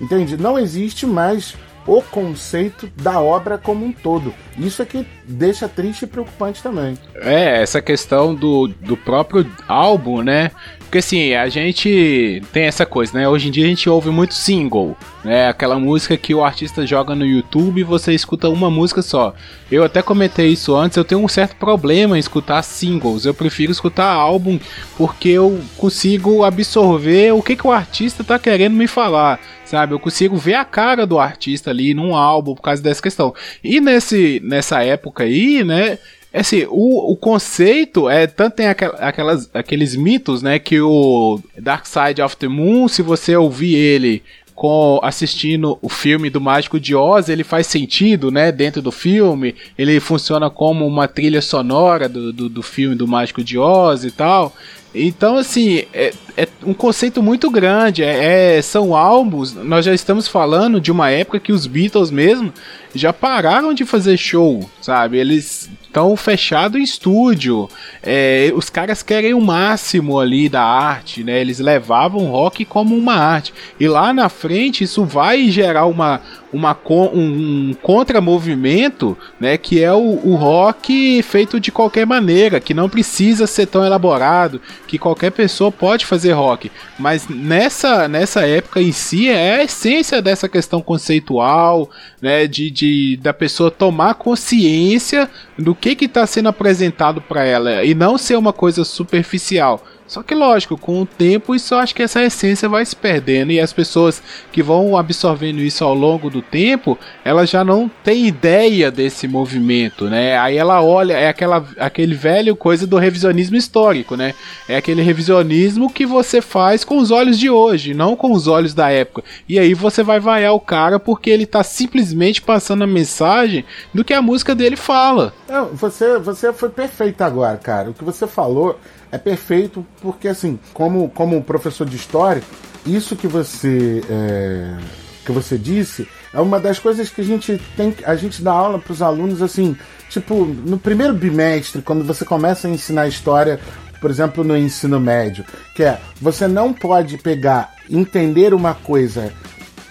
Entende? 0.00 0.38
Não 0.38 0.58
existe 0.58 1.04
mais 1.04 1.54
o 1.86 2.00
conceito 2.00 2.90
da 2.96 3.20
obra 3.20 3.58
como 3.58 3.84
um 3.84 3.92
todo. 3.92 4.32
Isso 4.56 4.80
é 4.80 4.86
que 4.86 5.06
deixa 5.26 5.68
triste 5.68 6.04
e 6.04 6.06
preocupante 6.08 6.62
também. 6.62 6.96
É, 7.16 7.60
essa 7.60 7.82
questão 7.82 8.34
do, 8.34 8.68
do 8.68 8.96
próprio 8.96 9.46
álbum, 9.68 10.22
né? 10.22 10.50
Porque 10.90 10.98
assim, 10.98 11.34
a 11.34 11.48
gente 11.48 12.42
tem 12.52 12.64
essa 12.64 12.84
coisa, 12.84 13.16
né? 13.16 13.28
Hoje 13.28 13.46
em 13.46 13.50
dia 13.52 13.64
a 13.64 13.68
gente 13.68 13.88
ouve 13.88 14.10
muito 14.10 14.34
single, 14.34 14.96
né? 15.22 15.46
Aquela 15.46 15.78
música 15.78 16.16
que 16.16 16.34
o 16.34 16.44
artista 16.44 16.84
joga 16.84 17.14
no 17.14 17.24
YouTube 17.24 17.80
e 17.80 17.84
você 17.84 18.12
escuta 18.12 18.48
uma 18.48 18.68
música 18.68 19.00
só. 19.00 19.32
Eu 19.70 19.84
até 19.84 20.02
comentei 20.02 20.48
isso 20.48 20.74
antes, 20.74 20.96
eu 20.96 21.04
tenho 21.04 21.22
um 21.22 21.28
certo 21.28 21.54
problema 21.54 22.16
em 22.16 22.18
escutar 22.18 22.60
singles. 22.62 23.24
Eu 23.24 23.32
prefiro 23.32 23.70
escutar 23.70 24.08
álbum 24.08 24.58
porque 24.96 25.28
eu 25.28 25.60
consigo 25.76 26.42
absorver 26.42 27.30
o 27.34 27.40
que, 27.40 27.54
que 27.54 27.68
o 27.68 27.70
artista 27.70 28.24
tá 28.24 28.36
querendo 28.36 28.74
me 28.74 28.88
falar. 28.88 29.38
Sabe, 29.64 29.94
eu 29.94 30.00
consigo 30.00 30.36
ver 30.36 30.54
a 30.54 30.64
cara 30.64 31.06
do 31.06 31.20
artista 31.20 31.70
ali 31.70 31.94
num 31.94 32.16
álbum 32.16 32.56
por 32.56 32.62
causa 32.62 32.82
dessa 32.82 33.00
questão. 33.00 33.32
E 33.62 33.80
nesse, 33.80 34.40
nessa 34.42 34.82
época 34.82 35.22
aí, 35.22 35.62
né? 35.62 36.00
É 36.32 36.40
assim, 36.40 36.64
o, 36.68 37.12
o 37.12 37.16
conceito 37.16 38.08
é 38.08 38.26
tanto 38.26 38.54
tem 38.54 38.68
aquel- 38.68 38.94
aquelas, 38.98 39.50
aqueles 39.52 39.96
mitos, 39.96 40.42
né, 40.42 40.58
que 40.58 40.80
o 40.80 41.40
Dark 41.58 41.86
Side 41.86 42.22
of 42.22 42.36
the 42.36 42.46
Moon, 42.48 42.86
se 42.86 43.02
você 43.02 43.34
ouvir 43.36 43.74
ele 43.74 44.22
com 44.54 45.00
assistindo 45.02 45.78
o 45.80 45.88
filme 45.88 46.28
do 46.28 46.40
Mágico 46.40 46.78
de 46.78 46.94
Oz, 46.94 47.28
ele 47.30 47.42
faz 47.42 47.66
sentido, 47.66 48.30
né, 48.30 48.52
dentro 48.52 48.82
do 48.82 48.92
filme, 48.92 49.54
ele 49.76 49.98
funciona 49.98 50.50
como 50.50 50.86
uma 50.86 51.08
trilha 51.08 51.40
sonora 51.40 52.08
do, 52.08 52.30
do, 52.32 52.48
do 52.48 52.62
filme 52.62 52.94
do 52.94 53.08
Mágico 53.08 53.42
de 53.42 53.58
Oz 53.58 54.04
e 54.04 54.10
tal. 54.10 54.54
Então, 54.94 55.36
assim, 55.36 55.84
é, 55.92 56.12
é 56.36 56.48
um 56.64 56.74
conceito 56.74 57.22
muito 57.22 57.50
grande. 57.50 58.02
É, 58.02 58.56
é- 58.58 58.62
são 58.62 58.94
álbuns. 58.96 59.54
Nós 59.54 59.84
já 59.84 59.94
estamos 59.94 60.26
falando 60.26 60.80
de 60.80 60.90
uma 60.90 61.10
época 61.10 61.38
que 61.38 61.52
os 61.52 61.66
Beatles 61.66 62.10
mesmo 62.10 62.52
já 62.94 63.12
pararam 63.12 63.72
de 63.72 63.84
fazer 63.84 64.16
show, 64.16 64.68
sabe? 64.80 65.18
Eles 65.18 65.70
estão 65.82 66.16
fechados 66.16 66.80
em 66.80 66.82
estúdio. 66.82 67.68
É, 68.02 68.52
os 68.54 68.68
caras 68.68 69.02
querem 69.02 69.34
o 69.34 69.40
máximo 69.40 70.18
ali 70.18 70.48
da 70.48 70.62
arte, 70.62 71.22
né? 71.22 71.40
Eles 71.40 71.60
levavam 71.60 72.26
rock 72.26 72.64
como 72.64 72.96
uma 72.96 73.14
arte. 73.14 73.54
E 73.78 73.86
lá 73.86 74.12
na 74.12 74.28
frente 74.28 74.84
isso 74.84 75.04
vai 75.04 75.50
gerar 75.50 75.86
uma, 75.86 76.20
uma, 76.52 76.76
um, 77.12 77.74
contramovimento, 77.82 79.16
né, 79.38 79.56
que 79.56 79.82
é 79.82 79.92
o, 79.92 80.20
o 80.24 80.34
rock 80.34 81.22
feito 81.22 81.60
de 81.60 81.70
qualquer 81.70 82.06
maneira, 82.06 82.60
que 82.60 82.74
não 82.74 82.88
precisa 82.88 83.46
ser 83.46 83.66
tão 83.66 83.84
elaborado, 83.84 84.60
que 84.86 84.98
qualquer 84.98 85.30
pessoa 85.30 85.70
pode 85.70 86.06
fazer 86.06 86.32
rock. 86.32 86.70
Mas 86.98 87.28
nessa, 87.28 88.08
nessa 88.08 88.46
época 88.46 88.80
em 88.80 88.92
si 88.92 89.28
é 89.28 89.56
a 89.56 89.64
essência 89.64 90.20
dessa 90.20 90.48
questão 90.48 90.82
conceitual, 90.82 91.88
né, 92.20 92.46
de, 92.46 92.70
de 92.70 93.16
da 93.22 93.32
pessoa 93.32 93.70
tomar 93.70 94.14
consciência 94.14 95.30
do 95.58 95.74
que 95.74 95.96
está 96.04 96.26
sendo 96.26 96.48
apresentado 96.48 97.20
para 97.20 97.44
ela 97.44 97.84
e 97.84 97.94
não 97.94 98.18
ser 98.18 98.36
uma 98.36 98.52
coisa 98.52 98.84
superficial. 98.84 99.84
Só 100.10 100.24
que 100.24 100.34
lógico, 100.34 100.76
com 100.76 101.00
o 101.00 101.06
tempo 101.06 101.54
isso 101.54 101.72
acho 101.76 101.94
que 101.94 102.02
essa 102.02 102.20
essência 102.20 102.68
vai 102.68 102.84
se 102.84 102.96
perdendo 102.96 103.52
e 103.52 103.60
as 103.60 103.72
pessoas 103.72 104.20
que 104.50 104.60
vão 104.60 104.96
absorvendo 104.96 105.60
isso 105.60 105.84
ao 105.84 105.94
longo 105.94 106.28
do 106.28 106.42
tempo, 106.42 106.98
elas 107.24 107.48
já 107.48 107.62
não 107.62 107.88
têm 108.02 108.26
ideia 108.26 108.90
desse 108.90 109.28
movimento, 109.28 110.06
né? 110.06 110.36
Aí 110.36 110.56
ela 110.56 110.82
olha, 110.82 111.12
é 111.12 111.28
aquela 111.28 111.64
aquele 111.78 112.16
velho 112.16 112.56
coisa 112.56 112.88
do 112.88 112.98
revisionismo 112.98 113.56
histórico, 113.56 114.16
né? 114.16 114.34
É 114.68 114.76
aquele 114.76 115.00
revisionismo 115.00 115.92
que 115.92 116.04
você 116.04 116.40
faz 116.40 116.82
com 116.82 116.98
os 116.98 117.12
olhos 117.12 117.38
de 117.38 117.48
hoje, 117.48 117.94
não 117.94 118.16
com 118.16 118.32
os 118.32 118.48
olhos 118.48 118.74
da 118.74 118.90
época. 118.90 119.22
E 119.48 119.60
aí 119.60 119.74
você 119.74 120.02
vai 120.02 120.18
vaiar 120.18 120.54
o 120.54 120.58
cara 120.58 120.98
porque 120.98 121.30
ele 121.30 121.46
tá 121.46 121.62
simplesmente 121.62 122.42
passando 122.42 122.82
a 122.82 122.86
mensagem 122.86 123.64
do 123.94 124.04
que 124.04 124.12
a 124.12 124.20
música 124.20 124.56
dele 124.56 124.74
fala. 124.74 125.32
Não, 125.48 125.66
você, 125.66 126.18
você 126.18 126.52
foi 126.52 126.68
perfeito 126.68 127.22
agora, 127.22 127.56
cara. 127.58 127.90
O 127.90 127.94
que 127.94 128.02
você 128.02 128.26
falou 128.26 128.76
é 129.10 129.18
perfeito 129.18 129.86
porque, 130.00 130.28
assim, 130.28 130.58
como, 130.72 131.08
como 131.10 131.42
professor 131.42 131.86
de 131.86 131.96
história, 131.96 132.42
isso 132.86 133.16
que 133.16 133.26
você 133.26 134.02
é, 134.08 134.76
que 135.24 135.32
você 135.32 135.58
disse 135.58 136.08
é 136.32 136.40
uma 136.40 136.58
das 136.58 136.78
coisas 136.78 137.10
que 137.10 137.20
a 137.20 137.24
gente 137.24 137.60
tem 137.76 137.94
a 138.04 138.16
gente 138.16 138.42
dá 138.42 138.52
aula 138.52 138.78
para 138.78 138.92
os 138.92 139.02
alunos 139.02 139.42
assim 139.42 139.76
tipo 140.08 140.46
no 140.46 140.78
primeiro 140.78 141.12
bimestre 141.12 141.82
quando 141.82 142.02
você 142.04 142.24
começa 142.24 142.66
a 142.66 142.70
ensinar 142.70 143.06
história 143.06 143.60
por 144.00 144.10
exemplo 144.10 144.42
no 144.42 144.56
ensino 144.56 144.98
médio 144.98 145.44
que 145.74 145.82
é 145.82 146.00
você 146.18 146.48
não 146.48 146.72
pode 146.72 147.18
pegar 147.18 147.74
entender 147.90 148.54
uma 148.54 148.72
coisa 148.72 149.30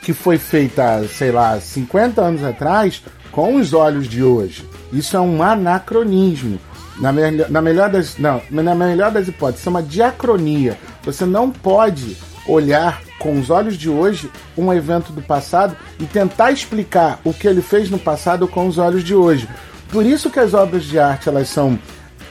que 0.02 0.14
foi 0.14 0.40
feita 0.40 1.08
sei 1.08 1.32
lá 1.32 1.60
50 1.60 2.22
anos 2.22 2.44
atrás 2.44 3.04
com 3.32 3.56
os 3.56 3.74
olhos 3.74 4.08
de 4.08 4.24
hoje. 4.24 4.68
Isso 4.92 5.16
é 5.16 5.20
um 5.20 5.42
anacronismo 5.44 6.60
na, 7.00 7.12
me 7.12 7.32
na 7.32 7.62
melhor 7.62 7.90
das 7.90 8.18
não 8.18 8.42
na 8.50 8.76
melhor 8.76 9.12
das 9.12 9.28
hipóteses 9.28 9.66
é 9.66 9.70
uma 9.70 9.84
diacronia 9.84 10.78
você 11.04 11.26
não 11.26 11.50
pode 11.50 12.18
olhar 12.48 13.02
com 13.20 13.38
os 13.40 13.50
olhos 13.50 13.78
de 13.78 13.90
hoje 13.90 14.32
um 14.58 14.74
evento 14.74 15.12
do 15.12 15.22
passado 15.22 15.76
e 16.00 16.06
tentar 16.06 16.52
explicar 16.52 17.20
o 17.24 17.34
que 17.34 17.48
ele 17.48 17.62
fez 17.62 17.90
no 17.90 18.00
passado 18.00 18.48
com 18.48 18.68
os 18.68 18.78
olhos 18.78 19.04
de 19.04 19.14
hoje. 19.14 19.48
Por 19.92 20.06
isso 20.06 20.30
que 20.30 20.40
as 20.40 20.54
obras 20.54 20.84
de 20.84 20.98
arte, 20.98 21.30
elas 21.30 21.50
são 21.50 21.78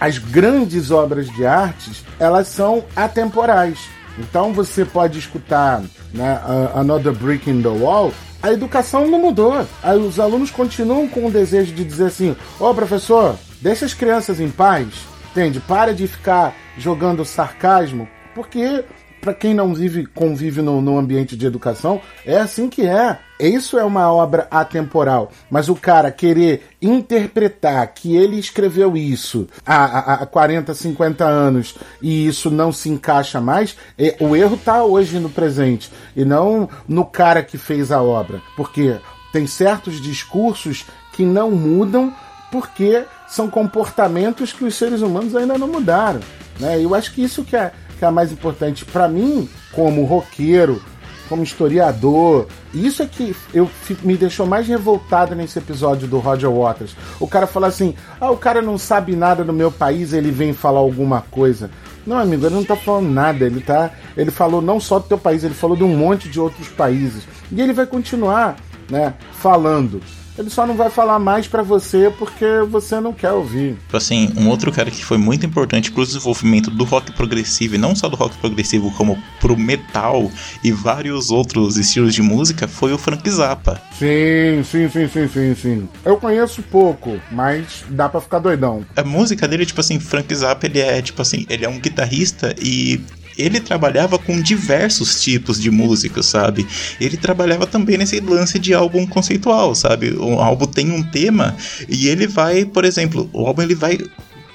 as 0.01 0.19
grandes 0.19 0.91
obras 0.91 1.29
de 1.29 1.45
artes, 1.45 2.05
elas 2.19 2.49
são 2.49 2.85
atemporais. 2.97 3.79
Então 4.19 4.53
você 4.53 4.85
pode 4.85 5.19
escutar 5.19 5.83
né, 6.13 6.41
Another 6.75 7.13
Brick 7.13 7.49
in 7.51 7.63
the 7.63 7.69
Wall, 7.69 8.13
a 8.43 8.53
educação 8.53 9.09
não 9.09 9.21
mudou. 9.21 9.67
Aí 9.83 9.99
os 9.99 10.19
alunos 10.19 10.51
continuam 10.51 11.09
com 11.09 11.27
o 11.27 11.31
desejo 11.31 11.73
de 11.73 11.85
dizer 11.85 12.07
assim: 12.07 12.37
Ô 12.59 12.71
oh, 12.71 12.75
professor, 12.75 13.37
deixa 13.61 13.85
as 13.85 13.95
crianças 13.95 14.41
em 14.41 14.51
paz, 14.51 14.89
entende? 15.31 15.61
Para 15.61 15.95
de 15.95 16.07
ficar 16.07 16.55
jogando 16.77 17.25
sarcasmo, 17.25 18.09
porque 18.35 18.85
para 19.21 19.35
quem 19.35 19.53
não 19.53 19.75
vive, 19.75 20.07
convive 20.07 20.63
no, 20.63 20.81
no, 20.81 20.97
ambiente 20.97 21.37
de 21.37 21.47
educação, 21.47 22.01
é 22.25 22.37
assim 22.37 22.69
que 22.69 22.87
é. 22.87 23.19
Isso 23.41 23.79
é 23.79 23.85
uma 23.85 24.13
obra 24.13 24.49
atemporal. 24.51 25.31
Mas 25.51 25.69
o 25.69 25.75
cara 25.75 26.11
querer 26.11 26.63
interpretar 26.81 27.87
que 27.89 28.17
ele 28.17 28.39
escreveu 28.39 28.97
isso 28.97 29.49
há, 29.67 30.15
há 30.15 30.27
40, 30.27 30.75
50 30.75 31.25
anos 31.25 31.75
e 32.03 32.27
isso 32.27 32.51
não 32.51 32.73
se 32.73 32.89
encaixa 32.89 33.41
mais, 33.41 33.77
é, 33.99 34.17
o 34.21 34.35
erro 34.35 34.57
está 34.57 34.83
hoje 34.83 35.19
no 35.19 35.31
presente 35.31 35.91
e 36.17 36.25
não 36.25 36.69
no 36.87 37.05
cara 37.05 37.43
que 37.43 37.59
fez 37.59 37.93
a 37.93 38.03
obra. 38.03 38.41
Porque 38.57 38.97
tem 39.33 39.47
certos 39.47 40.01
discursos 40.01 40.87
que 41.13 41.25
não 41.25 41.51
mudam 41.51 42.13
porque 42.51 43.05
são 43.29 43.49
comportamentos 43.49 44.53
que 44.53 44.65
os 44.65 44.75
seres 44.75 45.03
humanos 45.03 45.37
ainda 45.37 45.59
não 45.59 45.69
mudaram. 45.69 46.21
Né? 46.59 46.83
Eu 46.83 46.95
acho 46.95 47.13
que 47.13 47.23
isso 47.23 47.45
que 47.45 47.57
é 47.57 47.73
que 47.99 48.05
é 48.05 48.11
mais 48.11 48.31
importante 48.31 48.85
para 48.85 49.09
mim, 49.09 49.49
como 49.73 50.05
roqueiro, 50.05 50.81
como 51.29 51.43
historiador. 51.43 52.47
Isso 52.73 53.03
é 53.03 53.07
que 53.07 53.35
eu, 53.53 53.69
me 54.03 54.17
deixou 54.17 54.47
mais 54.47 54.67
revoltado 54.67 55.35
nesse 55.35 55.59
episódio 55.59 56.09
do 56.09 56.19
Roger 56.19 56.51
Waters. 56.51 56.97
O 57.21 57.27
cara 57.27 57.47
fala 57.47 57.67
assim: 57.67 57.95
ah, 58.21 58.31
o 58.31 58.37
cara 58.37 58.63
não 58.63 58.79
sabe 58.79 59.15
nada 59.15 59.45
do 59.45 59.53
meu 59.53 59.71
país, 59.71 60.13
ele 60.13 60.31
vem 60.31 60.53
falar 60.53 60.79
alguma 60.79 61.23
coisa. 61.23 61.71
Não, 62.07 62.17
amigo, 62.17 62.47
ele 62.47 62.55
não 62.55 62.65
tá 62.65 62.77
falando 62.77 63.11
nada. 63.11 63.45
Ele 63.45 63.61
tá. 63.61 63.91
Ele 64.17 64.31
falou 64.31 64.63
não 64.63 64.81
só 64.81 64.99
do 64.99 65.09
teu 65.09 65.19
país, 65.19 65.45
ele 65.45 65.55
falou 65.55 65.77
de 65.77 65.85
um 65.85 65.95
monte 65.95 66.29
de 66.29 66.41
outros 66.41 66.69
países. 66.69 67.25
E 67.53 67.61
ele 67.61 67.73
vai 67.73 67.85
continuar, 67.85 68.57
né, 68.89 69.13
falando. 69.33 70.01
Ele 70.39 70.51
só 70.51 70.67
não 70.67 70.77
vai 70.77 70.89
falar 70.89 71.19
mais 71.19 71.49
para 71.49 71.63
você 71.63 72.13
porque 72.17 72.47
você 72.71 73.01
não 73.01 73.13
quer 73.13 73.33
ouvir. 73.33 73.77
Assim, 73.93 74.33
um 74.37 74.49
outro 74.49 74.71
cara 74.71 74.91
que 74.91 75.05
foi 75.05 75.19
muito 75.19 75.45
importante 75.45 75.91
pro 75.91 76.07
desenvolvimento 76.07 76.71
do 76.71 76.85
rock 76.85 77.13
progressivo, 77.13 77.75
e 77.75 77.79
não 77.79 77.97
só 77.97 78.09
do 78.09 78.17
rock 78.17 78.37
progressivo, 78.39 78.91
como 78.93 79.19
pro 79.41 79.57
metal 79.57 80.31
e 80.63 80.71
vários 80.71 81.31
outros 81.31 81.77
estilos 81.77 82.15
de 82.15 82.23
música, 82.23 82.69
foi 82.69 82.93
o 82.93 82.99
Frank 82.99 83.29
Zappa. 83.29 83.83
Sim, 83.99 84.63
sim, 84.65 84.89
sim, 84.89 85.09
sim, 85.09 85.29
sim, 85.29 85.55
sim. 85.55 85.89
Eu 86.05 86.17
conheço 86.17 86.63
pouco, 86.63 87.21
mas 87.33 87.85
dá 87.89 88.09
para 88.09 88.21
ficar 88.21 88.39
doidão. 88.39 88.85
A 88.97 89.03
música 89.03 89.49
dele, 89.49 89.67
tipo 89.67 89.81
assim, 89.81 89.99
Frank 89.99 90.33
Zappa, 90.35 90.67
ele 90.67 90.79
é, 90.79 91.03
tipo 91.03 91.21
assim, 91.21 91.45
ele 91.49 91.65
é 91.65 91.69
um 91.69 91.81
guitarrista 91.81 92.55
e 92.61 93.01
ele 93.39 93.61
trabalhava 93.61 94.19
com 94.19 94.43
diversos 94.43 95.23
tipos 95.23 95.61
de 95.61 95.71
música, 95.71 96.23
sabe? 96.23 96.67
Ele 97.01 97.17
trabalhava 97.17 97.67
também 97.67 97.97
nesse 97.97 98.19
lance 98.21 98.59
de 98.59 98.75
álbum 98.75 99.07
conceitual, 99.07 99.75
sabe? 99.75 100.11
O 100.11 100.41
álbum 100.41 100.67
tem 100.67 100.91
um 100.91 101.03
tema 101.03 101.57
e 101.89 102.09
ele 102.09 102.27
vai, 102.27 102.65
por 102.65 102.85
exemplo, 102.85 103.31
o 103.33 103.47
álbum 103.47 103.63
ele 103.63 103.75
vai 103.75 103.99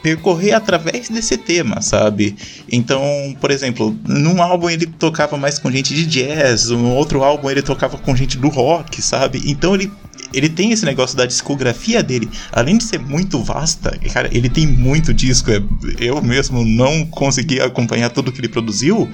percorrer 0.04 0.52
através 0.52 1.08
desse 1.08 1.38
tema, 1.38 1.82
sabe? 1.82 2.36
Então, 2.70 3.02
por 3.40 3.50
exemplo, 3.50 3.98
num 4.06 4.44
álbum 4.44 4.70
ele 4.70 4.86
tocava 4.86 5.38
mais 5.38 5.58
com 5.58 5.72
gente 5.72 5.94
de 5.96 6.06
jazz, 6.06 6.68
no 6.70 6.90
outro 6.90 7.24
álbum 7.24 7.50
ele 7.50 7.62
tocava 7.62 7.98
com 7.98 8.14
gente 8.14 8.38
do 8.38 8.50
rock, 8.50 9.02
sabe? 9.02 9.42
Então 9.46 9.74
ele 9.74 9.90
ele 10.34 10.50
tem 10.50 10.72
esse 10.72 10.86
negócio 10.86 11.16
da 11.16 11.26
discografia 11.26 12.02
dele, 12.02 12.30
além 12.52 12.78
de 12.78 12.84
ser 12.84 13.00
muito 13.00 13.42
vasta, 13.44 13.98
cara, 14.12 14.30
ele 14.32 14.50
tem 14.50 14.66
muito 14.68 15.14
disco. 15.14 15.52
é- 15.52 15.62
Eu 16.00 16.22
mesmo 16.22 16.66
não 16.66 17.06
consegui 17.06 17.60
acompanhar 17.62 18.10
tudo 18.10 18.32
que 18.32 18.40
ele 18.40 18.50
produziu, 18.50 19.10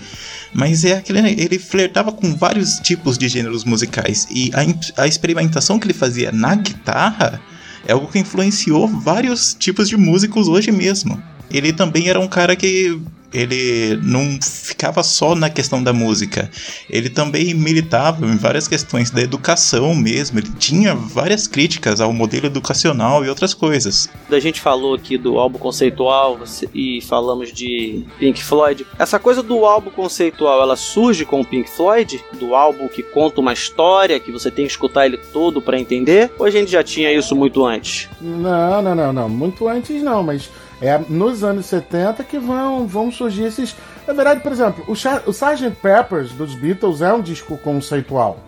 mas 0.54 0.84
é 0.86 0.94
aquele. 0.94 1.20
Ele 1.20 1.60
flertava 1.60 2.12
com 2.12 2.36
vários 2.36 2.76
tipos 2.80 3.18
de 3.18 3.28
gêneros 3.28 3.64
musicais. 3.64 4.28
E 4.32 4.52
a, 4.54 5.04
a 5.04 5.08
experimentação 5.08 5.78
que 5.80 5.86
ele 5.86 5.94
fazia 5.94 6.32
na 6.32 6.56
guitarra 6.56 7.42
é 7.88 7.92
algo 7.92 8.08
que 8.08 8.20
influenciou 8.20 8.88
vários 8.88 9.54
tipos 9.54 9.88
de 9.90 9.98
músicos 9.98 10.48
hoje 10.48 10.72
mesmo. 10.72 11.22
Ele 11.52 11.74
também 11.74 12.08
era 12.10 12.20
um 12.20 12.28
cara 12.28 12.56
que 12.56 13.00
ele 13.34 14.00
não 14.04 14.40
ficava 14.42 15.04
só 15.04 15.36
na 15.36 15.50
questão 15.50 15.82
da 15.82 15.94
música. 15.94 16.50
Ele 16.90 17.10
também 17.10 17.54
militava 17.54 18.26
em 18.26 18.36
várias 18.36 18.68
questões 18.68 19.10
da 19.10 19.22
educação 19.22 19.94
mesmo. 19.96 20.40
Ele 20.40 20.50
tinha 20.58 20.96
várias 20.96 21.48
críticas 21.48 22.02
ao 22.02 22.12
modelo 22.12 22.48
educacional 22.48 23.24
e 23.24 23.30
outras 23.30 23.54
coisas. 23.54 24.10
A 24.32 24.40
gente 24.40 24.60
falou 24.62 24.96
aqui 24.96 25.18
do 25.18 25.38
álbum 25.38 25.60
conceitual 25.60 26.40
e 26.74 27.02
falamos 27.02 27.52
de 27.52 28.06
Pink 28.18 28.44
Floyd. 28.44 28.86
Essa 28.98 29.20
coisa 29.20 29.44
do 29.44 29.66
álbum 29.66 29.92
conceitual, 29.92 30.62
ela 30.62 30.76
surge 30.76 31.26
com 31.26 31.42
o 31.42 31.46
Pink 31.46 31.70
Floyd, 31.70 32.24
do 32.40 32.56
álbum 32.56 32.88
que 32.88 33.04
conta 33.04 33.42
uma 33.42 33.54
história 33.54 34.20
que 34.20 34.32
você 34.32 34.50
tem 34.50 34.66
que 34.66 34.72
escutar 34.72 35.06
ele 35.06 35.18
todo 35.18 35.62
pra 35.62 35.80
entender, 35.80 36.32
ou 36.40 36.46
a 36.46 36.50
gente 36.50 36.72
já 36.72 36.84
tinha 36.84 37.12
isso 37.12 37.36
muito 37.36 37.66
antes? 37.66 38.10
Não, 38.22 38.82
não, 38.82 38.96
não, 38.96 39.14
não. 39.14 39.30
Muito 39.30 39.68
antes 39.68 40.02
não, 40.02 40.24
mas 40.24 40.50
é 40.82 40.98
nos 41.10 41.44
anos 41.44 41.66
70 41.66 42.24
que 42.24 42.38
vão, 42.40 42.88
vão 42.88 43.12
surgir 43.12 43.44
esses. 43.44 43.76
Na 44.08 44.14
verdade, 44.14 44.40
por 44.42 44.52
exemplo, 44.52 44.84
o, 44.88 44.96
Cha- 44.96 45.22
o 45.26 45.32
Sgt. 45.32 45.72
Peppers 45.82 46.32
dos 46.32 46.56
Beatles 46.56 47.02
é 47.02 47.14
um 47.14 47.22
disco 47.22 47.58
conceitual. 47.58 48.40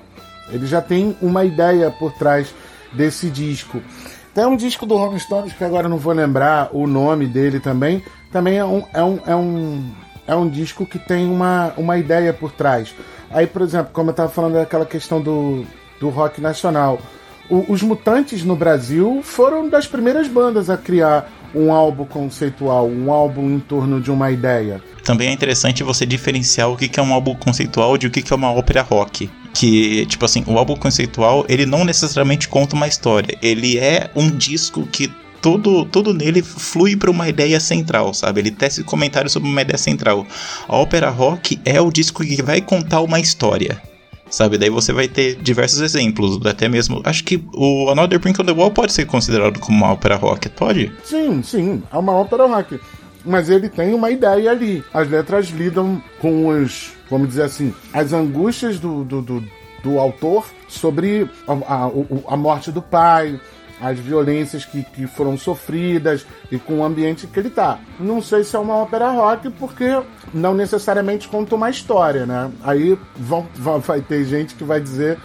Ele 0.49 0.65
já 0.65 0.81
tem 0.81 1.15
uma 1.21 1.45
ideia 1.45 1.91
por 1.91 2.11
trás 2.13 2.53
desse 2.93 3.29
disco. 3.29 3.81
Tem 4.33 4.45
um 4.45 4.55
disco 4.55 4.85
do 4.85 4.95
Rolling 4.95 5.19
Stones 5.19 5.53
que 5.53 5.63
agora 5.63 5.89
não 5.89 5.97
vou 5.97 6.13
lembrar 6.13 6.69
o 6.71 6.87
nome 6.87 7.25
dele 7.27 7.59
também. 7.59 8.03
Também 8.31 8.57
é 8.57 8.65
um, 8.65 8.83
é 8.93 9.03
um, 9.03 9.19
é 9.27 9.35
um, 9.35 9.91
é 10.27 10.35
um 10.35 10.47
disco 10.49 10.85
que 10.85 10.97
tem 10.97 11.29
uma, 11.29 11.73
uma 11.77 11.97
ideia 11.97 12.31
por 12.33 12.51
trás. 12.51 12.93
Aí, 13.29 13.45
por 13.45 13.61
exemplo, 13.61 13.91
como 13.93 14.09
eu 14.09 14.11
estava 14.11 14.29
falando 14.29 14.53
daquela 14.53 14.85
questão 14.85 15.21
do, 15.21 15.65
do 15.99 16.09
rock 16.09 16.39
nacional. 16.41 16.99
O- 17.49 17.65
os 17.71 17.81
Mutantes 17.81 18.43
no 18.43 18.55
Brasil 18.55 19.19
foram 19.23 19.67
das 19.69 19.85
primeiras 19.85 20.27
bandas 20.29 20.69
a 20.69 20.77
criar 20.77 21.29
um 21.53 21.71
álbum 21.71 22.05
conceitual, 22.05 22.87
um 22.87 23.11
álbum 23.11 23.49
em 23.49 23.59
torno 23.59 23.99
de 24.01 24.11
uma 24.11 24.31
ideia. 24.31 24.81
Também 25.03 25.29
é 25.29 25.31
interessante 25.31 25.83
você 25.83 26.05
diferenciar 26.05 26.69
o 26.69 26.77
que 26.77 26.99
é 26.99 27.03
um 27.03 27.13
álbum 27.13 27.35
conceitual 27.35 27.97
de 27.97 28.07
o 28.07 28.11
que 28.11 28.21
que 28.21 28.31
é 28.31 28.35
uma 28.35 28.51
ópera 28.51 28.81
rock. 28.81 29.29
que, 29.53 30.05
tipo 30.05 30.23
assim, 30.23 30.45
o 30.47 30.57
álbum 30.57 30.77
conceitual, 30.77 31.45
ele 31.49 31.65
não 31.65 31.83
necessariamente 31.83 32.47
conta 32.47 32.73
uma 32.73 32.87
história. 32.87 33.37
Ele 33.41 33.77
é 33.77 34.09
um 34.15 34.29
disco 34.29 34.87
que 34.87 35.11
tudo, 35.41 35.83
tudo 35.85 36.13
nele 36.13 36.41
flui 36.41 36.95
para 36.95 37.11
uma 37.11 37.27
ideia 37.27 37.59
central, 37.59 38.13
sabe? 38.13 38.39
Ele 38.39 38.51
tece 38.51 38.83
comentários 38.83 39.33
sobre 39.33 39.49
uma 39.49 39.61
ideia 39.61 39.77
central. 39.77 40.25
A 40.67 40.77
ópera 40.77 41.09
rock 41.09 41.59
é 41.65 41.81
o 41.81 41.91
disco 41.91 42.23
que 42.23 42.41
vai 42.41 42.61
contar 42.61 43.01
uma 43.01 43.19
história. 43.19 43.81
Sabe, 44.31 44.57
daí 44.57 44.69
você 44.69 44.93
vai 44.93 45.09
ter 45.09 45.35
diversos 45.35 45.81
exemplos, 45.81 46.43
até 46.45 46.69
mesmo. 46.69 47.01
Acho 47.03 47.23
que 47.23 47.43
o 47.53 47.89
Another 47.89 48.17
Brick 48.17 48.41
on 48.41 48.45
the 48.45 48.53
Wall 48.53 48.71
pode 48.71 48.93
ser 48.93 49.05
considerado 49.05 49.59
como 49.59 49.77
uma 49.77 49.91
ópera 49.91 50.15
rock, 50.15 50.47
pode? 50.49 50.89
Sim, 51.03 51.43
sim, 51.43 51.83
é 51.91 51.97
uma 51.97 52.13
ópera 52.13 52.47
rock. 52.47 52.79
Mas 53.25 53.49
ele 53.49 53.67
tem 53.67 53.93
uma 53.93 54.09
ideia 54.09 54.49
ali. 54.49 54.83
As 54.93 55.09
letras 55.09 55.49
lidam 55.49 56.01
com 56.19 56.47
os, 56.47 56.93
vamos 57.09 57.27
dizer 57.27 57.43
assim, 57.43 57.73
as 57.93 58.13
angústias 58.13 58.79
do, 58.79 59.03
do, 59.03 59.21
do, 59.21 59.43
do 59.83 59.99
autor 59.99 60.45
sobre 60.67 61.29
a, 61.45 61.53
a, 61.53 61.91
a 62.33 62.37
morte 62.37 62.71
do 62.71 62.81
pai, 62.81 63.39
as 63.81 63.97
violências 63.97 64.63
que, 64.63 64.83
que 64.83 65.07
foram 65.07 65.37
sofridas 65.37 66.25
e 66.51 66.57
com 66.59 66.79
o 66.79 66.83
ambiente 66.83 67.25
que 67.27 67.39
ele 67.39 67.49
tá. 67.49 67.79
Não 67.99 68.21
sei 68.21 68.43
se 68.43 68.55
é 68.55 68.59
uma 68.59 68.75
ópera 68.75 69.09
rock, 69.11 69.49
porque 69.51 70.01
não 70.33 70.53
necessariamente 70.53 71.27
conta 71.27 71.55
uma 71.55 71.69
história, 71.69 72.25
né? 72.25 72.51
Aí 72.63 72.97
vão, 73.15 73.47
vão- 73.55 73.79
vai 73.79 74.01
ter 74.01 74.23
gente 74.25 74.55
que 74.55 74.63
vai 74.63 74.79
dizer 74.79 75.17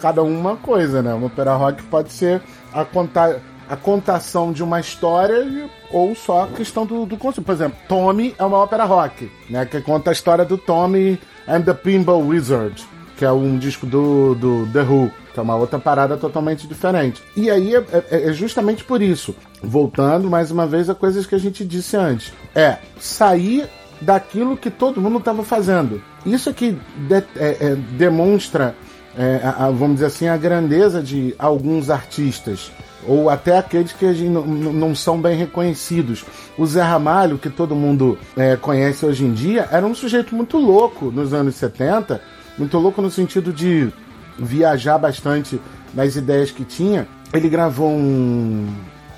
cada 0.00 0.22
um 0.22 0.38
uma 0.38 0.56
coisa, 0.56 1.02
né? 1.02 1.12
Uma 1.12 1.26
ópera 1.26 1.54
rock 1.54 1.82
pode 1.84 2.12
ser 2.12 2.40
a 2.72 2.84
contar 2.84 3.36
a 3.68 3.76
contação 3.76 4.52
de 4.52 4.62
uma 4.62 4.78
história 4.78 5.68
ou 5.90 6.14
só 6.14 6.44
a 6.44 6.48
questão 6.48 6.84
do, 6.84 7.06
do 7.06 7.16
conceito. 7.16 7.46
Por 7.46 7.52
exemplo, 7.52 7.78
Tommy 7.88 8.34
é 8.38 8.44
uma 8.44 8.58
ópera 8.58 8.84
rock, 8.84 9.30
né? 9.48 9.64
Que 9.64 9.80
conta 9.80 10.10
a 10.10 10.12
história 10.12 10.44
do 10.44 10.58
Tommy 10.58 11.18
and 11.48 11.62
the 11.62 11.72
Pinball 11.72 12.20
Wizard, 12.20 12.84
que 13.16 13.24
é 13.24 13.30
um 13.32 13.56
disco 13.58 13.86
do, 13.86 14.34
do 14.34 14.68
The 14.72 14.82
Who, 14.82 15.10
que 15.32 15.38
é 15.38 15.42
uma 15.42 15.56
outra 15.56 15.78
parada 15.78 16.16
totalmente 16.16 16.66
diferente. 16.66 17.22
E 17.36 17.50
aí 17.50 17.74
é, 17.74 17.84
é- 18.10 18.30
é 18.30 18.32
justamente 18.32 18.84
por 18.84 19.00
isso, 19.02 19.34
voltando 19.62 20.28
mais 20.30 20.50
uma 20.50 20.66
vez 20.66 20.88
a 20.90 20.94
coisas 20.94 21.26
que 21.26 21.34
a 21.34 21.38
gente 21.38 21.64
disse 21.64 21.96
antes, 21.96 22.32
é 22.54 22.78
sair 22.98 23.66
daquilo 24.00 24.56
que 24.56 24.70
todo 24.70 25.00
mundo 25.00 25.18
estava 25.18 25.42
fazendo. 25.44 26.02
Isso 26.26 26.52
que 26.52 26.72
de- 27.08 27.14
é- 27.36 27.56
é, 27.60 27.76
demonstra 27.96 28.74
é, 29.16 29.40
a- 29.44 29.66
a- 29.66 29.70
vamos 29.70 29.94
dizer 29.94 30.06
assim, 30.06 30.26
a 30.26 30.36
grandeza 30.36 31.00
de 31.00 31.36
alguns 31.38 31.88
artistas, 31.88 32.72
ou 33.06 33.30
até 33.30 33.56
aqueles 33.58 33.92
que 33.92 34.04
não 34.06 34.92
são 34.92 35.20
bem 35.20 35.36
reconhecidos. 35.36 36.24
O 36.58 36.66
Zé 36.66 36.82
Ramalho, 36.82 37.38
que 37.38 37.48
todo 37.48 37.76
mundo 37.76 38.18
é, 38.36 38.56
conhece 38.56 39.06
hoje 39.06 39.24
em 39.24 39.32
dia, 39.32 39.68
era 39.70 39.86
um 39.86 39.94
sujeito 39.94 40.34
muito 40.34 40.56
louco 40.58 41.12
nos 41.12 41.32
anos 41.32 41.54
70, 41.54 42.20
muito 42.58 42.78
louco 42.78 43.02
no 43.02 43.10
sentido 43.10 43.52
de 43.52 43.92
viajar 44.38 44.98
bastante 44.98 45.60
nas 45.92 46.16
ideias 46.16 46.50
que 46.50 46.64
tinha. 46.64 47.06
Ele 47.32 47.48
gravou 47.48 47.90
um, 47.90 48.72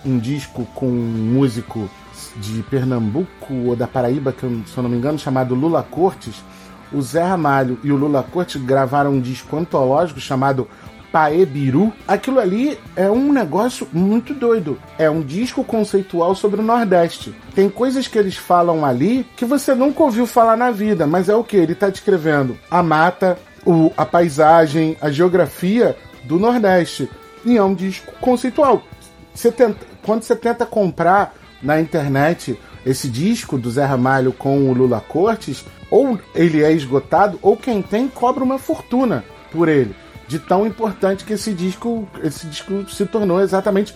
um 0.05 0.19
disco 0.19 0.67
com 0.75 0.87
um 0.87 1.35
músico 1.35 1.89
de 2.37 2.63
Pernambuco 2.65 3.55
ou 3.67 3.77
da 3.77 3.87
Paraíba, 3.87 4.33
que 4.33 4.45
eu, 4.45 4.63
se 4.67 4.77
eu 4.77 4.83
não 4.83 4.91
me 4.91 4.97
engano, 4.97 5.19
chamado 5.19 5.55
Lula 5.55 5.83
Cortes. 5.83 6.35
O 6.93 7.03
Zé 7.03 7.23
Ramalho 7.23 7.79
e 7.83 7.91
o 7.91 7.97
Lula 7.97 8.23
Cortes 8.23 8.63
gravaram 8.63 9.13
um 9.13 9.21
disco 9.21 9.57
antológico 9.57 10.21
chamado 10.21 10.69
Paebiru. 11.17 11.95
Aquilo 12.07 12.39
ali 12.39 12.79
é 12.95 13.11
um 13.11 13.33
negócio 13.33 13.89
muito 13.91 14.35
doido. 14.35 14.79
É 14.99 15.09
um 15.09 15.23
disco 15.23 15.65
conceitual 15.65 16.35
sobre 16.35 16.61
o 16.61 16.63
Nordeste. 16.63 17.35
Tem 17.55 17.71
coisas 17.71 18.07
que 18.07 18.19
eles 18.19 18.37
falam 18.37 18.85
ali 18.85 19.27
que 19.35 19.47
você 19.47 19.75
nunca 19.75 20.03
ouviu 20.03 20.27
falar 20.27 20.59
na 20.59 20.71
vida, 20.71 21.07
mas 21.07 21.31
é 21.31 21.35
o 21.35 21.43
que? 21.43 21.57
Ele 21.57 21.73
está 21.73 21.89
descrevendo 21.89 22.59
a 22.71 22.83
mata, 22.83 23.39
o, 23.65 23.91
a 23.97 24.05
paisagem, 24.05 24.95
a 25.01 25.11
geografia 25.11 25.97
do 26.25 26.39
Nordeste. 26.39 27.09
E 27.47 27.57
é 27.57 27.63
um 27.63 27.73
disco 27.73 28.13
conceitual. 28.21 28.83
Você 29.35 29.51
tenta- 29.51 29.87
quando 30.03 30.23
você 30.23 30.37
tenta 30.37 30.67
comprar 30.67 31.35
na 31.63 31.81
internet 31.81 32.61
esse 32.85 33.09
disco 33.09 33.57
do 33.57 33.71
Zé 33.71 33.87
Ramalho 33.87 34.35
com 34.35 34.69
o 34.69 34.75
Lula 34.75 35.01
Cortes, 35.01 35.65
ou 35.91 36.21
ele 36.35 36.63
é 36.63 36.73
esgotado, 36.73 37.39
ou 37.41 37.57
quem 37.57 37.81
tem 37.81 38.07
cobra 38.07 38.45
uma 38.45 38.59
fortuna 38.59 39.25
por 39.51 39.67
ele. 39.67 39.97
De 40.29 40.39
tão 40.39 40.67
importante 40.67 41.25
que 41.25 41.35
esse 41.35 41.53
disco, 41.53 42.09
esse 42.23 42.47
disco 42.47 42.89
se 42.91 43.07
tornou 43.07 43.41
exatamente 43.41 43.95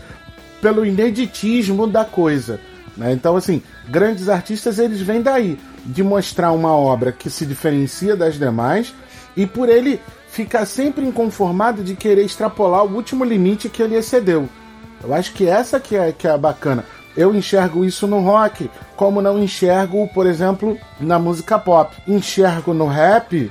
pelo 0.60 0.84
ineditismo 0.84 1.86
da 1.86 2.04
coisa. 2.04 2.60
né? 2.96 3.12
Então, 3.12 3.36
assim, 3.36 3.62
grandes 3.88 4.28
artistas 4.28 4.78
eles 4.78 5.00
vêm 5.00 5.22
daí, 5.22 5.58
de 5.84 6.02
mostrar 6.02 6.52
uma 6.52 6.74
obra 6.74 7.12
que 7.12 7.30
se 7.30 7.46
diferencia 7.46 8.14
das 8.14 8.38
demais 8.38 8.94
e 9.36 9.46
por 9.46 9.68
ele 9.68 10.00
ficar 10.28 10.64
sempre 10.64 11.04
inconformado 11.04 11.82
de 11.82 11.96
querer 11.96 12.24
extrapolar 12.24 12.84
o 12.84 12.94
último 12.94 13.24
limite 13.24 13.68
que 13.68 13.82
ele 13.82 13.96
excedeu. 13.96 14.48
Eu 15.02 15.14
acho 15.14 15.32
que 15.32 15.46
essa 15.46 15.80
que 15.80 15.96
é, 15.96 16.12
que 16.12 16.26
é 16.26 16.30
a 16.30 16.38
bacana. 16.38 16.84
Eu 17.16 17.34
enxergo 17.34 17.84
isso 17.84 18.06
no 18.06 18.20
rock, 18.20 18.70
como 18.96 19.20
não 19.20 19.42
enxergo, 19.42 20.08
por 20.08 20.26
exemplo, 20.26 20.78
na 21.00 21.18
música 21.18 21.58
pop. 21.58 21.96
Enxergo 22.06 22.72
no 22.72 22.86
rap 22.86 23.50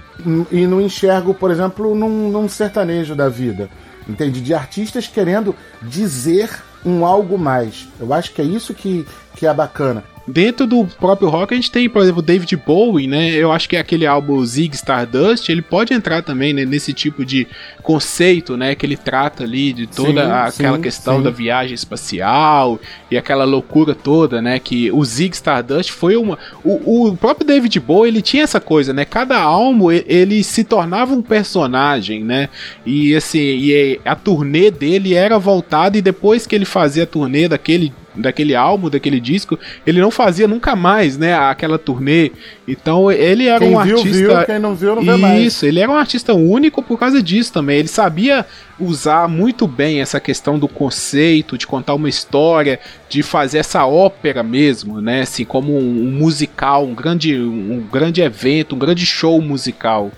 e 0.51 0.67
não 0.67 0.79
enxergo, 0.79 1.33
por 1.33 1.51
exemplo, 1.51 1.93
num, 1.93 2.29
num 2.29 2.47
sertanejo 2.47 3.15
da 3.15 3.27
vida. 3.27 3.69
Entende? 4.07 4.41
De 4.41 4.53
artistas 4.53 5.07
querendo 5.07 5.55
dizer 5.81 6.49
um 6.85 7.05
algo 7.05 7.37
mais. 7.37 7.87
Eu 7.99 8.13
acho 8.13 8.33
que 8.33 8.41
é 8.41 8.45
isso 8.45 8.73
que, 8.73 9.05
que 9.35 9.45
é 9.45 9.53
bacana. 9.53 10.03
Dentro 10.31 10.67
do 10.67 10.85
próprio 10.85 11.27
rock, 11.29 11.53
a 11.53 11.57
gente 11.57 11.71
tem, 11.71 11.89
por 11.89 12.01
exemplo, 12.01 12.21
David 12.21 12.55
Bowie, 12.55 13.07
né? 13.07 13.31
Eu 13.31 13.51
acho 13.51 13.67
que 13.67 13.75
aquele 13.75 14.05
álbum 14.05 14.43
Zig 14.45 14.75
Stardust, 14.75 15.49
ele 15.49 15.61
pode 15.61 15.93
entrar 15.93 16.21
também 16.21 16.53
né, 16.53 16.65
nesse 16.65 16.93
tipo 16.93 17.25
de 17.25 17.47
conceito, 17.81 18.55
né? 18.55 18.75
Que 18.75 18.85
ele 18.85 18.95
trata 18.95 19.43
ali 19.43 19.73
de 19.73 19.87
toda 19.87 20.25
Sim, 20.25 20.31
aquela 20.31 20.77
sim, 20.77 20.83
questão 20.83 21.17
sim. 21.17 21.23
da 21.23 21.29
viagem 21.29 21.73
espacial 21.73 22.79
e 23.09 23.17
aquela 23.17 23.43
loucura 23.43 23.95
toda, 23.95 24.41
né? 24.41 24.59
Que 24.59 24.91
o 24.91 25.03
Zig 25.03 25.33
Stardust 25.33 25.91
foi 25.91 26.15
uma. 26.15 26.37
O, 26.63 27.07
o 27.09 27.17
próprio 27.17 27.47
David 27.47 27.79
Bowie, 27.79 28.11
ele 28.11 28.21
tinha 28.21 28.43
essa 28.43 28.59
coisa, 28.59 28.93
né? 28.93 29.05
Cada 29.05 29.39
álbum 29.39 29.91
ele 29.91 30.43
se 30.43 30.63
tornava 30.63 31.13
um 31.13 31.21
personagem, 31.21 32.23
né? 32.23 32.49
E 32.85 33.15
assim, 33.15 33.39
e 33.39 33.99
a 34.05 34.15
turnê 34.15 34.69
dele 34.69 35.13
era 35.13 35.37
voltada 35.39 35.97
e 35.97 36.01
depois 36.01 36.45
que 36.45 36.55
ele 36.55 36.65
fazia 36.65 37.03
a 37.03 37.07
turnê 37.07 37.47
daquele 37.47 37.91
daquele 38.15 38.55
álbum, 38.55 38.89
daquele 38.89 39.19
disco, 39.19 39.57
ele 39.85 39.99
não 40.01 40.11
fazia 40.11 40.47
nunca 40.47 40.75
mais, 40.75 41.17
né, 41.17 41.33
aquela 41.33 41.77
turnê. 41.77 42.31
Então 42.67 43.11
ele 43.11 43.47
era 43.47 43.59
Quem 43.59 43.75
um 43.75 43.83
viu, 43.83 43.97
artista 43.97 44.17
viu, 44.17 44.45
quem 44.45 44.59
não 44.59 44.75
viu, 44.75 44.95
não 44.95 45.03
vê 45.03 45.15
mais. 45.17 45.45
Isso, 45.45 45.65
ele 45.65 45.79
era 45.79 45.91
um 45.91 45.95
artista 45.95 46.33
único 46.33 46.81
por 46.81 46.97
causa 46.97 47.21
disso 47.21 47.53
também. 47.53 47.77
Ele 47.77 47.87
sabia 47.87 48.45
usar 48.79 49.27
muito 49.27 49.67
bem 49.67 50.01
essa 50.01 50.19
questão 50.19 50.57
do 50.57 50.67
conceito, 50.67 51.57
de 51.57 51.67
contar 51.67 51.93
uma 51.93 52.09
história, 52.09 52.79
de 53.09 53.21
fazer 53.21 53.59
essa 53.59 53.85
ópera 53.85 54.43
mesmo, 54.43 55.01
né, 55.01 55.21
assim 55.21 55.45
como 55.45 55.77
um, 55.77 56.07
um 56.07 56.11
musical, 56.11 56.85
um 56.85 56.93
grande 56.93 57.37
um 57.37 57.85
grande 57.91 58.21
evento, 58.21 58.75
um 58.75 58.79
grande 58.79 59.05
show 59.05 59.41
musical. 59.41 60.11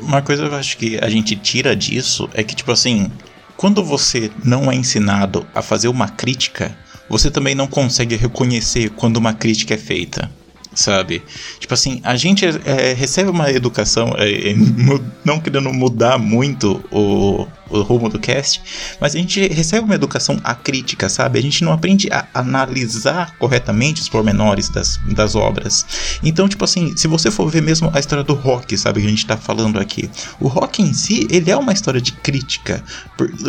Uma 0.00 0.22
coisa 0.22 0.46
que 0.46 0.54
eu 0.54 0.58
acho 0.58 0.76
que 0.76 0.98
a 1.02 1.08
gente 1.08 1.34
tira 1.36 1.74
disso 1.74 2.28
é 2.32 2.44
que, 2.44 2.54
tipo 2.54 2.70
assim, 2.70 3.10
quando 3.56 3.82
você 3.82 4.30
não 4.44 4.70
é 4.70 4.74
ensinado 4.76 5.44
a 5.54 5.60
fazer 5.60 5.88
uma 5.88 6.08
crítica, 6.08 6.76
você 7.08 7.30
também 7.30 7.54
não 7.54 7.66
consegue 7.66 8.16
reconhecer 8.16 8.90
quando 8.90 9.16
uma 9.16 9.32
crítica 9.32 9.74
é 9.74 9.78
feita. 9.78 10.30
Sabe? 10.74 11.22
Tipo 11.58 11.74
assim, 11.74 12.00
a 12.04 12.14
gente 12.14 12.44
é, 12.46 12.92
recebe 12.92 13.30
uma 13.30 13.50
educação, 13.50 14.14
é, 14.16 14.50
é, 14.50 14.54
não 15.24 15.40
querendo 15.40 15.72
mudar 15.72 16.18
muito 16.18 16.84
o, 16.92 17.46
o 17.68 17.82
rumo 17.82 18.08
do 18.08 18.18
cast, 18.18 18.60
mas 19.00 19.14
a 19.14 19.18
gente 19.18 19.46
recebe 19.48 19.84
uma 19.84 19.94
educação 19.94 20.40
acrítica, 20.42 21.08
sabe? 21.08 21.38
A 21.38 21.42
gente 21.42 21.64
não 21.64 21.72
aprende 21.72 22.08
a 22.10 22.26
analisar 22.34 23.34
corretamente 23.38 24.00
os 24.00 24.08
pormenores 24.08 24.68
das, 24.68 24.98
das 25.14 25.34
obras. 25.34 25.86
Então, 26.22 26.48
tipo 26.48 26.64
assim, 26.64 26.96
se 26.96 27.06
você 27.06 27.30
for 27.30 27.50
ver 27.50 27.62
mesmo 27.62 27.90
a 27.94 28.00
história 28.00 28.24
do 28.24 28.34
rock, 28.34 28.76
sabe, 28.76 29.00
que 29.00 29.06
a 29.06 29.10
gente 29.10 29.26
tá 29.26 29.36
falando 29.36 29.78
aqui, 29.78 30.10
o 30.40 30.48
rock 30.48 30.82
em 30.82 30.92
si, 30.92 31.26
ele 31.30 31.50
é 31.50 31.56
uma 31.56 31.72
história 31.72 32.00
de 32.00 32.12
crítica, 32.12 32.82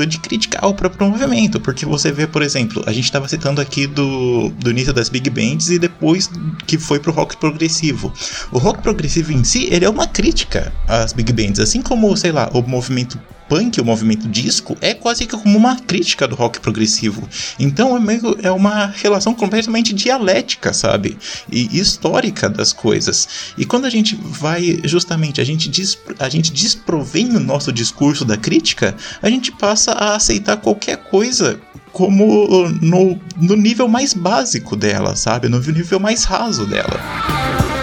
de 0.07 0.20
crítica 0.20 0.59
ao 0.61 0.74
próprio 0.74 1.07
movimento, 1.07 1.59
porque 1.59 1.86
você 1.86 2.11
vê, 2.11 2.28
por 2.28 2.41
exemplo, 2.41 2.84
a 2.86 2.91
gente 2.91 3.11
tava 3.11 3.28
citando 3.28 3.61
aqui 3.61 3.88
do, 3.88 4.49
do 4.49 4.72
início 4.72 4.93
das 4.93 5.09
big 5.09 5.30
bands 5.30 5.70
e 5.70 5.80
depois 5.80 6.30
que 6.65 6.78
foi 6.78 6.99
pro 6.99 7.11
rock 7.11 7.38
progressivo. 7.38 8.13
O 8.51 8.57
rock 8.57 8.82
progressivo 8.82 9.32
em 9.32 9.43
si, 9.43 9.67
ele 9.72 9.86
é 9.86 9.89
uma 9.89 10.07
crítica 10.07 10.74
às 10.88 11.13
big 11.13 11.32
bands, 11.34 11.59
assim 11.59 11.82
como, 11.82 12.15
sei 12.15 12.32
lá, 12.32 12.49
o 12.53 12.61
movimento 12.61 13.20
punk, 13.50 13.82
o 13.82 13.86
movimento 13.86 14.28
disco, 14.28 14.78
é 14.80 14.93
quase 14.93 15.26
que 15.26 15.36
como 15.36 15.58
uma 15.58 15.76
crítica 15.80 16.28
do 16.28 16.36
rock 16.36 16.60
progressivo. 16.60 17.28
Então 17.60 17.97
é 17.97 18.00
meio 18.00 18.38
é 18.43 18.52
uma 18.52 18.86
relação 18.86 19.34
completamente 19.34 19.91
dialética, 19.93 20.72
sabe? 20.72 21.18
E 21.52 21.80
histórica 21.80 22.47
das 22.47 22.72
coisas. 22.72 23.28
E 23.58 23.66
quando 23.66 23.86
a 23.86 23.89
gente 23.89 24.16
vai 24.16 24.80
justamente 24.84 25.41
a 25.41 25.43
gente 25.43 25.68
des, 25.68 25.97
a 26.20 26.30
gente 26.30 26.54
desprovém 26.54 27.36
o 27.36 27.39
nosso 27.39 27.72
discurso 27.72 28.24
da 28.24 28.38
crítica, 28.38 28.95
a 29.22 29.30
gente 29.30 29.52
passa 29.52 29.91
a 29.91 30.16
aceitar 30.16 30.58
qualquer 30.58 30.97
coisa 30.97 31.60
como 31.91 32.70
no, 32.82 33.20
no 33.36 33.56
nível 33.56 33.88
mais 33.88 34.14
básico 34.14 34.76
dela, 34.76 35.16
sabe? 35.16 35.50
No 35.50 35.60
nível 35.60 36.00
mais 36.00 36.24
raso 36.24 36.66
dela. 36.66 37.78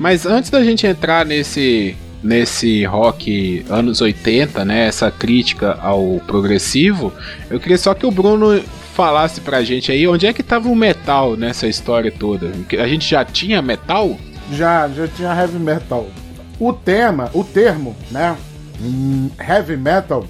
Mas 0.00 0.24
antes 0.24 0.50
da 0.50 0.64
gente 0.64 0.86
entrar 0.86 1.26
nesse 1.26 1.94
nesse 2.22 2.84
rock 2.84 3.64
anos 3.70 4.00
80, 4.02 4.62
né, 4.62 4.86
essa 4.86 5.10
crítica 5.10 5.78
ao 5.80 6.20
progressivo, 6.26 7.12
eu 7.48 7.58
queria 7.58 7.78
só 7.78 7.94
que 7.94 8.04
o 8.04 8.10
Bruno 8.10 8.62
falasse 8.94 9.40
pra 9.40 9.62
gente 9.62 9.90
aí 9.90 10.06
onde 10.06 10.26
é 10.26 10.32
que 10.32 10.42
tava 10.42 10.68
o 10.68 10.76
metal 10.76 11.34
nessa 11.36 11.66
história 11.66 12.10
toda. 12.12 12.50
A 12.78 12.86
gente 12.86 13.08
já 13.08 13.24
tinha 13.24 13.62
metal? 13.62 14.18
Já, 14.52 14.88
já 14.88 15.08
tinha 15.08 15.34
heavy 15.34 15.58
metal. 15.58 16.08
O 16.58 16.72
tema, 16.74 17.30
o 17.32 17.42
termo, 17.44 17.96
né? 18.10 18.36
hum, 18.80 19.30
Heavy 19.38 19.76
metal 19.76 20.26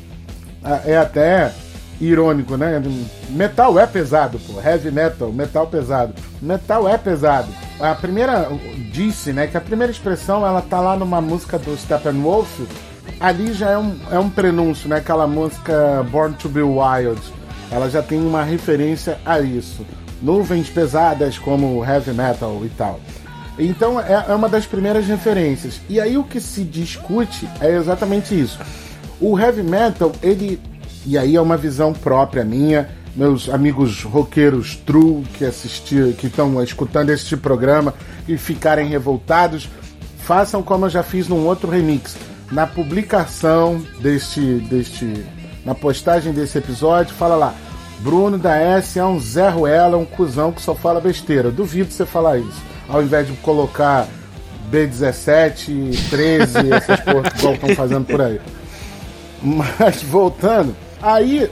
ah, 0.62 0.80
é 0.84 0.96
até 0.96 1.52
irônico, 2.00 2.56
né? 2.56 2.82
Metal 3.28 3.78
é 3.78 3.86
pesado, 3.86 4.38
pô. 4.40 4.60
Heavy 4.60 4.90
metal, 4.90 5.32
metal 5.32 5.66
pesado. 5.66 6.14
Metal 6.40 6.88
é 6.88 6.98
pesado. 6.98 7.48
A 7.80 7.94
primeira 7.94 8.48
disse, 8.92 9.32
né, 9.32 9.46
que 9.46 9.56
a 9.56 9.60
primeira 9.60 9.90
expressão 9.90 10.46
ela 10.46 10.60
tá 10.60 10.80
lá 10.80 10.96
numa 10.96 11.20
música 11.20 11.58
do 11.58 11.76
Steppenwolf. 11.76 12.60
Ali 13.18 13.52
já 13.52 13.70
é 13.70 13.78
um, 13.78 13.96
é 14.10 14.18
um 14.18 14.30
prenúncio, 14.30 14.88
né? 14.88 14.96
Aquela 14.96 15.26
música 15.26 16.06
Born 16.10 16.34
to 16.34 16.48
Be 16.48 16.62
Wild. 16.62 17.20
Ela 17.70 17.88
já 17.88 18.02
tem 18.02 18.20
uma 18.20 18.42
referência 18.42 19.18
a 19.24 19.40
isso. 19.40 19.86
Nuvens 20.22 20.68
pesadas 20.68 21.38
como 21.38 21.84
heavy 21.84 22.12
metal 22.12 22.60
e 22.64 22.68
tal. 22.70 23.00
Então 23.58 24.00
é, 24.00 24.26
é 24.28 24.34
uma 24.34 24.48
das 24.48 24.66
primeiras 24.66 25.06
referências. 25.06 25.80
E 25.88 26.00
aí 26.00 26.16
o 26.16 26.24
que 26.24 26.40
se 26.40 26.64
discute 26.64 27.48
é 27.60 27.74
exatamente 27.74 28.38
isso. 28.38 28.58
O 29.20 29.38
heavy 29.38 29.62
metal, 29.62 30.12
ele. 30.22 30.60
E 31.06 31.16
aí 31.16 31.36
é 31.36 31.40
uma 31.40 31.56
visão 31.56 31.92
própria 31.92 32.44
minha. 32.44 32.88
Meus 33.14 33.48
amigos 33.48 34.02
roqueiros 34.04 34.76
true 34.76 35.24
que 35.34 35.44
assistir, 35.44 36.14
que 36.14 36.28
estão 36.28 36.62
escutando 36.62 37.10
este 37.10 37.36
programa 37.36 37.92
e 38.28 38.38
ficarem 38.38 38.88
revoltados, 38.88 39.68
façam 40.18 40.62
como 40.62 40.86
eu 40.86 40.90
já 40.90 41.02
fiz 41.02 41.26
num 41.26 41.44
outro 41.46 41.68
remix. 41.70 42.16
Na 42.52 42.66
publicação 42.66 43.84
deste, 44.00 44.40
deste, 44.40 45.24
na 45.64 45.74
postagem 45.74 46.32
desse 46.32 46.58
episódio, 46.58 47.14
fala 47.14 47.36
lá: 47.36 47.54
Bruno 48.00 48.38
da 48.38 48.56
S 48.56 48.98
é 48.98 49.04
um 49.04 49.18
Zé 49.20 49.48
Ruela, 49.48 49.96
um 49.96 50.04
cuzão 50.04 50.52
que 50.52 50.62
só 50.62 50.74
fala 50.74 51.00
besteira. 51.00 51.50
Duvido 51.50 51.92
você 51.92 52.06
falar 52.06 52.38
isso. 52.38 52.62
Ao 52.88 53.02
invés 53.02 53.26
de 53.26 53.32
colocar 53.34 54.08
B17, 54.70 56.10
13, 56.10 56.72
essas 56.72 57.00
porras 57.00 57.32
que 57.32 57.46
estão 57.46 57.74
fazendo 57.74 58.06
por 58.06 58.20
aí. 58.20 58.40
Mas 59.42 60.02
voltando, 60.02 60.74
aí, 61.02 61.50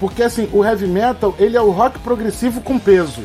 porque 0.00 0.22
assim, 0.22 0.48
o 0.52 0.64
heavy 0.64 0.86
metal, 0.86 1.34
ele 1.38 1.56
é 1.56 1.60
o 1.60 1.70
rock 1.70 1.98
progressivo 1.98 2.60
com 2.60 2.78
peso, 2.78 3.22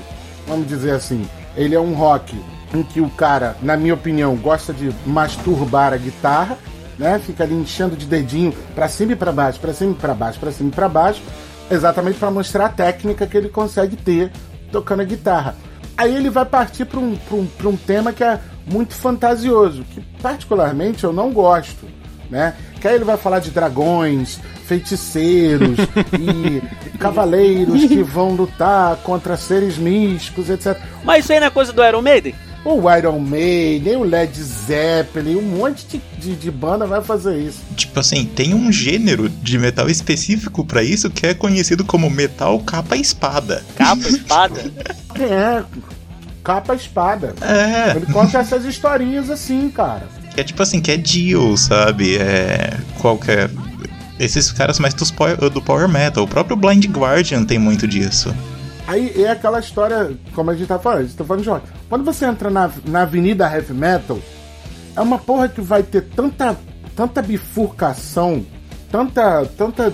vamos 0.47 0.67
dizer 0.67 0.91
assim. 0.91 1.27
Ele 1.55 1.75
é 1.75 1.79
um 1.79 1.93
rock 1.93 2.35
em 2.73 2.81
que 2.81 2.99
o 2.99 3.09
cara, 3.09 3.55
na 3.61 3.77
minha 3.77 3.93
opinião, 3.93 4.35
gosta 4.35 4.73
de 4.73 4.91
masturbar 5.05 5.93
a 5.93 5.97
guitarra, 5.97 6.57
né? 6.97 7.19
Fica 7.19 7.43
ali 7.43 7.53
enchendo 7.53 7.95
de 7.95 8.05
dedinho 8.05 8.53
pra 8.73 8.87
cima 8.87 9.13
e 9.13 9.15
pra 9.15 9.31
baixo, 9.31 9.59
pra 9.59 9.73
cima 9.73 9.91
e 9.91 9.95
pra 9.95 10.13
baixo, 10.13 10.39
pra 10.39 10.51
cima 10.51 10.69
e 10.69 10.73
pra 10.73 10.89
baixo, 10.89 11.21
exatamente 11.69 12.17
pra 12.17 12.31
mostrar 12.31 12.65
a 12.65 12.69
técnica 12.69 13.27
que 13.27 13.37
ele 13.37 13.49
consegue 13.49 13.95
ter 13.95 14.31
tocando 14.71 15.01
a 15.01 15.05
guitarra. 15.05 15.55
Aí 15.95 16.15
ele 16.15 16.29
vai 16.29 16.45
partir 16.45 16.85
pra 16.85 16.99
um, 16.99 17.15
um, 17.31 17.47
um 17.65 17.77
tema 17.77 18.11
que 18.11 18.23
é 18.23 18.39
muito 18.65 18.95
fantasioso, 18.95 19.83
que 19.83 20.01
particularmente 20.21 21.03
eu 21.03 21.13
não 21.13 21.31
gosto 21.31 21.85
né? 22.33 22.55
Que 22.81 22.87
aí 22.87 22.95
ele 22.95 23.05
vai 23.05 23.15
falar 23.15 23.39
de 23.39 23.51
dragões, 23.51 24.39
feiticeiros 24.65 25.77
e 26.19 26.97
cavaleiros 26.97 27.85
que 27.85 28.01
vão 28.01 28.31
lutar 28.31 28.97
contra 28.97 29.37
seres 29.37 29.77
místicos, 29.77 30.49
etc. 30.49 30.77
Mas 31.03 31.23
isso 31.23 31.31
aí 31.31 31.39
não 31.39 31.47
é 31.47 31.51
coisa 31.51 31.71
do 31.71 31.85
Iron 31.85 32.01
Maiden? 32.01 32.33
O 32.65 32.89
Iron 32.89 33.19
Maiden, 33.19 33.97
o 33.97 34.03
Led 34.03 34.41
Zeppelin, 34.41 35.35
um 35.35 35.41
monte 35.41 35.85
de, 35.85 36.01
de, 36.17 36.35
de 36.35 36.49
banda 36.49 36.87
vai 36.87 37.03
fazer 37.03 37.37
isso. 37.37 37.59
Tipo 37.75 37.99
assim, 37.99 38.25
tem 38.25 38.53
um 38.53 38.71
gênero 38.71 39.27
de 39.27 39.59
metal 39.59 39.89
específico 39.89 40.65
pra 40.65 40.81
isso 40.81 41.09
que 41.09 41.27
é 41.27 41.33
conhecido 41.33 41.83
como 41.83 42.09
metal 42.09 42.57
capa 42.61 42.95
espada. 42.95 43.63
Capa, 43.75 44.07
espada. 44.07 44.71
É, 45.19 45.61
capa 46.41 46.73
espada. 46.73 47.35
É, 47.41 47.97
Ele 47.97 48.05
conta 48.13 48.37
essas 48.39 48.63
historinhas 48.63 49.29
assim, 49.29 49.69
cara. 49.69 50.07
Que 50.33 50.41
é 50.41 50.43
tipo 50.43 50.61
assim, 50.61 50.81
que 50.81 50.91
é 50.91 50.97
Dio, 50.97 51.55
sabe? 51.55 52.17
É. 52.17 52.77
Qualquer. 52.99 53.49
Esses 54.19 54.51
caras 54.51 54.79
mais 54.79 54.93
dos 54.93 55.11
do 55.51 55.61
power 55.61 55.87
metal. 55.87 56.23
O 56.23 56.27
próprio 56.27 56.55
Blind 56.55 56.85
Guardian 56.85 57.43
tem 57.45 57.59
muito 57.59 57.87
disso. 57.87 58.33
Aí 58.87 59.23
é 59.23 59.31
aquela 59.31 59.59
história, 59.59 60.11
como 60.33 60.51
a 60.51 60.55
gente 60.55 60.67
tá 60.67 60.77
falando, 60.77 60.99
a 60.99 61.03
gente 61.03 61.15
tá 61.15 61.23
falando 61.23 61.43
de 61.43 61.49
rock. 61.49 61.67
Quando 61.87 62.03
você 62.03 62.25
entra 62.25 62.49
na, 62.49 62.69
na 62.85 63.03
avenida 63.03 63.51
heavy 63.51 63.73
metal, 63.73 64.19
é 64.95 65.01
uma 65.01 65.17
porra 65.17 65.47
que 65.47 65.61
vai 65.61 65.83
ter 65.83 66.01
tanta, 66.01 66.57
tanta 66.95 67.21
bifurcação, 67.21 68.45
tanta, 68.91 69.45
tanta 69.57 69.93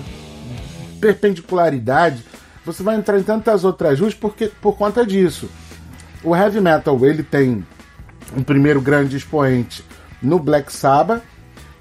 perpendicularidade, 1.00 2.24
você 2.64 2.82
vai 2.82 2.96
entrar 2.96 3.18
em 3.18 3.22
tantas 3.22 3.64
outras 3.64 4.00
ruas 4.00 4.12
porque, 4.12 4.50
por 4.60 4.76
conta 4.76 5.06
disso. 5.06 5.48
O 6.22 6.36
heavy 6.36 6.60
metal, 6.60 6.98
ele 7.06 7.22
tem 7.22 7.64
um 8.36 8.42
primeiro 8.42 8.80
grande 8.80 9.16
expoente 9.16 9.84
no 10.22 10.38
Black 10.38 10.72
Sabbath 10.72 11.22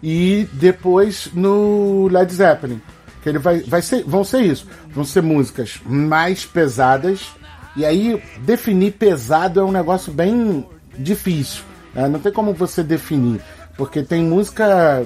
e 0.02 0.48
depois 0.54 1.30
no 1.34 2.08
Led 2.08 2.34
Zeppelin. 2.34 2.82
Que 3.22 3.30
ele 3.30 3.40
vai, 3.40 3.60
vai 3.62 3.82
ser, 3.82 4.04
vão 4.04 4.24
ser 4.24 4.42
isso. 4.42 4.66
Vão 4.90 5.04
ser 5.04 5.22
músicas 5.22 5.80
mais 5.86 6.46
pesadas. 6.46 7.28
E 7.76 7.86
aí, 7.86 8.22
definir 8.40 8.94
pesado 8.94 9.60
é 9.60 9.64
um 9.64 9.72
negócio 9.72 10.12
bem 10.12 10.66
difícil. 10.98 11.64
né? 11.94 12.08
Não 12.08 12.20
tem 12.20 12.32
como 12.32 12.54
você 12.54 12.82
definir. 12.82 13.42
Porque 13.78 14.04
tem 14.04 14.24
música, 14.24 15.06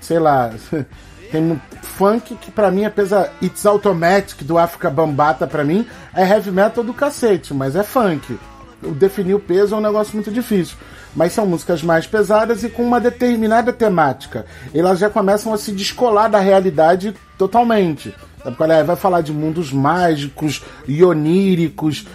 sei 0.00 0.18
lá, 0.18 0.50
tem 1.32 1.60
funk 1.82 2.34
que 2.36 2.50
pra 2.50 2.70
mim 2.70 2.84
é 2.84 2.90
pesa. 2.90 3.30
It's 3.42 3.64
Automatic 3.66 4.42
do 4.44 4.58
África 4.58 4.90
Bambata 4.90 5.46
pra 5.46 5.64
mim 5.64 5.86
é 6.14 6.26
heavy 6.26 6.50
metal 6.50 6.84
do 6.84 6.94
cacete, 6.94 7.52
mas 7.52 7.76
é 7.76 7.82
funk. 7.82 8.38
Definir 8.82 9.34
o 9.34 9.40
peso 9.40 9.74
é 9.74 9.78
um 9.78 9.82
negócio 9.82 10.14
muito 10.14 10.30
difícil. 10.30 10.76
Mas 11.14 11.32
são 11.32 11.46
músicas 11.46 11.82
mais 11.82 12.06
pesadas 12.06 12.62
e 12.62 12.68
com 12.68 12.82
uma 12.82 13.00
determinada 13.00 13.72
temática. 13.72 14.46
Elas 14.74 14.98
já 14.98 15.10
começam 15.10 15.52
a 15.52 15.58
se 15.58 15.72
descolar 15.72 16.28
da 16.28 16.38
realidade 16.38 17.14
totalmente. 17.36 18.14
É? 18.44 18.84
Vai 18.84 18.96
falar 18.96 19.20
de 19.20 19.32
mundos 19.32 19.72
mágicos 19.72 20.62
e 20.86 21.02
oníricos, 21.02 22.06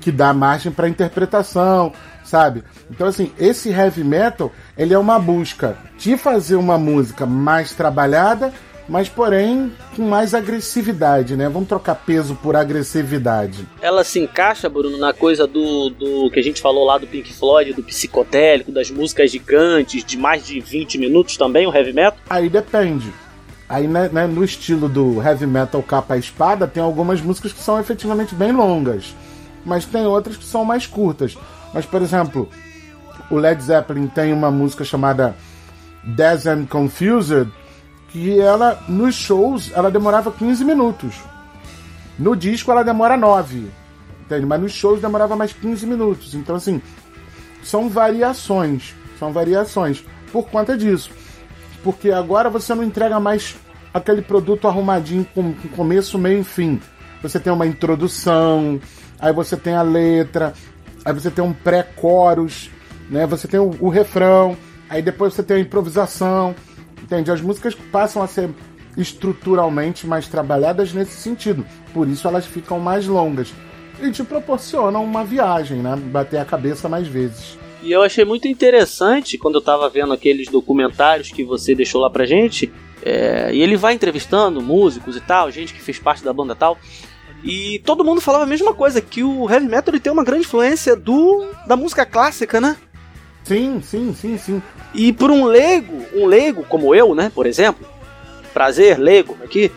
que 0.00 0.12
dá 0.12 0.32
margem 0.32 0.70
para 0.70 0.88
interpretação, 0.88 1.92
sabe? 2.22 2.62
Então, 2.90 3.06
assim, 3.06 3.32
esse 3.38 3.70
heavy 3.70 4.04
metal, 4.04 4.52
ele 4.76 4.92
é 4.92 4.98
uma 4.98 5.18
busca 5.18 5.76
de 5.98 6.16
fazer 6.16 6.56
uma 6.56 6.78
música 6.78 7.24
mais 7.24 7.72
trabalhada, 7.72 8.52
mas 8.90 9.08
porém 9.08 9.72
com 9.94 10.02
mais 10.02 10.34
agressividade, 10.34 11.36
né? 11.36 11.48
Vamos 11.48 11.68
trocar 11.68 11.94
peso 11.94 12.34
por 12.34 12.56
agressividade. 12.56 13.64
Ela 13.80 14.02
se 14.02 14.18
encaixa, 14.18 14.68
Bruno, 14.68 14.98
na 14.98 15.12
coisa 15.12 15.46
do, 15.46 15.90
do 15.90 16.28
que 16.28 16.40
a 16.40 16.42
gente 16.42 16.60
falou 16.60 16.84
lá 16.84 16.98
do 16.98 17.06
Pink 17.06 17.32
Floyd, 17.32 17.72
do 17.72 17.84
psicodélico, 17.84 18.72
das 18.72 18.90
músicas 18.90 19.30
gigantes, 19.30 20.04
de 20.04 20.18
mais 20.18 20.44
de 20.44 20.60
20 20.60 20.98
minutos 20.98 21.36
também, 21.36 21.68
o 21.68 21.74
heavy 21.74 21.92
metal? 21.92 22.18
Aí 22.28 22.48
depende. 22.48 23.14
Aí 23.68 23.86
né, 23.86 24.10
né, 24.12 24.26
no 24.26 24.42
estilo 24.42 24.88
do 24.88 25.22
heavy 25.22 25.46
metal 25.46 25.80
capa 25.84 26.16
espada, 26.16 26.66
tem 26.66 26.82
algumas 26.82 27.20
músicas 27.20 27.52
que 27.52 27.60
são 27.60 27.78
efetivamente 27.78 28.34
bem 28.34 28.50
longas, 28.50 29.14
mas 29.64 29.84
tem 29.84 30.04
outras 30.04 30.36
que 30.36 30.44
são 30.44 30.64
mais 30.64 30.88
curtas. 30.88 31.38
Mas, 31.72 31.86
por 31.86 32.02
exemplo, 32.02 32.48
o 33.30 33.36
Led 33.36 33.62
Zeppelin 33.62 34.08
tem 34.08 34.32
uma 34.32 34.50
música 34.50 34.82
chamada 34.82 35.36
Dead 36.02 36.46
and 36.46 36.66
Confused, 36.66 37.48
que 38.12 38.38
ela, 38.40 38.82
nos 38.88 39.14
shows, 39.14 39.70
ela 39.74 39.90
demorava 39.90 40.30
15 40.30 40.64
minutos. 40.64 41.14
No 42.18 42.36
disco 42.36 42.70
ela 42.70 42.82
demora 42.82 43.16
9. 43.16 43.70
Entende? 44.22 44.46
Mas 44.46 44.60
nos 44.60 44.72
shows 44.72 45.00
demorava 45.00 45.36
mais 45.36 45.52
15 45.52 45.86
minutos. 45.86 46.34
Então, 46.34 46.56
assim, 46.56 46.80
são 47.62 47.88
variações. 47.88 48.94
São 49.18 49.32
variações. 49.32 50.04
Por 50.32 50.48
conta 50.48 50.76
disso. 50.76 51.10
Porque 51.82 52.10
agora 52.10 52.50
você 52.50 52.74
não 52.74 52.84
entrega 52.84 53.18
mais 53.18 53.56
aquele 53.92 54.22
produto 54.22 54.68
arrumadinho 54.68 55.26
com, 55.34 55.52
com 55.52 55.68
começo, 55.68 56.18
meio 56.18 56.40
e 56.40 56.44
fim. 56.44 56.80
Você 57.22 57.38
tem 57.38 57.52
uma 57.52 57.66
introdução, 57.66 58.80
aí 59.18 59.32
você 59.32 59.56
tem 59.56 59.74
a 59.74 59.82
letra, 59.82 60.54
aí 61.04 61.12
você 61.12 61.30
tem 61.30 61.44
um 61.44 61.52
pré-chorus, 61.52 62.70
né? 63.10 63.26
Você 63.26 63.46
tem 63.46 63.60
o, 63.60 63.74
o 63.80 63.88
refrão, 63.88 64.56
aí 64.88 65.02
depois 65.02 65.34
você 65.34 65.42
tem 65.42 65.58
a 65.58 65.60
improvisação. 65.60 66.54
Entende? 67.02 67.30
As 67.30 67.40
músicas 67.40 67.74
passam 67.74 68.22
a 68.22 68.26
ser 68.26 68.50
estruturalmente 68.96 70.06
mais 70.06 70.28
trabalhadas 70.28 70.92
nesse 70.92 71.16
sentido. 71.20 71.64
Por 71.92 72.08
isso 72.08 72.26
elas 72.26 72.46
ficam 72.46 72.78
mais 72.78 73.06
longas. 73.06 73.52
E 74.00 74.10
te 74.10 74.24
proporcionam 74.24 75.04
uma 75.04 75.24
viagem, 75.24 75.78
né? 75.78 75.96
Bater 75.96 76.38
a 76.38 76.44
cabeça 76.44 76.88
mais 76.88 77.06
vezes. 77.06 77.58
E 77.82 77.92
eu 77.92 78.02
achei 78.02 78.24
muito 78.24 78.46
interessante 78.46 79.38
quando 79.38 79.54
eu 79.56 79.60
tava 79.60 79.88
vendo 79.88 80.12
aqueles 80.12 80.48
documentários 80.48 81.30
que 81.30 81.44
você 81.44 81.74
deixou 81.74 82.00
lá 82.00 82.10
pra 82.10 82.26
gente. 82.26 82.70
é, 83.02 83.50
e 83.52 83.62
ele 83.62 83.76
vai 83.76 83.94
entrevistando 83.94 84.60
músicos 84.60 85.16
e 85.16 85.20
tal, 85.20 85.50
gente 85.50 85.72
que 85.72 85.80
fez 85.80 85.98
parte 85.98 86.22
da 86.22 86.32
banda 86.32 86.54
tal. 86.54 86.78
E 87.42 87.78
todo 87.86 88.04
mundo 88.04 88.20
falava 88.20 88.44
a 88.44 88.46
mesma 88.46 88.74
coisa, 88.74 89.00
que 89.00 89.24
o 89.24 89.50
heavy 89.50 89.66
metal 89.66 89.94
ele 89.94 90.00
tem 90.00 90.12
uma 90.12 90.24
grande 90.24 90.42
influência 90.44 90.94
do 90.94 91.46
da 91.66 91.76
música 91.76 92.04
clássica, 92.04 92.60
né? 92.60 92.76
Sim, 93.50 93.82
sim, 93.82 94.14
sim, 94.14 94.38
sim. 94.38 94.62
E 94.94 95.12
por 95.12 95.28
um 95.28 95.44
leigo, 95.44 96.06
um 96.14 96.24
leigo 96.24 96.62
como 96.68 96.94
eu, 96.94 97.16
né, 97.16 97.32
por 97.34 97.46
exemplo, 97.46 97.84
prazer, 98.54 98.96
leigo 98.96 99.36
aqui. 99.42 99.72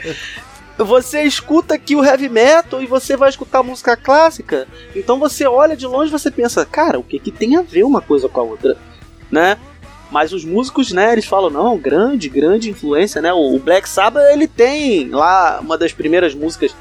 você 0.78 1.22
escuta 1.24 1.74
aqui 1.74 1.94
o 1.94 2.02
heavy 2.02 2.30
metal 2.30 2.82
e 2.82 2.86
você 2.86 3.14
vai 3.14 3.28
escutar 3.28 3.62
música 3.62 3.98
clássica. 3.98 4.66
Então 4.94 5.18
você 5.18 5.46
olha 5.46 5.76
de 5.76 5.86
longe 5.86 6.08
e 6.08 6.18
você 6.18 6.30
pensa, 6.30 6.64
cara, 6.64 6.98
o 6.98 7.02
que 7.02 7.18
que 7.18 7.30
tem 7.30 7.56
a 7.56 7.60
ver 7.60 7.82
uma 7.82 8.00
coisa 8.00 8.30
com 8.30 8.40
a 8.40 8.44
outra, 8.44 8.78
né? 9.30 9.58
Mas 10.10 10.32
os 10.32 10.46
músicos, 10.46 10.90
né, 10.90 11.12
eles 11.12 11.26
falam, 11.26 11.50
não, 11.50 11.76
grande, 11.76 12.30
grande 12.30 12.70
influência, 12.70 13.20
né? 13.20 13.30
O 13.30 13.58
Black 13.58 13.86
Sabbath, 13.86 14.24
ele 14.32 14.48
tem 14.48 15.10
lá 15.10 15.60
uma 15.60 15.76
das 15.76 15.92
primeiras 15.92 16.34
músicas 16.34 16.74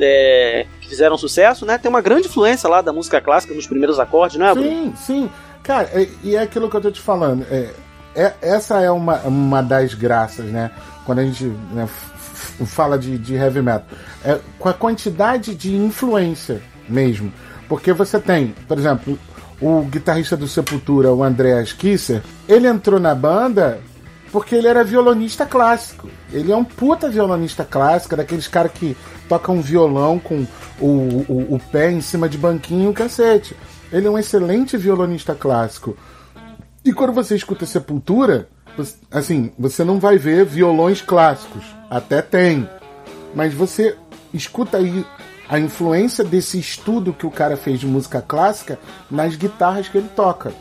é, 0.00 0.66
que 0.80 0.88
fizeram 0.88 1.16
sucesso, 1.16 1.64
né? 1.64 1.78
Tem 1.78 1.88
uma 1.88 2.00
grande 2.00 2.28
influência 2.28 2.68
lá 2.68 2.80
da 2.80 2.92
música 2.92 3.20
clássica 3.20 3.54
nos 3.54 3.66
primeiros 3.66 3.98
acordes, 3.98 4.38
não 4.38 4.46
é, 4.46 4.54
Bruno? 4.54 4.68
Sim, 4.68 4.94
sim. 4.96 5.30
Cara, 5.62 5.88
e 6.22 6.36
é 6.36 6.42
aquilo 6.42 6.70
que 6.70 6.76
eu 6.76 6.80
tô 6.80 6.90
te 6.90 7.00
falando. 7.00 7.44
É, 7.50 7.70
é- 8.14 8.34
essa 8.40 8.80
é 8.80 8.90
uma, 8.90 9.16
uma 9.20 9.62
das 9.62 9.94
graças, 9.94 10.46
né? 10.46 10.70
Quando 11.04 11.20
a 11.20 11.24
gente 11.24 11.44
né, 11.44 11.88
fala 12.66 12.98
de, 12.98 13.18
de 13.18 13.34
heavy 13.34 13.62
metal. 13.62 13.86
É, 14.24 14.38
com 14.58 14.68
a 14.68 14.74
quantidade 14.74 15.54
de 15.54 15.74
influência 15.74 16.62
mesmo. 16.88 17.32
Porque 17.68 17.92
você 17.92 18.20
tem, 18.20 18.54
por 18.68 18.78
exemplo, 18.78 19.18
o 19.60 19.82
guitarrista 19.82 20.36
do 20.36 20.46
Sepultura, 20.46 21.12
o 21.12 21.22
Andreas 21.22 21.72
Kisser, 21.72 22.22
ele 22.48 22.66
entrou 22.68 23.00
na 23.00 23.14
banda 23.14 23.80
porque 24.36 24.54
ele 24.54 24.68
era 24.68 24.84
violonista 24.84 25.46
clássico. 25.46 26.10
Ele 26.30 26.52
é 26.52 26.56
um 26.56 26.62
puta 26.62 27.08
violonista 27.08 27.64
clássico, 27.64 28.16
daqueles 28.16 28.46
caras 28.46 28.70
que 28.70 28.94
tocam 29.30 29.62
violão 29.62 30.18
com 30.18 30.46
o, 30.78 30.86
o, 30.86 31.54
o 31.54 31.60
pé 31.72 31.90
em 31.90 32.02
cima 32.02 32.28
de 32.28 32.36
banquinho 32.36 32.92
cacete. 32.92 33.56
Ele 33.90 34.06
é 34.06 34.10
um 34.10 34.18
excelente 34.18 34.76
violonista 34.76 35.34
clássico. 35.34 35.96
E 36.84 36.92
quando 36.92 37.14
você 37.14 37.34
escuta 37.34 37.64
Sepultura, 37.64 38.50
assim, 39.10 39.50
você 39.58 39.82
não 39.82 39.98
vai 39.98 40.18
ver 40.18 40.44
violões 40.44 41.00
clássicos. 41.00 41.64
Até 41.88 42.20
tem. 42.20 42.68
Mas 43.34 43.54
você 43.54 43.96
escuta 44.34 44.76
aí 44.76 45.02
a 45.48 45.58
influência 45.58 46.22
desse 46.22 46.58
estudo 46.58 47.14
que 47.14 47.26
o 47.26 47.30
cara 47.30 47.56
fez 47.56 47.80
de 47.80 47.86
música 47.86 48.20
clássica 48.20 48.78
nas 49.10 49.34
guitarras 49.34 49.88
que 49.88 49.96
ele 49.96 50.10
toca. 50.14 50.52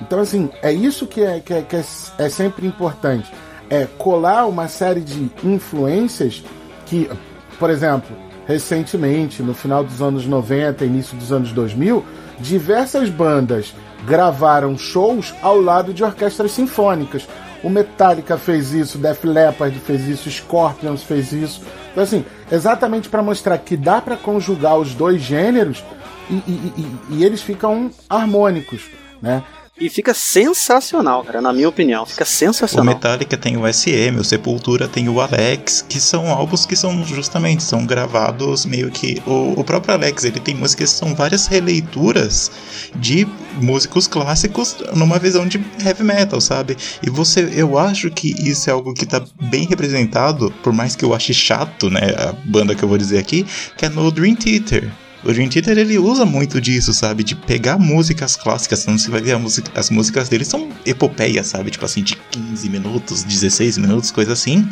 Então, 0.00 0.20
assim, 0.20 0.50
é 0.62 0.72
isso 0.72 1.06
que 1.06 1.22
é, 1.22 1.40
que 1.40 1.52
é, 1.54 1.62
que 1.62 1.76
é, 1.76 1.84
é 2.18 2.28
sempre 2.28 2.66
importante. 2.66 3.30
É 3.70 3.86
colar 3.98 4.46
uma 4.46 4.68
série 4.68 5.00
de 5.00 5.30
influências 5.44 6.42
que, 6.86 7.10
por 7.58 7.68
exemplo, 7.70 8.16
recentemente, 8.46 9.42
no 9.42 9.52
final 9.54 9.84
dos 9.84 10.00
anos 10.00 10.26
90, 10.26 10.84
início 10.84 11.16
dos 11.16 11.32
anos 11.32 11.52
2000, 11.52 12.04
diversas 12.40 13.10
bandas 13.10 13.74
gravaram 14.06 14.78
shows 14.78 15.34
ao 15.42 15.60
lado 15.60 15.92
de 15.92 16.02
orquestras 16.04 16.52
sinfônicas. 16.52 17.28
O 17.62 17.68
Metallica 17.68 18.38
fez 18.38 18.72
isso, 18.72 18.96
Def 18.98 19.24
Leppard 19.24 19.76
fez 19.80 20.06
isso, 20.06 20.30
Scorpions 20.30 21.02
fez 21.02 21.32
isso. 21.32 21.60
Então, 21.90 22.04
assim, 22.04 22.24
exatamente 22.50 23.08
para 23.08 23.22
mostrar 23.22 23.58
que 23.58 23.76
dá 23.76 24.00
para 24.00 24.16
conjugar 24.16 24.78
os 24.78 24.94
dois 24.94 25.20
gêneros 25.20 25.82
e, 26.30 26.34
e- 26.34 26.72
e- 26.78 26.96
e 27.16 27.24
eles 27.24 27.42
ficam 27.42 27.90
harmônicos, 28.08 28.82
né? 29.20 29.42
E 29.80 29.88
fica 29.88 30.12
sensacional, 30.12 31.22
cara, 31.22 31.40
na 31.40 31.52
minha 31.52 31.68
opinião. 31.68 32.04
Fica 32.04 32.24
O 32.24 32.26
sensacional. 32.26 32.94
Metallica 32.94 33.36
tem 33.36 33.56
o 33.56 33.72
SM, 33.72 34.18
o 34.18 34.24
Sepultura 34.24 34.88
tem 34.88 35.08
o 35.08 35.20
Alex, 35.20 35.84
que 35.88 36.00
são 36.00 36.28
álbuns 36.28 36.66
que 36.66 36.74
são 36.74 37.04
justamente 37.04 37.62
são 37.62 37.86
gravados 37.86 38.66
meio 38.66 38.90
que 38.90 39.22
o, 39.24 39.60
o 39.60 39.64
próprio 39.64 39.94
Alex, 39.94 40.24
ele 40.24 40.40
tem 40.40 40.54
músicas 40.54 40.92
que 40.92 40.98
são 40.98 41.14
várias 41.14 41.46
releituras 41.46 42.50
de 42.96 43.26
músicos 43.60 44.08
clássicos 44.08 44.76
numa 44.94 45.18
visão 45.18 45.46
de 45.46 45.64
heavy 45.84 46.02
metal, 46.02 46.40
sabe? 46.40 46.76
E 47.02 47.08
você, 47.08 47.48
eu 47.54 47.78
acho 47.78 48.10
que 48.10 48.34
isso 48.48 48.68
é 48.68 48.72
algo 48.72 48.94
que 48.94 49.06
tá 49.06 49.24
bem 49.42 49.66
representado, 49.66 50.52
por 50.62 50.72
mais 50.72 50.96
que 50.96 51.04
eu 51.04 51.14
ache 51.14 51.32
chato, 51.32 51.88
né, 51.88 52.14
a 52.16 52.32
banda 52.44 52.74
que 52.74 52.82
eu 52.82 52.88
vou 52.88 52.98
dizer 52.98 53.18
aqui, 53.18 53.46
que 53.76 53.86
é 53.86 53.88
no 53.88 54.10
Dream 54.10 54.34
Theater. 54.34 54.90
O 55.24 55.32
Dream 55.32 55.48
Theater 55.48 55.76
ele 55.76 55.98
usa 55.98 56.24
muito 56.24 56.60
disso, 56.60 56.94
sabe? 56.94 57.24
De 57.24 57.34
pegar 57.34 57.76
músicas 57.76 58.36
clássicas, 58.36 58.82
então 58.82 58.96
você 58.96 59.10
vai 59.10 59.20
ver 59.20 59.36
as 59.74 59.90
músicas 59.90 60.28
dele 60.28 60.44
são 60.44 60.68
epopeias, 60.86 61.48
sabe? 61.48 61.70
Tipo 61.70 61.84
assim, 61.84 62.02
de 62.02 62.16
15 62.16 62.68
minutos, 62.70 63.24
16 63.24 63.78
minutos, 63.78 64.10
coisa 64.10 64.32
assim. 64.32 64.68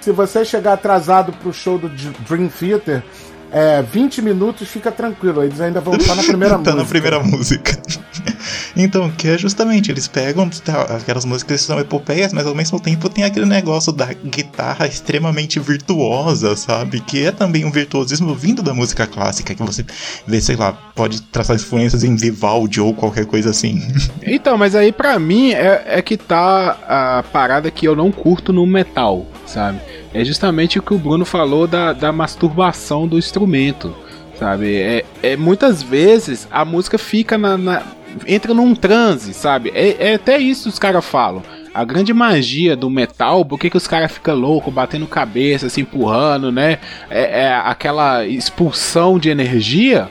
Se 0.00 0.12
você 0.12 0.44
chegar 0.44 0.74
atrasado 0.74 1.32
pro 1.32 1.52
show 1.52 1.78
do 1.78 1.88
Dream 1.88 2.48
Theater, 2.48 3.02
é, 3.52 3.82
20 3.82 4.22
minutos 4.22 4.68
fica 4.68 4.90
tranquilo, 4.92 5.42
eles 5.42 5.60
ainda 5.60 5.80
vão 5.80 5.94
estar 5.94 6.14
na 6.14 6.22
primeira 6.24 6.54
tá 6.54 6.58
música. 6.58 6.76
na 6.76 6.84
primeira 6.84 7.20
música. 7.20 7.82
então, 8.76 9.10
que 9.10 9.28
é 9.28 9.38
justamente, 9.38 9.90
eles 9.90 10.06
pegam 10.06 10.48
tá, 10.48 10.82
aquelas 10.82 11.24
músicas 11.24 11.60
que 11.60 11.66
são 11.66 11.78
epopeias, 11.78 12.32
mas 12.32 12.46
ao 12.46 12.54
mesmo 12.54 12.78
tempo 12.78 13.08
tem 13.08 13.24
aquele 13.24 13.46
negócio 13.46 13.92
da 13.92 14.06
guitarra 14.12 14.86
extremamente 14.86 15.58
virtuosa, 15.58 16.54
sabe? 16.56 17.00
Que 17.00 17.26
é 17.26 17.32
também 17.32 17.64
um 17.64 17.70
virtuosismo 17.70 18.34
vindo 18.34 18.62
da 18.62 18.72
música 18.74 19.06
clássica, 19.06 19.54
que 19.54 19.62
você 19.62 19.84
vê, 20.26 20.40
sei 20.40 20.56
lá, 20.56 20.72
pode 20.94 21.22
traçar 21.22 21.56
influências 21.56 22.04
em 22.04 22.14
Vivaldi 22.16 22.80
ou 22.80 22.94
qualquer 22.94 23.26
coisa 23.26 23.50
assim. 23.50 23.80
Então, 24.22 24.56
mas 24.56 24.74
aí 24.74 24.92
pra 24.92 25.18
mim 25.18 25.52
é, 25.52 25.82
é 25.86 26.02
que 26.02 26.16
tá 26.16 26.76
a 26.88 27.24
parada 27.32 27.70
que 27.70 27.86
eu 27.86 27.96
não 27.96 28.12
curto 28.12 28.52
no 28.52 28.66
metal, 28.66 29.26
sabe? 29.46 29.80
É 30.12 30.24
justamente 30.24 30.78
o 30.78 30.82
que 30.82 30.92
o 30.94 30.98
Bruno 30.98 31.24
falou 31.24 31.66
da, 31.66 31.92
da 31.92 32.10
masturbação 32.12 33.06
do 33.06 33.16
instrumento, 33.18 33.94
sabe? 34.38 34.74
É, 34.76 35.04
é 35.22 35.36
muitas 35.36 35.82
vezes 35.82 36.48
a 36.50 36.64
música 36.64 36.98
fica 36.98 37.38
na, 37.38 37.56
na- 37.56 37.82
entra 38.26 38.52
num 38.52 38.74
transe, 38.74 39.32
sabe? 39.32 39.70
É, 39.74 40.08
é 40.10 40.14
até 40.14 40.36
isso 40.38 40.64
que 40.64 40.68
os 40.70 40.78
caras 40.78 41.04
falam. 41.04 41.42
A 41.72 41.84
grande 41.84 42.12
magia 42.12 42.74
do 42.74 42.90
metal, 42.90 43.44
por 43.44 43.56
que, 43.56 43.70
que 43.70 43.76
os 43.76 43.86
caras 43.86 44.10
ficam 44.10 44.34
loucos, 44.34 44.74
batendo 44.74 45.06
cabeça, 45.06 45.68
se 45.68 45.80
empurrando, 45.80 46.50
né? 46.50 46.78
É, 47.08 47.42
é 47.42 47.54
aquela 47.54 48.26
expulsão 48.26 49.16
de 49.16 49.30
energia. 49.30 50.08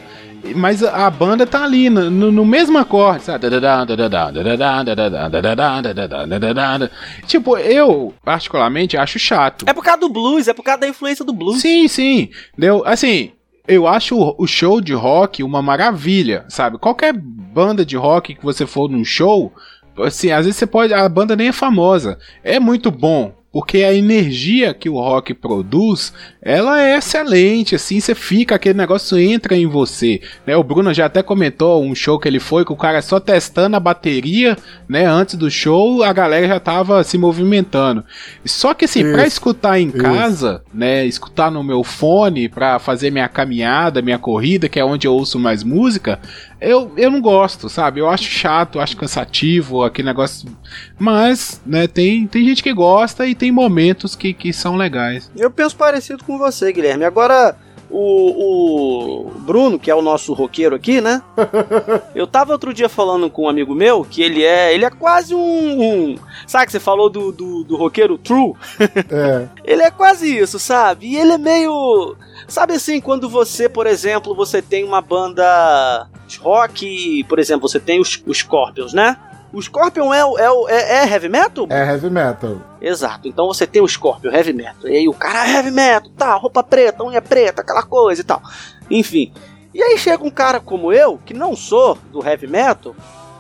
Mas 0.56 0.84
a 0.84 1.10
banda 1.10 1.46
tá 1.46 1.64
ali, 1.64 1.90
no, 1.90 2.10
no, 2.10 2.46
mesmo 2.46 2.78
acorde, 2.78 3.24
sabe? 3.24 3.48
Tipo, 7.26 7.58
eu, 7.58 8.14
particularmente, 8.24 8.98
acho 8.98 9.20
chato. 9.20 9.66
É 9.68 9.74
por 9.74 9.84
causa 9.84 10.00
do 10.00 10.10
blues, 10.10 10.48
é 10.48 10.54
por 10.54 10.64
causa 10.64 10.82
da 10.82 10.88
influência 10.88 11.26
do 11.26 11.34
blues. 11.34 11.62
Sim, 11.62 11.88
sim. 11.88 12.30
Deu, 12.58 12.84
assim, 12.86 13.32
eu 13.68 13.88
acho 13.88 14.18
o, 14.18 14.36
o 14.38 14.48
show 14.48 14.82
de 14.82 14.94
rock 14.94 15.44
uma 15.44 15.62
maravilha, 15.62 16.46
sabe? 16.48 16.78
Qualquer 16.78 17.14
banda 17.14 17.86
de 17.86 17.96
rock 17.96 18.36
que 18.36 18.44
você 18.44 18.66
for 18.66 18.90
num 18.90 19.06
show, 19.06 19.54
assim, 20.00 20.32
às 20.32 20.46
vezes 20.46 20.58
você 20.58 20.66
pode. 20.66 20.94
A 20.94 21.08
banda 21.08 21.36
nem 21.36 21.50
é 21.50 21.54
famosa. 21.54 22.18
É 22.44 22.60
muito 22.60 22.90
bom. 22.90 23.39
Porque 23.52 23.84
a 23.84 23.94
energia 23.94 24.76
que 24.76 24.88
o 24.88 24.94
rock 24.94 25.34
produz, 25.34 26.14
ela 26.40 26.82
é 26.82 26.96
excelente, 26.96 27.74
assim, 27.74 28.00
você 28.00 28.14
fica, 28.14 28.54
aquele 28.54 28.78
negócio 28.78 29.18
entra 29.18 29.58
em 29.58 29.66
você, 29.66 30.22
né? 30.46 30.56
O 30.56 30.64
Bruno 30.64 30.94
já 30.94 31.06
até 31.06 31.24
comentou 31.24 31.84
um 31.84 31.96
show 31.96 32.20
que 32.20 32.28
ele 32.28 32.40
foi, 32.40 32.64
que 32.64 32.72
o 32.72 32.78
cara 32.78 33.02
só 33.02 33.20
testando 33.20 33.76
a 33.76 33.80
bateria, 33.80 34.56
né, 34.88 35.06
antes 35.06 35.34
do 35.34 35.50
show, 35.50 36.04
a 36.04 36.14
galera 36.14 36.48
já 36.48 36.60
tava 36.60 37.04
se 37.04 37.18
movimentando. 37.18 38.04
Só 38.46 38.76
que 38.76 38.86
assim, 38.86 39.02
pra 39.02 39.22
Isso, 39.22 39.38
escutar 39.38 39.80
em 39.80 39.88
isso. 39.88 39.98
casa, 39.98 40.64
né, 40.72 41.06
escutar 41.08 41.50
no 41.50 41.64
meu 41.64 41.84
fone 41.84 42.48
pra 42.50 42.78
fazer 42.78 43.10
minha 43.10 43.28
caminhada, 43.28 44.02
minha 44.02 44.20
corrida, 44.20 44.70
que 44.70 44.80
é 44.80 44.86
onde 44.86 45.08
eu 45.08 45.14
ouço 45.14 45.40
mais 45.40 45.64
música, 45.64 46.20
eu, 46.62 46.92
eu 46.98 47.10
não 47.12 47.22
gosto, 47.22 47.70
sabe? 47.70 48.00
Eu 48.00 48.10
acho 48.10 48.24
chato, 48.26 48.78
eu 48.78 48.82
acho 48.82 48.98
cansativo, 48.98 49.84
aquele 49.84 50.08
negócio. 50.08 50.50
Mas, 50.98 51.62
né, 51.66 51.88
tem, 51.88 52.28
tem 52.28 52.46
gente 52.46 52.62
que 52.64 52.74
gosta 52.74 53.26
e 53.26 53.36
tem 53.36 53.52
momentos 53.52 54.16
que, 54.16 54.34
que 54.34 54.52
são 54.54 54.76
legais. 54.76 55.32
Eu 55.36 55.50
penso 55.52 55.76
parecido 55.76 56.24
com 56.24 56.38
você, 56.38 56.72
Guilherme. 56.72 57.06
Agora, 57.06 57.56
o, 57.90 59.26
o 59.28 59.32
Bruno, 59.40 59.80
que 59.80 59.90
é 59.90 59.96
o 59.96 60.02
nosso 60.02 60.34
roqueiro 60.34 60.76
aqui, 60.76 61.02
né? 61.02 61.22
Eu 62.14 62.28
tava 62.28 62.52
outro 62.52 62.74
dia 62.74 62.88
falando 62.88 63.30
com 63.30 63.44
um 63.46 63.50
amigo 63.50 63.74
meu 63.74 64.04
que 64.04 64.22
ele 64.22 64.44
é. 64.44 64.74
Ele 64.74 64.86
é 64.86 64.90
quase 64.90 65.34
um. 65.34 65.40
um- 65.82 66.16
sabe 66.46 66.68
que 66.68 66.72
você 66.72 66.80
falou 66.80 67.10
do, 67.10 67.32
do, 67.32 67.64
do 67.64 67.76
roqueiro 67.76 68.18
true? 68.18 68.54
É, 69.10 69.48
Ele 69.64 69.82
é 69.82 69.90
quase 69.90 70.38
isso, 70.38 70.60
sabe? 70.60 71.08
E 71.08 71.18
ele 71.18 71.32
é 71.34 71.38
meio. 71.38 72.16
Sabe 72.48 72.74
assim, 72.74 73.02
quando 73.02 73.28
você, 73.30 73.68
por 73.68 73.88
exemplo, 73.88 74.36
você 74.36 74.62
tem 74.62 74.84
uma 74.84 75.02
banda 75.02 76.08
rock, 76.38 77.24
por 77.26 77.40
exemplo, 77.40 77.68
você 77.68 77.80
tem 77.80 78.00
os, 78.00 78.22
os 78.26 78.38
Scorpions, 78.40 78.94
né? 78.94 79.18
O 79.52 79.60
Scorpion 79.62 80.14
é, 80.14 80.24
o- 80.24 80.38
é, 80.38 80.46
é, 80.70 80.96
é 81.06 81.08
heavy 81.10 81.28
metal? 81.30 81.66
é 81.72 81.80
heavy 81.92 82.10
metal. 82.10 82.58
Exato. 82.80 83.28
Então 83.28 83.48
você 83.48 83.66
tem 83.66 83.82
o 83.82 83.88
Scorpion, 83.88 84.32
heavy 84.32 84.54
metal. 84.54 84.88
E 84.90 84.96
aí 84.98 85.08
o 85.08 85.14
cara 85.14 85.48
é 85.50 85.54
heavy 85.56 85.72
metal, 85.72 86.12
tá, 86.16 86.36
roupa 86.36 86.62
preta, 86.64 87.04
unha 87.04 87.22
preta, 87.22 87.62
aquela 87.62 87.82
coisa 87.84 88.22
e 88.22 88.24
tal. 88.24 88.42
Enfim. 88.92 89.34
E 89.74 89.82
aí 89.82 89.98
chega 89.98 90.24
um 90.24 90.30
cara 90.30 90.60
como 90.60 90.94
eu, 90.94 91.20
que 91.26 91.34
não 91.34 91.56
sou 91.56 91.98
do 92.12 92.24
heavy 92.26 92.48
metal, 92.48 92.96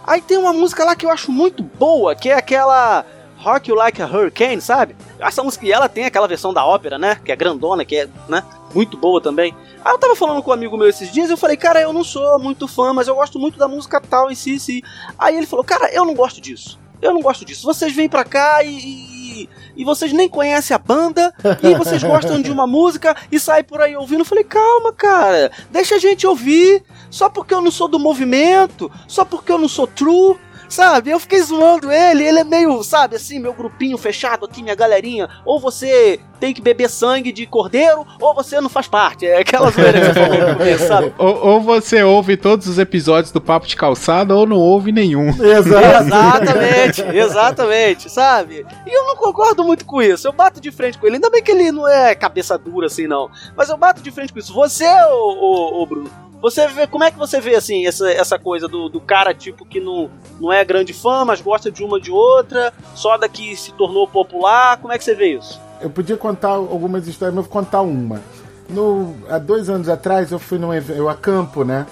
aí 0.05 0.21
tem 0.21 0.37
uma 0.37 0.53
música 0.53 0.83
lá 0.83 0.95
que 0.95 1.05
eu 1.05 1.09
acho 1.11 1.31
muito 1.31 1.61
boa, 1.61 2.15
que 2.15 2.29
é 2.29 2.33
aquela 2.35 3.05
Rock 3.39 3.69
You 3.69 3.75
Like 3.75 4.01
a 4.01 4.05
Hurricane, 4.05 4.61
sabe? 4.61 4.95
Essa 5.17 5.41
música, 5.41 5.65
e 5.65 5.71
ela 5.71 5.87
tem 5.87 6.05
aquela 6.05 6.27
versão 6.27 6.53
da 6.53 6.65
ópera, 6.65 6.97
né? 6.97 7.19
Que 7.23 7.31
é 7.31 7.35
grandona, 7.35 7.85
que 7.85 7.95
é, 7.95 8.09
né? 8.27 8.43
Muito 8.75 8.97
boa 8.97 9.21
também. 9.21 9.55
Aí 9.83 9.93
eu 9.93 9.97
tava 9.97 10.15
falando 10.15 10.43
com 10.43 10.51
um 10.51 10.53
amigo 10.53 10.77
meu 10.77 10.89
esses 10.89 11.11
dias 11.11 11.29
e 11.29 11.33
eu 11.33 11.37
falei, 11.37 11.55
cara, 11.55 11.81
eu 11.81 11.93
não 11.93 12.03
sou 12.03 12.37
muito 12.37 12.67
fã, 12.67 12.93
mas 12.93 13.07
eu 13.07 13.15
gosto 13.15 13.39
muito 13.39 13.57
da 13.57 13.67
música 13.67 14.01
tal 14.01 14.29
em 14.29 14.35
si, 14.35 14.59
si. 14.59 14.83
Aí 15.17 15.37
ele 15.37 15.47
falou, 15.47 15.63
cara, 15.63 15.89
eu 15.93 16.05
não 16.05 16.13
gosto 16.13 16.41
disso. 16.41 16.77
Eu 17.01 17.13
não 17.13 17.21
gosto 17.21 17.45
disso. 17.45 17.65
Vocês 17.65 17.95
vêm 17.95 18.09
pra 18.09 18.25
cá 18.25 18.61
e, 18.61 18.77
e, 18.77 19.49
e 19.77 19.85
vocês 19.85 20.11
nem 20.11 20.27
conhecem 20.27 20.75
a 20.75 20.77
banda, 20.77 21.33
e 21.63 21.73
vocês 21.75 22.03
gostam 22.03 22.41
de 22.41 22.51
uma 22.51 22.67
música 22.67 23.15
e 23.31 23.39
saem 23.39 23.63
por 23.63 23.81
aí 23.81 23.95
ouvindo. 23.95 24.19
Eu 24.19 24.25
falei, 24.25 24.43
calma, 24.43 24.91
cara, 24.91 25.49
deixa 25.71 25.95
a 25.95 25.99
gente 25.99 26.27
ouvir. 26.27 26.83
Só 27.09 27.29
porque 27.29 27.53
eu 27.53 27.61
não 27.61 27.71
sou 27.71 27.87
do 27.87 27.97
movimento, 27.97 28.91
só 29.07 29.23
porque 29.25 29.51
eu 29.51 29.57
não 29.57 29.69
sou 29.69 29.87
true. 29.87 30.37
Sabe, 30.69 31.09
eu 31.09 31.19
fiquei 31.19 31.41
zoando 31.41 31.91
ele, 31.91 32.23
ele 32.23 32.39
é 32.39 32.43
meio, 32.43 32.83
sabe, 32.83 33.15
assim, 33.15 33.39
meu 33.39 33.53
grupinho 33.53 33.97
fechado 33.97 34.45
aqui, 34.45 34.61
minha 34.61 34.75
galerinha. 34.75 35.27
Ou 35.43 35.59
você 35.59 36.19
tem 36.39 36.53
que 36.53 36.61
beber 36.61 36.89
sangue 36.89 37.31
de 37.31 37.45
cordeiro, 37.45 38.05
ou 38.21 38.33
você 38.33 38.61
não 38.61 38.69
faz 38.69 38.87
parte. 38.87 39.25
É 39.25 39.39
aquela 39.39 39.71
zoeira 39.71 39.99
que 39.99 40.07
você 40.07 40.13
falou 40.13 40.49
no 40.49 40.55
começo, 40.57 40.87
sabe? 40.87 41.13
Ou, 41.17 41.47
ou 41.47 41.61
você 41.61 42.03
ouve 42.03 42.37
todos 42.37 42.67
os 42.67 42.77
episódios 42.79 43.31
do 43.31 43.41
Papo 43.41 43.67
de 43.67 43.75
Calçada 43.75 44.35
ou 44.35 44.45
não 44.45 44.57
ouve 44.57 44.91
nenhum. 44.91 45.29
Exatamente, 45.43 47.01
exatamente, 47.01 48.09
sabe? 48.09 48.65
E 48.85 48.93
eu 48.93 49.05
não 49.05 49.15
concordo 49.15 49.63
muito 49.63 49.85
com 49.85 50.01
isso. 50.01 50.27
Eu 50.27 50.33
bato 50.33 50.61
de 50.61 50.71
frente 50.71 50.97
com 50.97 51.07
ele. 51.07 51.15
Ainda 51.15 51.29
bem 51.29 51.41
que 51.41 51.51
ele 51.51 51.71
não 51.71 51.87
é 51.87 52.13
cabeça 52.13 52.57
dura 52.57 52.87
assim, 52.87 53.07
não. 53.07 53.29
Mas 53.57 53.69
eu 53.69 53.77
bato 53.77 54.01
de 54.01 54.11
frente 54.11 54.31
com 54.31 54.39
isso. 54.39 54.53
Você, 54.53 54.85
ô, 54.85 55.33
ô, 55.33 55.81
ô 55.81 55.85
Bruno, 55.85 56.09
você 56.41 56.67
vê, 56.67 56.87
como 56.87 57.03
é 57.03 57.11
que 57.11 57.17
você 57.17 57.39
vê 57.41 57.55
assim 57.55 57.85
essa, 57.85 58.09
essa 58.11 58.39
coisa 58.39 58.67
do, 58.67 58.87
do 58.89 58.99
cara 59.01 59.33
tipo 59.33 59.65
que 59.65 59.79
não, 59.79 60.09
não 60.39 60.51
é 60.51 60.63
grande 60.63 60.93
fã, 60.93 61.25
mas 61.25 61.41
gosta 61.41 61.69
de 61.71 61.83
uma 61.83 61.99
de 61.99 62.11
outra, 62.11 62.73
só 62.95 63.17
daqui 63.17 63.55
se 63.55 63.73
tornou 63.73 64.07
popular? 64.07 64.77
Como 64.77 64.93
é 64.93 64.97
que 64.97 65.03
você 65.03 65.13
vê 65.15 65.37
isso? 65.37 65.59
Eu 65.81 65.89
podia 65.89 66.17
contar 66.17 66.49
algumas 66.49 67.07
histórias, 67.07 67.35
mas 67.35 67.45
vou 67.45 67.51
contar 67.53 67.81
uma. 67.81 68.21
No, 68.69 69.15
há 69.29 69.37
dois 69.39 69.69
anos 69.69 69.89
atrás 69.89 70.31
eu 70.31 70.39
fui 70.39 70.57
num 70.59 70.73
eu 70.73 71.09
acampo, 71.09 71.63
né? 71.63 71.85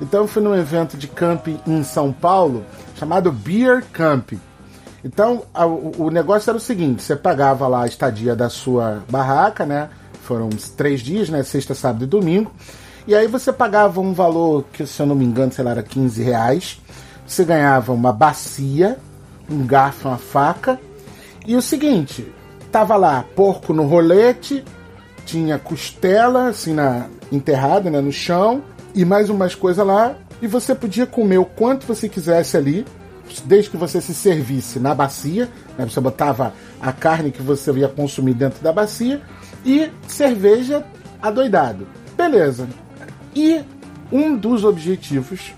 Então 0.00 0.22
eu 0.22 0.26
fui 0.26 0.42
num 0.42 0.54
evento 0.54 0.96
de 0.96 1.06
camping 1.06 1.60
em 1.66 1.82
São 1.84 2.12
Paulo 2.12 2.64
chamado 2.96 3.30
Beer 3.30 3.84
Camp. 3.92 4.32
Então 5.04 5.42
a- 5.52 5.66
o, 5.66 6.04
o 6.06 6.10
negócio 6.10 6.48
era 6.50 6.56
o 6.56 6.60
seguinte: 6.60 7.02
você 7.02 7.14
pagava 7.14 7.66
lá 7.68 7.82
a 7.82 7.86
estadia 7.86 8.34
da 8.34 8.48
sua 8.48 9.02
barraca, 9.10 9.66
né? 9.66 9.90
Foram 10.22 10.48
três 10.76 11.00
dias, 11.00 11.28
né? 11.28 11.42
Sexta, 11.42 11.74
sábado 11.74 12.04
e 12.04 12.06
domingo. 12.06 12.50
E 13.06 13.14
aí 13.14 13.26
você 13.26 13.52
pagava 13.52 14.00
um 14.00 14.12
valor 14.12 14.64
que, 14.72 14.86
se 14.86 15.00
eu 15.00 15.06
não 15.06 15.14
me 15.14 15.24
engano, 15.24 15.52
sei 15.52 15.64
lá, 15.64 15.72
era 15.72 15.82
15 15.82 16.22
reais. 16.22 16.80
Você 17.26 17.44
ganhava 17.44 17.92
uma 17.92 18.12
bacia, 18.12 18.98
um 19.50 19.66
garfo, 19.66 20.08
uma 20.08 20.18
faca. 20.18 20.78
E 21.46 21.56
o 21.56 21.62
seguinte, 21.62 22.32
tava 22.70 22.96
lá 22.96 23.24
porco 23.34 23.72
no 23.72 23.84
rolete, 23.84 24.64
tinha 25.26 25.58
costela 25.58 26.48
assim 26.48 26.72
na 26.72 27.06
enterrada, 27.30 27.90
né, 27.90 28.00
no 28.00 28.12
chão 28.12 28.62
e 28.94 29.04
mais 29.04 29.30
umas 29.30 29.54
coisas 29.54 29.84
lá, 29.86 30.14
e 30.40 30.46
você 30.46 30.74
podia 30.74 31.06
comer 31.06 31.38
o 31.38 31.44
quanto 31.44 31.86
você 31.86 32.08
quisesse 32.08 32.56
ali, 32.56 32.84
desde 33.44 33.70
que 33.70 33.76
você 33.76 34.00
se 34.00 34.12
servisse 34.12 34.78
na 34.78 34.94
bacia, 34.94 35.48
né, 35.78 35.86
você 35.86 36.00
botava 36.00 36.52
a 36.80 36.92
carne 36.92 37.30
que 37.30 37.42
você 37.42 37.72
ia 37.72 37.88
consumir 37.88 38.34
dentro 38.34 38.62
da 38.62 38.72
bacia 38.72 39.22
e 39.64 39.90
cerveja 40.06 40.84
adoidado. 41.20 41.86
Beleza. 42.16 42.68
E 43.34 43.64
um 44.10 44.36
dos 44.36 44.64
objetivos 44.64 45.54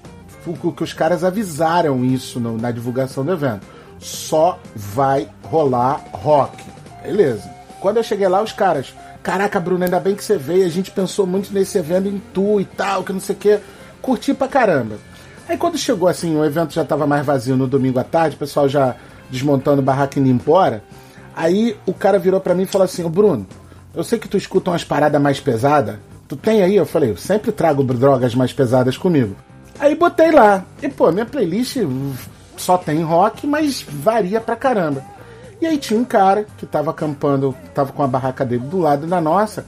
que 0.77 0.85
os 0.85 0.93
caras 0.93 1.25
avisaram 1.25 2.05
isso 2.05 2.39
na 2.39 2.70
divulgação 2.70 3.25
do 3.25 3.33
evento. 3.33 3.66
Só 3.99 4.59
vai 4.75 5.29
rolar 5.43 6.05
rock. 6.12 6.62
Beleza. 7.03 7.51
Quando 7.81 7.97
eu 7.97 8.03
cheguei 8.03 8.29
lá, 8.29 8.43
os 8.43 8.53
caras. 8.53 8.95
Caraca, 9.22 9.59
Bruno, 9.59 9.85
ainda 9.85 9.99
bem 9.99 10.14
que 10.14 10.22
você 10.22 10.37
veio. 10.37 10.66
A 10.66 10.70
gente 10.70 10.91
pensou 10.91 11.27
muito 11.27 11.53
nesse 11.53 11.79
evento 11.79 12.09
em 12.09 12.20
tu 12.33 12.61
e 12.61 12.64
tal, 12.64 13.03
que 13.03 13.12
não 13.12 13.20
sei 13.20 13.35
o 13.35 13.39
quê. 13.39 13.61
Curti 14.03 14.35
pra 14.35 14.49
caramba. 14.49 14.99
Aí 15.49 15.57
quando 15.57 15.79
chegou 15.79 16.09
assim, 16.09 16.37
o 16.37 16.45
evento 16.45 16.75
já 16.75 16.85
tava 16.85 17.07
mais 17.07 17.25
vazio 17.25 17.57
no 17.57 17.66
domingo 17.66 17.99
à 17.99 18.05
tarde, 18.05 18.37
o 18.37 18.39
pessoal 18.39 18.68
já 18.68 18.97
desmontando 19.31 19.81
o 19.81 19.85
barraco 19.85 20.18
indo 20.18 20.29
embora. 20.29 20.83
Aí 21.35 21.77
o 21.87 21.93
cara 21.93 22.18
virou 22.18 22.41
pra 22.41 22.55
mim 22.55 22.62
e 22.62 22.66
falou 22.66 22.85
assim: 22.85 23.05
Ô 23.05 23.09
Bruno, 23.09 23.47
eu 23.95 24.05
sei 24.05 24.18
que 24.18 24.29
tu 24.29 24.37
escuta 24.37 24.70
umas 24.70 24.85
paradas 24.85 25.20
mais 25.20 25.41
pesadas. 25.41 25.97
Tu 26.35 26.37
tem 26.39 26.62
aí? 26.64 26.74
Eu 26.74 26.85
falei: 26.85 27.11
Eu 27.11 27.16
sempre 27.16 27.53
trago 27.53 27.85
drogas 27.85 28.35
mais 28.35 28.53
pesadas 28.53 28.99
comigo. 28.99 29.37
Aí 29.78 29.95
botei 29.95 30.32
lá. 30.32 30.64
E 30.82 30.89
pô, 30.89 31.12
minha 31.12 31.24
playlist 31.24 31.76
só 32.57 32.76
tem 32.76 33.03
rock, 33.03 33.47
mas 33.47 33.87
varia 33.89 34.41
pra 34.41 34.57
caramba. 34.57 35.05
E 35.61 35.66
aí 35.66 35.78
tinha 35.78 35.99
um 35.99 36.05
cara 36.05 36.45
que 36.59 36.66
tava 36.66 36.91
acampando, 36.91 37.55
tava 37.72 37.93
com 37.93 38.03
a 38.03 38.09
barraca 38.09 38.45
dele 38.45 38.64
do 38.64 38.80
lado 38.80 39.07
da 39.07 39.20
nossa. 39.20 39.64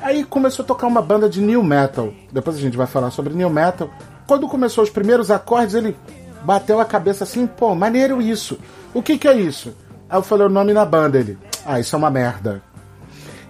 Aí 0.00 0.24
começou 0.24 0.64
a 0.64 0.66
tocar 0.66 0.86
uma 0.86 1.02
banda 1.02 1.28
de 1.28 1.42
new 1.42 1.62
metal. 1.62 2.10
Depois 2.32 2.56
a 2.56 2.60
gente 2.60 2.76
vai 2.76 2.86
falar 2.86 3.10
sobre 3.10 3.34
new 3.34 3.50
metal. 3.50 3.90
Quando 4.26 4.48
começou 4.48 4.84
os 4.84 4.90
primeiros 4.90 5.30
acordes, 5.30 5.74
ele 5.74 5.94
bateu 6.42 6.80
a 6.80 6.86
cabeça 6.86 7.24
assim, 7.24 7.46
pô, 7.46 7.74
maneiro 7.74 8.22
isso. 8.22 8.58
O 8.94 9.02
que 9.02 9.18
que 9.18 9.28
é 9.28 9.36
isso? 9.36 9.74
Aí 10.08 10.16
eu 10.16 10.22
falei 10.22 10.46
o 10.46 10.50
nome 10.50 10.72
na 10.72 10.86
banda, 10.86 11.18
ele. 11.18 11.36
Ah, 11.66 11.78
isso 11.78 11.94
é 11.94 11.98
uma 11.98 12.10
merda. 12.10 12.62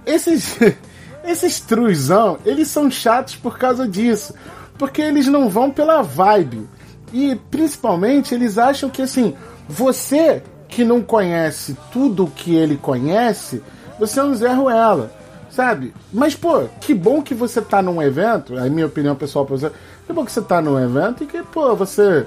Esses, 0.05 0.59
esses 1.29 1.61
truzão, 1.61 2.39
eles 2.45 2.69
são 2.69 2.91
chatos 2.91 3.37
por 3.37 3.59
causa 3.59 3.87
disso. 3.87 4.35
Porque 4.79 5.03
eles 5.03 5.27
não 5.27 5.49
vão 5.49 5.71
pela 5.71 6.03
vibe. 6.03 6.69
E 7.13 7.35
principalmente 7.51 8.35
eles 8.35 8.59
acham 8.59 8.89
que 8.89 9.03
assim, 9.03 9.35
você 9.69 10.43
que 10.69 10.85
não 10.85 11.03
conhece 11.03 11.77
tudo 11.91 12.25
o 12.25 12.31
que 12.31 12.55
ele 12.55 12.77
conhece, 12.77 13.63
você 13.99 14.21
é 14.21 14.25
um 14.25 14.35
Zé 14.35 14.53
Ruela, 14.53 15.11
sabe? 15.51 15.95
Mas, 16.13 16.35
pô, 16.35 16.65
que 16.81 16.95
bom 16.95 17.23
que 17.23 17.35
você 17.35 17.61
tá 17.61 17.81
num 17.83 18.03
evento, 18.03 18.57
a 18.57 18.69
minha 18.69 18.87
opinião 18.87 19.17
pessoal, 19.17 19.47
por 19.47 19.55
exemplo, 19.55 19.77
que 20.07 20.13
bom 20.13 20.25
que 20.25 20.31
você 20.31 20.43
tá 20.43 20.61
num 20.61 20.79
evento 20.79 21.25
e 21.25 21.27
que, 21.27 21.43
pô, 21.43 21.75
você 21.75 22.27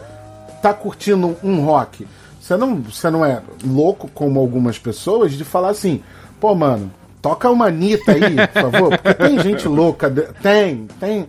tá 0.61 0.73
curtindo 0.73 1.37
um 1.43 1.63
rock. 1.63 2.07
Você 2.41 2.57
não, 2.57 2.81
você 2.81 3.09
não 3.09 3.23
é 3.23 3.41
louco 3.63 4.09
como 4.13 4.39
algumas 4.39 4.77
pessoas 4.77 5.33
de 5.33 5.45
falar 5.45 5.69
assim, 5.69 6.03
pô, 6.39 6.53
mano, 6.55 6.91
toca 7.21 7.49
uma 7.49 7.67
Anitta 7.67 8.11
aí, 8.13 8.35
por 8.47 8.61
favor, 8.71 8.89
porque 8.97 9.13
tem 9.13 9.39
gente 9.39 9.67
louca, 9.67 10.09
de- 10.09 10.27
tem, 10.41 10.87
tem. 10.99 11.27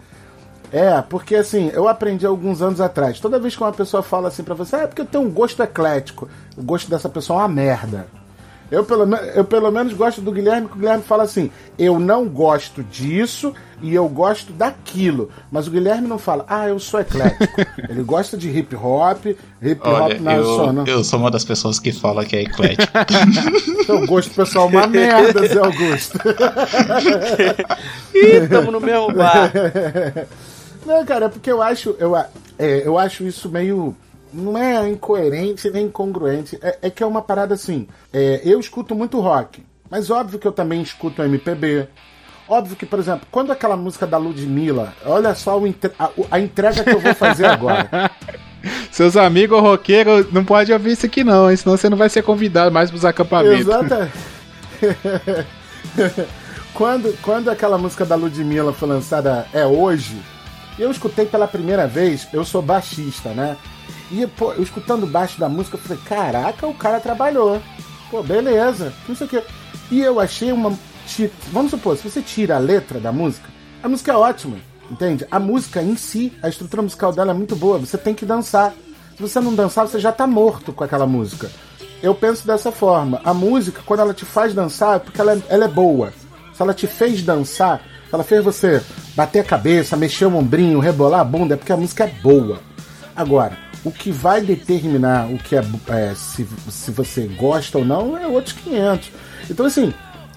É, 0.73 1.03
porque 1.03 1.35
assim, 1.37 1.71
eu 1.75 1.87
aprendi 1.87 2.25
alguns 2.25 2.63
anos 2.63 2.81
atrás. 2.81 3.21
Toda 3.21 3.39
vez 3.39 3.55
que 3.55 3.63
uma 3.63 3.73
pessoa 3.73 4.03
fala 4.03 4.29
assim 4.29 4.43
pra 4.43 4.55
você, 4.55 4.77
ah, 4.77 4.81
é 4.81 4.87
porque 4.87 5.03
eu 5.03 5.07
tenho 5.07 5.25
um 5.25 5.31
gosto 5.31 5.63
eclético. 5.63 6.29
O 6.57 6.63
gosto 6.63 6.89
dessa 6.89 7.09
pessoa 7.11 7.41
é 7.41 7.43
uma 7.43 7.49
merda. 7.49 8.07
Eu 8.73 8.85
pelo, 8.85 9.15
eu 9.15 9.45
pelo 9.45 9.71
menos 9.71 9.93
gosto 9.93 10.23
do 10.23 10.33
Guilherme, 10.33 10.67
que 10.67 10.73
o 10.75 10.79
Guilherme 10.79 11.05
fala 11.05 11.25
assim: 11.25 11.51
eu 11.79 11.99
não 12.01 12.27
gosto 12.27 12.83
disso 12.83 13.53
e 13.83 13.95
eu 13.95 14.09
gosto 14.09 14.51
daquilo. 14.53 15.29
Mas 15.51 15.67
o 15.67 15.71
Guilherme 15.71 16.09
não 16.09 16.19
fala, 16.19 16.47
ah, 16.49 16.67
eu 16.69 16.79
sou 16.81 16.99
eclético. 16.99 17.45
Ele 17.91 18.03
gosta 18.03 18.35
de 18.35 18.49
hip 18.49 18.75
hop, 18.75 19.27
hip 19.27 19.81
hop 19.87 19.87
Olha, 19.87 20.19
nacional. 20.21 20.87
eu, 20.87 20.95
eu 20.95 21.05
sou 21.05 21.19
uma 21.19 21.31
das 21.31 21.45
pessoas 21.45 21.79
que 21.79 21.93
fala 21.93 22.25
que 22.25 22.35
é 22.35 22.43
eclético. 22.45 22.93
Seu 23.85 24.07
gosto 24.07 24.35
pessoal 24.35 24.67
é 24.69 24.71
uma 24.71 24.87
merda, 24.87 25.47
Zé 25.47 25.59
Augusto. 25.59 26.19
Ih, 28.15 28.49
tamo 28.49 28.71
no 28.71 28.81
mesmo 28.81 29.13
bar. 29.13 29.53
Não, 30.87 31.05
cara, 31.05 31.27
é 31.27 31.29
porque 31.29 31.51
eu 31.53 31.63
acho, 31.63 31.95
eu, 31.99 32.17
a- 32.17 32.27
é, 32.59 32.83
eu 32.87 32.99
acho 32.99 33.25
isso 33.25 33.49
meio. 33.49 33.95
Não 34.33 34.57
é 34.57 34.89
incoerente 34.89 35.71
nem 35.71 35.87
incongruente. 35.87 36.59
É, 36.63 36.79
é 36.83 36.91
que 36.91 37.03
é 37.03 37.07
uma 37.07 37.23
parada 37.23 37.55
assim. 37.55 37.87
é, 38.13 38.41
eu 38.45 38.59
escuto 38.59 38.95
muito 38.95 39.21
rock, 39.21 39.63
mas 39.91 40.11
óbvio 40.11 40.39
que 40.39 40.47
eu 40.47 40.53
também 40.53 40.81
escuto 40.83 41.23
MPB. 41.23 41.89
Óbvio 42.49 42.77
que, 42.77 42.85
por 42.85 42.99
exemplo, 42.99 43.27
quando 43.31 43.51
aquela 43.53 43.77
música 43.77 44.07
da 44.07 44.19
Ludmilla, 44.19 44.93
olha 45.07 45.35
só 45.35 45.65
entre- 45.67 45.93
a, 45.99 46.11
a 46.31 46.41
entrega 46.41 46.83
que 46.85 46.91
eu 46.91 47.01
vou 47.01 47.15
fazer 47.15 47.47
agora. 47.47 47.89
Seus 48.91 49.17
amigos 49.17 49.61
roqueiros 49.61 50.33
não 50.33 50.45
pode 50.45 50.73
ouvir 50.73 50.93
isso 50.93 51.07
aqui 51.07 51.25
não, 51.25 51.51
hein? 51.51 51.57
senão 51.57 51.77
você 51.77 51.89
não 51.89 51.97
vai 51.97 52.09
ser 52.09 52.23
convidado 52.23 52.71
mais 52.71 52.91
pros 52.91 53.05
acampamentos. 53.05 53.61
Exata. 53.61 54.11
quando, 56.75 57.17
quando 57.23 57.51
aquela 57.51 57.79
música 57.79 58.05
da 58.05 58.15
Ludmilla 58.15 58.73
foi 58.73 58.89
lançada 58.89 59.47
é 59.53 59.65
hoje, 59.67 60.17
eu 60.79 60.91
escutei 60.91 61.27
pela 61.27 61.47
primeira 61.49 61.87
vez, 61.87 62.29
eu 62.33 62.45
sou 62.45 62.63
baixista, 62.63 63.31
né? 63.31 63.57
E, 64.13 64.27
pô, 64.27 64.53
eu 64.53 64.63
escutando 64.63 65.07
baixo 65.07 65.41
da 65.41 65.49
música, 65.49 65.77
eu 65.77 65.81
falei, 65.81 66.03
caraca, 66.05 66.67
o 66.67 66.75
cara 66.75 67.01
trabalhou. 67.01 67.61
Pô, 68.11 68.23
beleza, 68.23 68.93
não 69.09 69.17
sei 69.17 69.27
o 69.27 69.31
quê. 69.31 69.43
E 69.91 70.01
eu 70.01 70.21
achei 70.21 70.53
uma. 70.53 70.79
Vamos 71.51 71.71
supor, 71.71 71.97
se 71.97 72.09
você 72.09 72.21
tira 72.21 72.57
a 72.57 72.59
letra 72.59 73.01
da 73.01 73.11
música, 73.11 73.49
a 73.83 73.89
música 73.89 74.13
é 74.13 74.17
ótima, 74.17 74.59
entende? 74.91 75.27
A 75.31 75.41
música 75.41 75.83
em 75.83 75.97
si, 75.97 76.33
a 76.43 76.49
estrutura 76.49 76.83
musical 76.83 77.13
dela 77.13 77.33
é 77.33 77.35
muito 77.35 77.57
boa, 77.57 77.79
você 77.79 77.97
tem 77.97 78.15
que 78.15 78.27
dançar. 78.27 78.75
Se 79.17 79.21
você 79.21 79.41
não 79.41 79.55
dançar, 79.55 79.89
você 79.89 79.99
já 79.99 80.13
tá 80.13 80.27
morto 80.27 80.73
com 80.73 80.85
aquela 80.85 81.07
música. 81.07 81.51
Eu 82.03 82.15
penso 82.15 82.47
dessa 82.47 82.71
forma. 82.71 83.21
A 83.25 83.33
música, 83.33 83.81
quando 83.85 84.01
ela 84.01 84.13
te 84.13 84.25
faz 84.27 84.53
dançar, 84.53 84.97
é 84.97 84.99
porque 84.99 85.21
ela 85.21 85.33
é, 85.33 85.43
ela 85.49 85.65
é 85.65 85.69
boa. 85.69 86.13
Se 86.53 86.61
ela 86.61 86.75
te 86.75 86.87
fez 86.87 87.23
dançar, 87.23 87.79
se 88.09 88.15
ela 88.15 88.25
fez 88.25 88.45
você 88.45 88.83
bater 89.15 89.41
a 89.41 89.45
cabeça, 89.45 89.97
mexer 89.97 90.27
o 90.27 90.37
ombrinho, 90.37 90.81
rebolar 90.81 91.21
a 91.21 91.25
bunda, 91.25 91.55
é 91.55 91.57
porque 91.57 91.73
a 91.73 91.77
música 91.77 92.05
é 92.05 92.09
boa. 92.09 92.61
Agora, 93.15 93.57
O 93.85 93.91
que 93.91 94.11
vai 94.11 94.41
determinar 94.41 95.27
o 95.27 95.39
que 95.39 95.57
é, 95.57 95.65
é, 95.89 96.15
se, 96.15 96.47
se 96.71 96.91
você 96.91 97.23
gosta 97.27 97.79
ou 97.79 97.85
não 97.85 98.17
é 98.17 98.27
outros 98.27 98.55
500. 98.55 99.11
Então, 99.51 99.67
assim, 99.67 99.93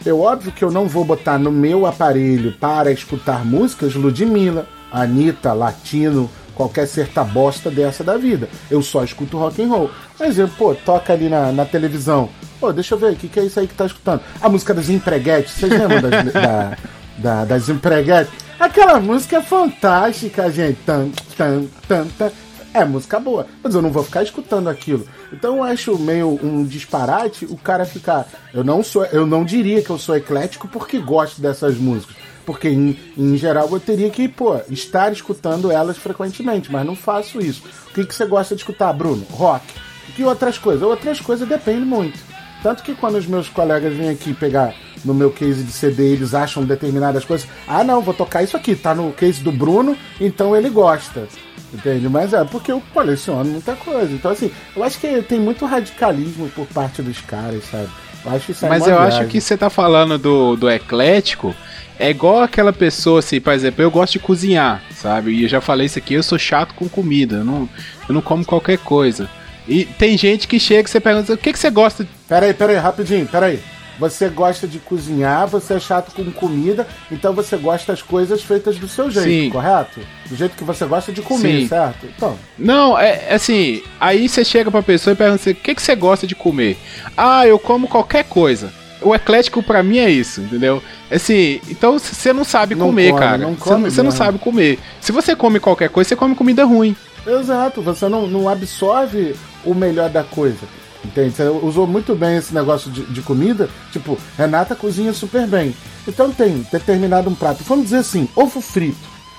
é 0.05 0.11
óbvio 0.11 0.51
que 0.51 0.63
eu 0.63 0.71
não 0.71 0.87
vou 0.87 1.05
botar 1.05 1.37
no 1.37 1.51
meu 1.51 1.85
aparelho 1.85 2.53
para 2.53 2.91
escutar 2.91 3.45
músicas 3.45 3.95
Ludmilla, 3.95 4.67
Anitta, 4.91 5.53
Latino, 5.53 6.29
qualquer 6.55 6.87
certa 6.87 7.23
bosta 7.23 7.69
dessa 7.69 8.03
da 8.03 8.17
vida. 8.17 8.49
Eu 8.71 8.81
só 8.81 9.03
escuto 9.03 9.37
rock 9.37 9.61
and 9.61 9.67
roll. 9.67 9.91
Mas 10.19 10.39
eu, 10.39 10.47
pô, 10.47 10.73
toca 10.73 11.13
ali 11.13 11.29
na, 11.29 11.51
na 11.51 11.65
televisão. 11.65 12.29
Pô, 12.59 12.71
deixa 12.71 12.95
eu 12.95 12.99
ver, 12.99 13.13
o 13.13 13.15
que, 13.15 13.27
que 13.27 13.39
é 13.39 13.45
isso 13.45 13.59
aí 13.59 13.67
que 13.67 13.75
tá 13.75 13.85
escutando? 13.85 14.21
A 14.41 14.49
música 14.49 14.73
das 14.73 14.89
empreguetes, 14.89 15.53
vocês 15.53 15.71
lembram 15.71 16.01
das, 16.01 16.31
da, 16.33 16.77
da, 17.17 17.45
das 17.45 17.69
empreguetes? 17.69 18.31
Aquela 18.59 18.99
música 18.99 19.41
fantástica, 19.41 20.49
gente. 20.49 20.79
Tan, 20.85 21.09
tan, 21.37 21.65
tan, 21.87 22.07
tan. 22.17 22.31
É 22.75 22.83
música 22.83 23.21
boa, 23.21 23.47
mas 23.63 23.73
eu 23.73 23.81
não 23.81 23.89
vou 23.89 24.03
ficar 24.03 24.21
escutando 24.21 24.67
aquilo. 24.67 25.07
Então 25.31 25.55
eu 25.55 25.63
acho 25.63 25.97
meio 25.97 26.37
um 26.43 26.65
disparate 26.65 27.45
o 27.45 27.55
cara 27.55 27.85
ficar. 27.85 28.27
Eu 28.53 28.65
não 28.65 28.83
sou, 28.83 29.05
eu 29.05 29.25
não 29.25 29.45
diria 29.45 29.81
que 29.81 29.89
eu 29.89 29.97
sou 29.97 30.17
eclético 30.17 30.67
porque 30.67 30.99
gosto 30.99 31.41
dessas 31.41 31.77
músicas. 31.77 32.17
Porque 32.45 32.67
em, 32.67 32.99
em 33.17 33.37
geral 33.37 33.69
eu 33.71 33.79
teria 33.79 34.09
que, 34.09 34.27
pô, 34.27 34.59
estar 34.69 35.09
escutando 35.13 35.71
elas 35.71 35.95
frequentemente, 35.95 36.69
mas 36.69 36.85
não 36.85 36.97
faço 36.97 37.39
isso. 37.39 37.63
O 37.91 37.93
que, 37.93 38.05
que 38.05 38.13
você 38.13 38.25
gosta 38.25 38.53
de 38.53 38.61
escutar, 38.61 38.91
Bruno? 38.91 39.25
Rock. 39.31 39.63
E 40.17 40.23
outras 40.25 40.57
coisas? 40.57 40.83
Outras 40.83 41.21
coisas 41.21 41.47
depende 41.47 41.85
muito. 41.85 42.19
Tanto 42.61 42.83
que 42.83 42.93
quando 42.93 43.15
os 43.15 43.25
meus 43.25 43.47
colegas 43.47 43.93
vêm 43.93 44.09
aqui 44.09 44.33
pegar 44.33 44.75
no 45.05 45.13
meu 45.13 45.31
case 45.31 45.63
de 45.63 45.71
CD, 45.71 46.11
eles 46.11 46.33
acham 46.33 46.63
determinadas 46.65 47.23
coisas. 47.23 47.47
Ah, 47.67 47.83
não, 47.83 48.01
vou 48.01 48.13
tocar 48.13 48.43
isso 48.43 48.57
aqui, 48.57 48.75
tá 48.75 48.93
no 48.93 49.13
case 49.13 49.41
do 49.41 49.51
Bruno, 49.51 49.95
então 50.19 50.55
ele 50.55 50.69
gosta. 50.69 51.27
Entende? 51.73 52.07
Mas 52.09 52.33
é 52.33 52.43
porque 52.43 52.71
eu 52.71 52.81
coleciono 52.93 53.45
muita 53.45 53.75
coisa. 53.75 54.11
Então, 54.11 54.31
assim, 54.31 54.51
eu 54.75 54.83
acho 54.83 54.99
que 54.99 55.21
tem 55.21 55.39
muito 55.39 55.65
radicalismo 55.65 56.49
por 56.49 56.65
parte 56.67 57.01
dos 57.01 57.19
caras, 57.21 57.63
sabe? 57.65 57.89
Eu 58.25 58.31
acho 58.31 58.51
isso 58.51 58.65
Mas 58.67 58.87
eu 58.87 58.95
viagem. 58.95 59.19
acho 59.19 59.29
que 59.29 59.39
você 59.39 59.57
tá 59.57 59.69
falando 59.69 60.17
do, 60.17 60.55
do 60.55 60.69
eclético. 60.69 61.55
É 61.99 62.09
igual 62.09 62.41
aquela 62.41 62.73
pessoa, 62.73 63.19
assim, 63.19 63.39
por 63.39 63.53
exemplo, 63.53 63.81
eu 63.81 63.91
gosto 63.91 64.13
de 64.13 64.19
cozinhar, 64.19 64.81
sabe? 64.93 65.31
E 65.31 65.43
eu 65.43 65.49
já 65.49 65.61
falei 65.61 65.85
isso 65.85 65.97
aqui, 65.97 66.13
eu 66.13 66.23
sou 66.23 66.37
chato 66.37 66.73
com 66.73 66.89
comida, 66.89 67.37
eu 67.37 67.45
não, 67.45 67.69
eu 68.07 68.13
não 68.13 68.21
como 68.21 68.43
qualquer 68.43 68.77
coisa. 68.79 69.29
E 69.67 69.85
tem 69.85 70.17
gente 70.17 70.47
que 70.47 70.59
chega 70.59 70.87
e 70.87 70.91
você 70.91 70.99
pergunta, 70.99 71.33
o 71.33 71.37
que, 71.37 71.53
que 71.53 71.59
você 71.59 71.69
gosta? 71.69 72.05
Peraí, 72.27 72.53
peraí, 72.53 72.75
rapidinho, 72.75 73.25
peraí. 73.27 73.59
Você 73.99 74.27
gosta 74.29 74.67
de 74.67 74.79
cozinhar, 74.79 75.47
você 75.47 75.75
é 75.75 75.79
chato 75.79 76.13
com 76.13 76.29
comida, 76.31 76.85
então 77.11 77.33
você 77.33 77.55
gosta 77.57 77.93
das 77.93 78.01
coisas 78.01 78.43
feitas 78.43 78.77
do 78.77 78.87
seu 78.87 79.09
jeito, 79.09 79.27
Sim. 79.29 79.49
correto? 79.49 79.99
Do 80.29 80.35
jeito 80.35 80.55
que 80.55 80.63
você 80.63 80.85
gosta 80.85 81.11
de 81.13 81.21
comer, 81.21 81.61
Sim. 81.61 81.67
certo? 81.67 82.05
Então, 82.15 82.37
Não, 82.57 82.97
é 82.99 83.25
é 83.29 83.35
assim, 83.35 83.81
aí 83.99 84.27
você 84.27 84.43
chega 84.43 84.69
pra 84.69 84.81
pessoa 84.83 85.13
e 85.13 85.17
pergunta 85.17 85.41
assim, 85.41 85.51
o 85.51 85.55
que, 85.55 85.73
que 85.75 85.81
você 85.81 85.95
gosta 85.95 86.27
de 86.27 86.35
comer? 86.35 86.77
Ah, 87.15 87.47
eu 87.47 87.57
como 87.57 87.87
qualquer 87.87 88.25
coisa. 88.25 88.71
O 89.01 89.13
eclético 89.13 89.61
pra 89.61 89.83
mim 89.83 89.99
é 89.99 90.09
isso, 90.09 90.41
entendeu? 90.41 90.81
Assim, 91.11 91.61
então 91.69 91.99
você 91.99 92.33
não 92.33 92.43
sabe 92.43 92.73
Não 92.75 92.87
comer, 92.87 93.09
come, 93.11 93.19
cara. 93.21 93.37
não 93.37 93.53
Você 93.53 93.63
come 93.63 93.83
não, 93.83 93.89
você 93.91 94.03
não 94.03 94.11
sabe 94.11 94.39
comer. 94.39 94.79
Se 94.99 95.11
você 95.11 95.35
come 95.35 95.59
qualquer 95.59 95.89
coisa, 95.89 96.07
você 96.09 96.15
come 96.15 96.33
comida 96.35 96.63
ruim. 96.65 96.95
exato, 97.27 97.81
você 97.81 98.07
não, 98.09 98.25
não 98.27 98.49
absorve 98.49 99.35
o 99.63 99.73
melhor 99.75 100.09
da 100.09 100.23
coisa. 100.23 100.65
Entende? 101.05 101.35
Você 101.35 101.43
usou 101.43 101.85
muito 101.85 102.15
bem 102.15 102.37
esse 102.37 102.53
negócio 102.53 102.91
de, 102.91 103.05
de 103.05 103.21
comida. 103.21 103.69
Tipo, 103.91 104.17
Renata 104.37 104.75
cozinha 104.75 105.13
super 105.13 105.47
bem. 105.47 105.75
Então 106.07 106.31
tem 106.31 106.65
determinado 106.71 107.29
um 107.29 107.35
prato. 107.35 107.63
Vamos 107.63 107.85
dizer 107.85 107.97
assim, 107.97 108.27
ovo 108.35 108.59
frito. 108.59 108.97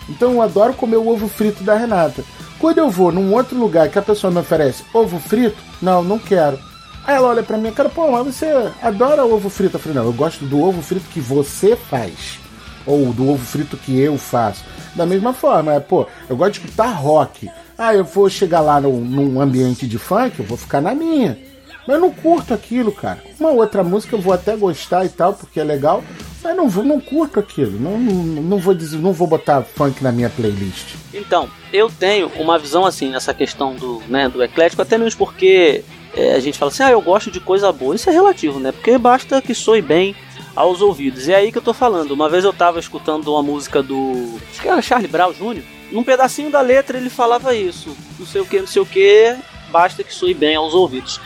Então 0.09 0.33
eu 0.33 0.43
adoro 0.43 0.73
comer 0.73 0.97
o 0.97 1.09
ovo 1.09 1.29
frito 1.29 1.65
da 1.65 1.77
Renata. 1.77 2.25
Quando 2.59 2.79
eu 2.79 2.91
vou 2.91 3.13
num 3.13 3.35
outro 3.35 3.59
lugar 3.59 3.89
que 3.89 3.99
a 3.99 4.03
pessoa 4.03 4.31
me 4.31 4.39
oferece 4.39 4.85
ovo 4.95 5.19
frito, 5.19 5.57
não, 5.83 6.03
não 6.03 6.19
quero. 6.19 6.59
Aí 7.05 7.15
ela 7.15 7.29
olha 7.29 7.43
pra 7.43 7.59
mim 7.59 7.69
e 7.69 7.73
cara, 7.73 7.89
pô, 7.89 8.11
mas 8.11 8.35
você 8.35 8.47
adora 8.81 9.25
ovo 9.25 9.49
frito? 9.49 9.77
Eu 9.77 9.81
falei, 9.81 9.99
não, 9.99 10.05
eu 10.07 10.13
gosto 10.13 10.45
do 10.45 10.61
ovo 10.61 10.81
frito 10.81 11.09
que 11.13 11.21
você 11.21 11.77
faz. 11.77 12.39
Ou 12.87 13.13
do 13.13 13.29
ovo 13.29 13.45
frito 13.45 13.77
que 13.77 13.99
eu 13.99 14.17
faço. 14.17 14.65
Da 14.95 15.05
mesma 15.05 15.33
forma, 15.33 15.75
é, 15.75 15.81
pô, 15.81 16.07
eu 16.29 16.37
gosto 16.37 16.55
de 16.55 16.61
escutar 16.61 16.93
rock. 16.93 17.51
Ah, 17.77 17.95
eu 17.95 18.05
vou 18.05 18.31
chegar 18.31 18.61
lá 18.61 18.81
num 18.81 19.41
ambiente 19.41 19.87
de 19.87 19.99
funk, 19.99 20.39
eu 20.39 20.47
vou 20.47 20.57
ficar 20.57 20.81
na 20.81 20.95
minha. 20.95 21.46
Mas 21.87 21.97
eu 21.97 22.01
não 22.01 22.11
curto 22.11 22.53
aquilo, 22.53 22.91
cara. 22.91 23.23
Uma 23.39 23.51
outra 23.51 23.85
música 23.85 24.17
eu 24.17 24.21
vou 24.21 24.33
até 24.33 24.57
gostar 24.57 25.05
e 25.05 25.09
tal, 25.09 25.35
porque 25.35 25.61
é 25.61 25.65
legal. 25.65 26.03
Mas 26.43 26.57
não, 26.57 26.69
vou, 26.69 26.85
não 26.85 27.01
curto 27.01 27.39
aquilo. 27.41 27.79
Não, 27.79 27.99
não, 27.99 28.43
não 28.43 28.59
vou 28.59 28.75
dizer, 28.75 28.99
não 28.99 29.13
vou 29.13 29.27
botar 29.27 29.63
funk 29.63 30.03
na 30.03 30.13
minha 30.13 30.31
playlist. 30.31 30.95
Então, 31.13 31.49
eu 31.73 31.91
tenho 31.91 32.31
uma 32.37 32.59
visão 32.59 32.85
assim 32.85 33.11
nessa 33.11 33.33
questão 33.33 33.75
do, 33.75 34.03
né, 34.09 34.29
do 34.29 34.43
eclético, 34.43 34.83
até 34.83 34.99
mesmo 34.99 35.19
porque 35.19 35.85
é, 36.15 36.35
a 36.35 36.41
gente 36.41 36.59
fala 36.59 36.71
assim, 36.71 36.83
ah, 36.83 36.91
eu 36.91 37.01
gosto 37.01 37.31
de 37.31 37.41
coisa 37.41 37.71
boa. 37.73 37.95
Isso 37.95 38.09
é 38.11 38.13
relativo, 38.13 38.59
né? 38.59 38.73
Porque 38.73 38.97
basta 38.99 39.41
que 39.41 39.55
soe 39.55 39.83
bem 39.83 40.15
aos 40.57 40.81
ouvidos. 40.81 41.29
E 41.29 41.33
é 41.33 41.37
aí 41.37 41.53
que 41.53 41.59
eu 41.59 41.63
tô 41.63 41.75
falando. 41.75 42.13
Uma 42.13 42.29
vez 42.29 42.45
eu 42.45 42.53
tava 42.53 42.81
escutando 42.81 43.29
uma 43.29 43.43
música 43.43 43.83
do. 43.83 44.39
Acho 44.51 44.63
que 44.63 44.69
era 44.69 44.83
Charlie 44.83 45.09
Brown 45.09 45.33
Jr. 45.33 45.63
Num 45.93 46.03
pedacinho 46.03 46.51
da 46.51 46.61
letra 46.61 46.97
ele 46.97 47.11
falava 47.11 47.55
isso. 47.55 47.97
Não 48.19 48.27
sei 48.27 48.41
o 48.41 48.47
que, 48.47 48.59
não 48.59 48.67
sei 48.67 48.83
o 48.83 48.87
que, 48.87 49.37
basta 49.71 50.03
que 50.03 50.13
soe 50.13 50.35
bem 50.35 50.57
aos 50.57 50.75
ouvidos. 50.75 51.21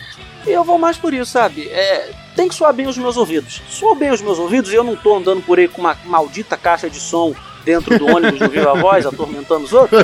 E 0.47 0.51
eu 0.51 0.64
vou 0.64 0.78
mais 0.78 0.97
por 0.97 1.12
isso, 1.12 1.30
sabe? 1.30 1.68
É, 1.68 2.11
tem 2.34 2.49
que 2.49 2.55
soar 2.55 2.72
bem 2.72 2.86
os 2.86 2.97
meus 2.97 3.16
ouvidos. 3.16 3.61
Soa 3.68 3.95
bem 3.95 4.11
os 4.11 4.22
meus 4.22 4.38
ouvidos 4.38 4.72
e 4.72 4.74
eu 4.74 4.84
não 4.84 4.97
tô 4.97 5.16
andando 5.16 5.43
por 5.43 5.59
aí 5.59 5.68
com 5.68 5.80
uma 5.80 5.97
maldita 6.05 6.57
caixa 6.57 6.88
de 6.88 6.99
som 6.99 7.34
dentro 7.64 7.99
do 7.99 8.07
ônibus 8.07 8.38
do 8.38 8.49
Viva 8.49 8.74
Voz, 8.74 9.05
atormentando 9.07 9.64
os 9.64 9.72
outros. 9.72 10.03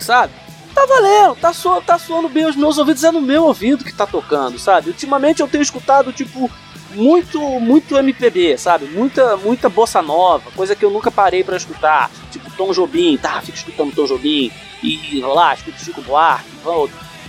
sabe? 0.00 0.32
Tá 0.74 0.84
valendo, 0.84 1.36
tá, 1.36 1.54
so, 1.54 1.80
tá 1.80 1.98
soando 1.98 2.28
bem 2.28 2.44
os 2.44 2.54
meus 2.54 2.76
ouvidos, 2.76 3.02
é 3.02 3.10
no 3.10 3.22
meu 3.22 3.44
ouvido 3.44 3.82
que 3.82 3.94
tá 3.94 4.06
tocando, 4.06 4.58
sabe? 4.58 4.90
Ultimamente 4.90 5.40
eu 5.40 5.48
tenho 5.48 5.62
escutado, 5.62 6.12
tipo, 6.12 6.50
muito, 6.90 7.40
muito 7.60 7.96
MPB, 7.96 8.58
sabe? 8.58 8.84
Muita, 8.84 9.38
muita 9.38 9.70
bossa 9.70 10.02
nova, 10.02 10.50
coisa 10.54 10.76
que 10.76 10.84
eu 10.84 10.90
nunca 10.90 11.10
parei 11.10 11.42
pra 11.42 11.56
escutar. 11.56 12.10
Tipo, 12.30 12.50
Tom 12.50 12.72
Jobim, 12.72 13.16
tá? 13.16 13.40
Fico 13.40 13.56
escutando 13.56 13.94
Tom 13.94 14.04
Jobim, 14.04 14.52
e 14.82 15.20
lá, 15.20 15.54
escuto 15.54 15.82
Chico 15.82 16.02
Buarque. 16.02 16.50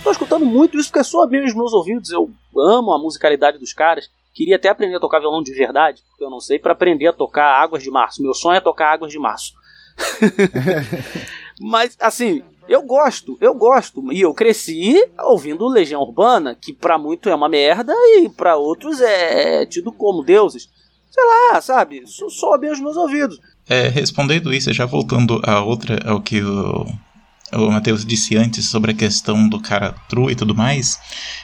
Tô 0.02 0.10
escutando 0.10 0.44
muito 0.46 0.78
isso 0.78 0.90
porque 0.90 1.04
soa 1.04 1.26
bem 1.26 1.44
os 1.44 1.54
meus 1.54 1.72
ouvidos, 1.72 2.10
eu 2.10 2.30
amo 2.56 2.92
a 2.92 2.98
musicalidade 2.98 3.58
dos 3.58 3.72
caras. 3.72 4.08
Queria 4.34 4.56
até 4.56 4.68
aprender 4.68 4.96
a 4.96 5.00
tocar 5.00 5.18
violão 5.20 5.42
de 5.42 5.52
verdade, 5.52 6.02
porque 6.08 6.24
eu 6.24 6.30
não 6.30 6.40
sei, 6.40 6.58
pra 6.58 6.72
aprender 6.72 7.08
a 7.08 7.12
tocar 7.12 7.60
Águas 7.60 7.82
de 7.82 7.90
Março. 7.90 8.22
Meu 8.22 8.32
sonho 8.34 8.56
é 8.56 8.60
tocar 8.60 8.92
Águas 8.92 9.10
de 9.10 9.18
Março. 9.18 9.52
Mas, 11.60 11.96
assim, 12.00 12.42
eu 12.68 12.82
gosto, 12.82 13.36
eu 13.40 13.52
gosto. 13.54 14.12
E 14.12 14.20
eu 14.20 14.32
cresci 14.32 14.94
ouvindo 15.24 15.66
Legião 15.66 16.00
Urbana, 16.02 16.54
que 16.54 16.72
pra 16.72 16.96
muito 16.96 17.28
é 17.28 17.34
uma 17.34 17.48
merda 17.48 17.92
e 18.16 18.28
pra 18.28 18.56
outros 18.56 19.00
é 19.00 19.66
tido 19.66 19.90
como 19.90 20.22
deuses. 20.22 20.68
Sei 21.10 21.24
lá, 21.24 21.60
sabe? 21.60 22.06
So- 22.06 22.30
Soa 22.30 22.58
bem 22.58 22.70
os 22.70 22.80
meus 22.80 22.96
ouvidos. 22.96 23.40
É, 23.68 23.88
respondendo 23.88 24.52
isso, 24.54 24.72
já 24.72 24.86
voltando 24.86 25.40
a 25.44 25.62
outra, 25.64 25.98
ao 26.08 26.20
que 26.22 26.40
o, 26.42 26.86
o 27.52 27.70
Matheus 27.70 28.04
disse 28.04 28.36
antes 28.36 28.66
sobre 28.66 28.90
a 28.90 28.94
questão 28.94 29.48
do 29.48 29.60
cara 29.60 29.94
true 30.08 30.32
e 30.32 30.34
tudo 30.34 30.54
mais, 30.54 30.98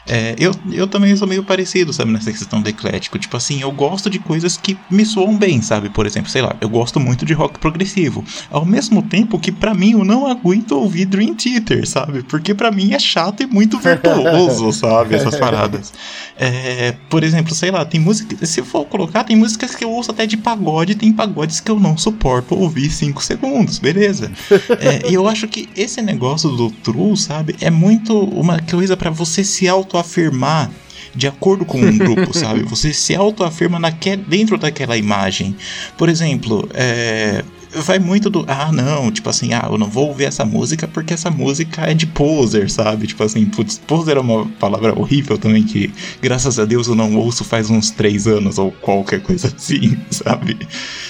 é, 0.07 0.35
eu, 0.39 0.55
eu 0.71 0.87
também 0.87 1.17
sou 1.17 1.27
meio 1.27 1.43
parecido, 1.43 1.93
sabe, 1.93 2.13
nessa 2.13 2.31
questão 2.31 2.61
do 2.61 2.69
eclético. 2.69 3.19
Tipo 3.19 3.37
assim, 3.37 3.61
eu 3.61 3.71
gosto 3.73 4.11
de 4.11 4.19
coisas 4.19 4.57
que 4.57 4.77
me 4.91 5.05
soam 5.07 5.37
bem, 5.37 5.63
sabe? 5.63 5.89
Por 5.89 6.07
exemplo, 6.07 6.31
sei 6.31 6.43
lá, 6.43 6.55
eu 6.61 6.69
gosto 6.69 7.01
muito 7.01 7.25
de 7.25 7.33
rock 7.33 7.59
progressivo. 7.59 8.25
Ao 8.51 8.65
mesmo 8.65 9.03
tempo 9.03 9.39
que 9.39 9.51
pra 9.51 9.75
mim 9.75 9.93
eu 9.93 10.05
não 10.05 10.27
aguento 10.27 10.73
ouvir 10.73 11.07
Dream 11.07 11.35
Theater, 11.35 11.89
sabe? 11.89 12.23
Porque 12.23 12.55
pra 12.55 12.71
mim 12.71 12.93
é 12.93 12.99
chato 12.99 13.43
e 13.43 13.47
muito 13.47 13.79
virtuoso, 13.79 14.73
sabe? 14.75 15.15
Essas 15.15 15.37
paradas. 15.37 15.93
É, 16.37 16.93
por 17.09 17.23
exemplo, 17.23 17.55
sei 17.55 17.71
lá, 17.71 17.85
tem 17.85 18.01
música. 18.01 18.45
Se 18.45 18.61
eu 18.61 18.65
for 18.65 18.85
colocar, 18.85 19.25
tem 19.25 19.37
músicas 19.37 19.75
que 19.75 19.85
eu 19.85 19.91
ouço 19.91 20.11
até 20.11 20.27
de 20.27 20.37
pagode, 20.37 20.95
tem 20.95 21.13
pagodes 21.13 21.61
que 21.61 21.71
eu 21.71 21.81
não 21.81 21.97
suporto 21.97 22.55
ouvir 22.55 22.91
5 22.91 23.23
segundos, 23.23 23.79
beleza. 23.79 24.31
É, 24.81 25.11
e 25.11 25.15
eu 25.15 25.29
acho 25.29 25.47
que 25.47 25.69
esse 25.77 25.94
negócio 26.03 26.51
do 26.51 26.71
true, 26.71 27.17
sabe, 27.17 27.57
é 27.61 27.71
muito 27.71 28.19
uma 28.19 28.61
coisa 28.61 28.97
pra 28.97 29.11
você 29.11 29.45
se 29.45 29.69
autoafirmar 29.69 30.71
de 31.15 31.29
acordo 31.29 31.65
com 31.65 31.79
um 31.79 31.97
grupo, 31.97 32.37
sabe? 32.37 32.63
Você 32.65 32.93
se 32.93 33.15
autoafirma 33.15 33.79
naque, 33.79 34.17
dentro 34.17 34.59
daquela 34.59 34.97
imagem. 34.97 35.55
Por 35.97 36.09
exemplo, 36.09 36.69
é, 36.75 37.45
vai 37.75 37.99
muito 37.99 38.31
do. 38.31 38.45
Ah, 38.49 38.71
não, 38.73 39.11
tipo 39.11 39.29
assim, 39.29 39.53
ah, 39.53 39.69
eu 39.71 39.79
não 39.79 39.89
vou 39.89 40.09
ouvir 40.09 40.25
essa 40.25 40.45
música 40.45 40.87
porque 40.87 41.15
essa 41.15 41.31
música 41.31 41.83
é 41.83 41.95
de 41.95 42.07
poser, 42.07 42.71
sabe? 42.71 43.07
Tipo 43.07 43.25
assim, 43.25 43.45
putz, 43.47 43.79
poser 43.79 44.17
é 44.17 44.21
uma 44.21 44.47
palavra 44.59 44.99
horrível 44.99 45.37
também 45.39 45.63
que, 45.63 45.93
graças 46.21 46.59
a 46.59 46.65
Deus, 46.65 46.87
eu 46.87 46.95
não 46.95 47.17
ouço 47.17 47.45
faz 47.45 47.71
uns 47.71 47.91
três 47.91 48.27
anos 48.27 48.59
ou 48.59 48.73
qualquer 48.73 49.21
coisa 49.21 49.53
assim, 49.55 49.99
sabe? 50.11 50.59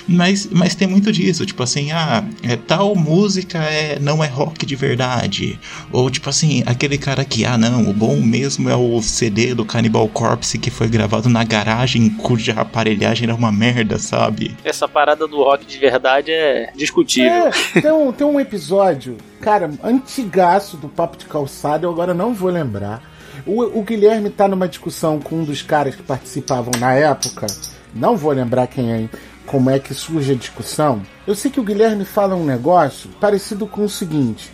Mas, 0.07 0.49
mas 0.51 0.75
tem 0.75 0.89
muito 0.89 1.13
disso, 1.13 1.47
tipo 1.47 1.63
assim, 1.63 1.93
ah, 1.93 2.25
é, 2.43 2.57
tal 2.57 2.95
música 2.95 3.59
é, 3.59 3.99
não 3.99 4.23
é 4.23 4.27
rock 4.27 4.67
de 4.67 4.77
verdade. 4.77 5.59
Ou 5.93 6.11
tipo 6.11 6.29
assim, 6.29 6.63
aquele 6.67 6.99
cara 6.99 7.25
que, 7.25 7.45
ah, 7.45 7.57
não, 7.57 7.89
o 7.89 7.93
bom 7.93 8.21
mesmo 8.21 8.69
é 8.69 8.77
o 8.77 9.01
CD 9.03 9.55
do 9.55 9.65
Cannibal 9.65 10.09
Corpse 10.09 10.59
que 10.59 10.71
foi 10.71 10.89
gravado 10.89 11.29
na 11.29 11.45
garagem 11.45 12.09
cuja 12.11 12.53
aparelhagem 12.53 13.25
era 13.25 13.35
uma 13.35 13.53
merda, 13.53 13.99
sabe? 13.99 14.57
Essa 14.65 14.89
parada 14.89 15.27
do 15.27 15.37
rock 15.43 15.67
de 15.67 15.79
verdade 15.79 16.31
é, 16.31 16.54
é 16.55 16.73
discutível. 16.75 17.49
É, 17.75 17.81
tem, 17.81 17.93
um, 17.93 18.13
tem 18.13 18.27
um 18.27 18.39
episódio, 18.39 19.17
cara, 19.41 19.71
antigaço 19.83 20.77
do 20.77 20.89
Papo 20.89 21.17
de 21.17 21.27
Calçada, 21.27 21.87
eu 21.87 21.91
agora 21.91 22.15
não 22.15 22.33
vou 22.33 22.51
lembrar. 22.51 23.03
O, 23.47 23.63
o 23.79 23.83
Guilherme 23.83 24.31
tá 24.31 24.47
numa 24.47 24.69
discussão 24.69 25.21
com 25.21 25.41
um 25.41 25.45
dos 25.45 25.63
caras 25.63 25.95
que 25.95 26.03
participavam 26.03 26.73
na 26.79 26.93
época, 26.95 27.47
não 27.95 28.17
vou 28.17 28.33
lembrar 28.33 28.67
quem 28.69 28.93
é, 28.93 29.09
como 29.47 29.69
é 29.71 29.79
que 29.79 29.93
surge 29.93 30.33
a 30.33 30.37
discussão. 30.37 31.03
Eu 31.27 31.35
sei 31.35 31.51
que 31.51 31.61
o 31.61 31.65
Guilherme 31.65 32.05
fala 32.05 32.35
um 32.35 32.45
negócio 32.45 33.11
parecido 33.21 33.67
com 33.67 33.85
o 33.85 33.89
seguinte: 33.89 34.51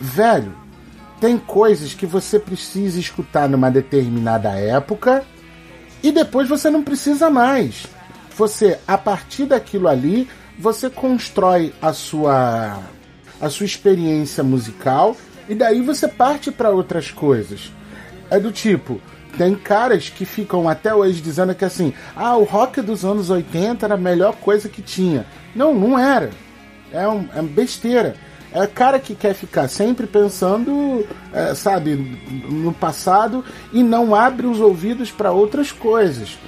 velho, 0.00 0.54
tem 1.20 1.38
coisas 1.38 1.94
que 1.94 2.06
você 2.06 2.38
precisa 2.38 2.98
escutar 2.98 3.48
numa 3.48 3.70
determinada 3.70 4.50
época 4.50 5.24
e 6.02 6.12
depois 6.12 6.48
você 6.48 6.70
não 6.70 6.82
precisa 6.82 7.30
mais. 7.30 7.86
Você, 8.36 8.78
a 8.86 8.98
partir 8.98 9.46
daquilo 9.46 9.88
ali, 9.88 10.28
você 10.58 10.88
constrói 10.88 11.72
a 11.80 11.92
sua 11.92 12.80
a 13.40 13.50
sua 13.50 13.66
experiência 13.66 14.42
musical 14.42 15.16
e 15.48 15.54
daí 15.54 15.82
você 15.82 16.08
parte 16.08 16.50
para 16.50 16.70
outras 16.70 17.10
coisas. 17.10 17.72
É 18.30 18.38
do 18.38 18.50
tipo, 18.50 19.00
tem 19.36 19.54
caras 19.54 20.08
que 20.08 20.24
ficam 20.24 20.68
até 20.68 20.94
hoje 20.94 21.20
dizendo 21.20 21.54
que 21.54 21.64
assim, 21.64 21.92
ah, 22.16 22.36
o 22.36 22.44
rock 22.44 22.80
dos 22.80 23.04
anos 23.04 23.30
80 23.30 23.84
era 23.84 23.94
a 23.94 23.98
melhor 23.98 24.36
coisa 24.36 24.68
que 24.68 24.80
tinha. 24.80 25.26
Não, 25.54 25.74
não 25.74 25.98
era. 25.98 26.30
É, 26.92 27.06
um, 27.08 27.28
é 27.34 27.42
besteira. 27.42 28.14
É 28.52 28.66
cara 28.68 29.00
que 29.00 29.16
quer 29.16 29.34
ficar 29.34 29.66
sempre 29.66 30.06
pensando, 30.06 31.04
é, 31.32 31.54
sabe, 31.54 31.96
no 32.48 32.72
passado 32.72 33.44
e 33.72 33.82
não 33.82 34.14
abre 34.14 34.46
os 34.46 34.60
ouvidos 34.60 35.10
para 35.10 35.32
outras 35.32 35.72
coisas. 35.72 36.38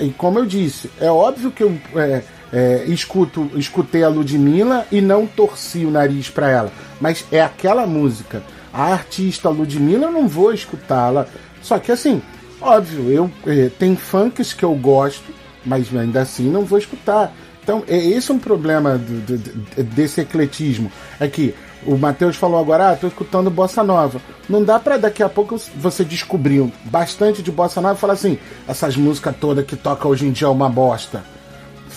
E 0.00 0.10
como 0.10 0.38
eu 0.38 0.46
disse, 0.46 0.88
é 1.00 1.10
óbvio 1.10 1.50
que 1.50 1.64
eu 1.64 1.76
é, 1.96 2.22
é, 2.52 2.84
escuto, 2.86 3.50
escutei 3.54 4.02
a 4.02 4.08
Ludmilla 4.08 4.86
e 4.90 5.00
não 5.00 5.26
torci 5.26 5.84
o 5.84 5.90
nariz 5.90 6.30
para 6.30 6.50
ela, 6.50 6.72
mas 7.00 7.24
é 7.30 7.40
aquela 7.40 7.86
música. 7.86 8.42
A 8.72 8.92
artista 8.92 9.48
Ludmilla 9.48 10.06
eu 10.06 10.12
não 10.12 10.28
vou 10.28 10.52
escutá-la. 10.52 11.26
Só 11.62 11.78
que 11.78 11.90
assim, 11.90 12.22
óbvio, 12.60 13.10
eu 13.10 13.30
é, 13.46 13.70
tem 13.78 13.96
funks 13.96 14.52
que 14.52 14.64
eu 14.64 14.74
gosto, 14.74 15.32
mas 15.64 15.94
ainda 15.94 16.22
assim 16.22 16.48
não 16.48 16.64
vou 16.64 16.78
escutar. 16.78 17.32
Então, 17.62 17.84
é 17.86 17.98
esse 17.98 18.32
um 18.32 18.38
problema 18.38 18.96
do, 18.96 19.36
do, 19.36 19.82
desse 19.82 20.22
ecletismo. 20.22 20.90
É 21.20 21.28
que 21.28 21.54
o 21.84 21.98
Matheus 21.98 22.34
falou 22.34 22.58
agora, 22.58 22.90
ah, 22.90 22.96
tô 22.96 23.06
escutando 23.06 23.50
bossa 23.50 23.84
nova. 23.84 24.22
Não 24.48 24.64
dá 24.64 24.78
para 24.80 24.96
daqui 24.96 25.22
a 25.22 25.28
pouco 25.28 25.60
você 25.76 26.02
descobrir 26.02 26.72
bastante 26.84 27.42
de 27.42 27.52
bossa 27.52 27.80
nova 27.82 27.94
e 27.94 28.00
falar 28.00 28.14
assim, 28.14 28.38
essas 28.66 28.96
músicas 28.96 29.36
todas 29.38 29.66
que 29.66 29.76
toca 29.76 30.08
hoje 30.08 30.26
em 30.26 30.32
dia 30.32 30.46
é 30.46 30.50
uma 30.50 30.70
bosta. 30.70 31.22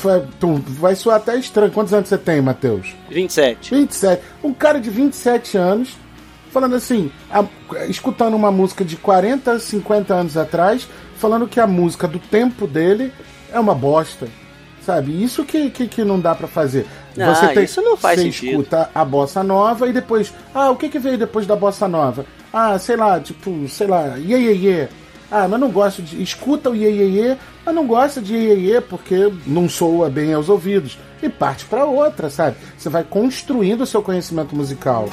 Foi, 0.02 0.24
vai 0.68 0.96
soar 0.96 1.18
até 1.18 1.38
estranho. 1.38 1.72
Quantos 1.72 1.94
anos 1.94 2.10
você 2.10 2.18
tem, 2.18 2.42
Matheus? 2.42 2.96
27. 3.10 3.76
27. 3.76 4.24
Um 4.44 4.52
cara 4.52 4.80
de 4.80 4.90
27 4.90 5.58
anos 5.58 5.96
falando 6.52 6.76
assim, 6.76 7.12
a, 7.30 7.46
escutando 7.88 8.36
uma 8.36 8.52
música 8.52 8.84
de 8.84 8.98
40, 8.98 9.60
50 9.60 10.14
anos 10.14 10.38
atrás, 10.38 10.88
falando 11.18 11.48
que 11.48 11.60
a 11.60 11.68
música 11.68 12.08
do 12.08 12.20
tempo 12.20 12.68
dele 12.68 13.14
é 13.54 13.60
uma 13.60 13.74
bosta. 13.76 14.28
Sabe? 14.84 15.24
Isso 15.24 15.46
que, 15.46 15.70
que, 15.70 15.88
que 15.88 16.04
não 16.04 16.20
dá 16.20 16.34
para 16.34 16.48
fazer. 16.48 16.88
Ah, 17.20 17.36
você 17.36 17.48
tem, 17.50 17.64
isso 17.66 17.82
não 17.84 17.96
faz 17.96 18.20
você 18.20 18.32
sentido. 18.32 18.50
escuta 18.50 18.90
a 18.96 19.06
bossa 19.06 19.44
nova 19.44 19.88
e 19.88 19.94
depois, 19.94 20.34
ah, 20.56 20.72
o 20.72 20.76
que 20.76 20.90
que 20.90 20.98
veio 20.98 21.20
depois 21.20 21.46
da 21.46 21.56
bossa 21.56 21.88
nova? 21.88 22.26
Ah, 22.52 22.80
sei 22.80 22.96
lá, 22.96 23.20
tipo, 23.20 23.68
sei 23.70 23.86
lá, 23.86 24.18
iê, 24.18 24.38
iê, 24.38 24.54
iê. 24.56 24.88
Ah, 25.32 25.48
mas 25.48 25.62
não 25.62 25.72
gosto 25.72 26.02
de. 26.02 26.22
Escuta 26.22 26.70
o 26.70 26.76
iê, 26.76 27.38
mas 27.66 27.74
não 27.74 27.88
gosta 27.88 28.22
de 28.22 28.36
iê 28.36 28.82
porque 28.82 29.32
não 29.48 29.70
soa 29.70 30.10
bem 30.10 30.34
aos 30.34 30.50
ouvidos. 30.50 30.98
E 31.24 31.30
parte 31.30 31.64
para 31.64 31.86
outra, 31.86 32.30
sabe? 32.30 32.58
Você 32.78 32.90
vai 32.90 33.06
construindo 33.06 33.82
o 33.82 33.86
seu 33.86 34.02
conhecimento 34.02 34.54
musical. 34.54 35.08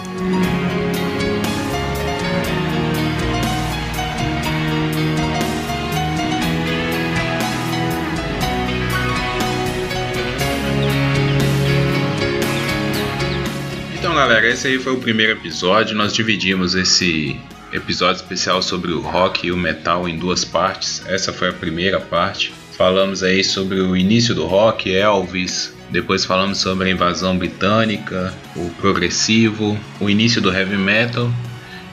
Então, 13.97 14.15
galera, 14.17 14.49
esse 14.49 14.67
aí 14.67 14.79
foi 14.81 14.95
o 14.95 14.99
primeiro 14.99 15.33
episódio. 15.33 15.95
Nós 15.97 16.13
dividimos 16.13 16.75
esse 16.75 17.39
episódio 17.73 18.17
especial 18.17 18.63
sobre 18.63 18.93
o 18.93 19.01
rock 19.01 19.47
e 19.47 19.53
o 19.53 19.57
metal 19.57 20.09
em 20.09 20.19
duas 20.19 20.45
partes. 20.45 21.03
Essa 21.07 21.33
foi 21.33 21.49
a 21.49 21.53
primeira 21.53 22.01
parte. 22.01 22.53
Falamos 22.77 23.23
aí 23.23 23.43
sobre 23.43 23.81
o 23.81 23.97
início 23.97 24.35
do 24.35 24.47
rock, 24.47 24.91
Elvis. 24.91 25.75
Depois 25.91 26.25
falamos 26.25 26.59
sobre 26.59 26.89
a 26.89 26.93
invasão 26.93 27.37
britânica, 27.37 28.33
o 28.55 28.71
progressivo, 28.81 29.79
o 30.01 30.09
início 30.09 30.41
do 30.41 30.53
heavy 30.53 30.77
metal. 30.77 31.31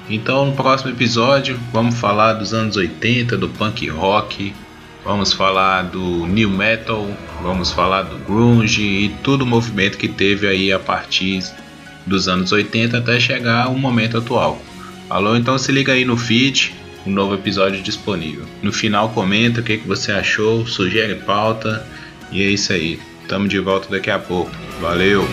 Então, 0.10 0.46
no 0.46 0.54
próximo 0.54 0.92
episódio, 0.92 1.60
vamos 1.72 1.96
falar 1.96 2.34
dos 2.34 2.54
anos 2.54 2.76
80, 2.78 3.38
do 3.38 3.50
punk 3.50 3.88
rock, 3.90 4.54
vamos 5.04 5.34
falar 5.34 5.84
do 5.84 6.28
new 6.28 6.50
metal, 6.50 7.10
vamos 7.42 7.72
falar 7.72 8.04
do 8.04 8.18
grunge 8.20 8.84
e 8.84 9.10
todo 9.24 9.42
o 9.42 9.46
movimento 9.46 9.98
que 9.98 10.08
teve 10.08 10.48
aí 10.48 10.72
a 10.72 10.78
partir 10.78 11.44
dos 12.06 12.28
anos 12.28 12.52
80 12.52 12.98
até 12.98 13.20
chegar 13.20 13.66
ao 13.66 13.76
momento 13.76 14.18
atual. 14.18 14.62
Alô, 15.10 15.36
Então 15.36 15.58
se 15.58 15.72
liga 15.72 15.94
aí 15.94 16.04
no 16.04 16.18
feed, 16.18 16.74
um 17.06 17.12
novo 17.12 17.36
episódio 17.36 17.82
disponível. 17.82 18.46
No 18.62 18.74
final 18.74 19.10
comenta 19.10 19.62
o 19.62 19.64
que, 19.64 19.78
que 19.78 19.88
você 19.88 20.12
achou, 20.12 20.66
sugere 20.66 21.16
pauta 21.16 21.86
e 22.32 22.42
é 22.42 22.48
isso 22.48 22.74
aí. 22.74 23.00
Tamo 23.28 23.48
de 23.48 23.60
volta 23.60 23.90
daqui 23.90 24.10
a 24.10 24.18
pouco. 24.18 24.52
Valeu! 24.82 25.26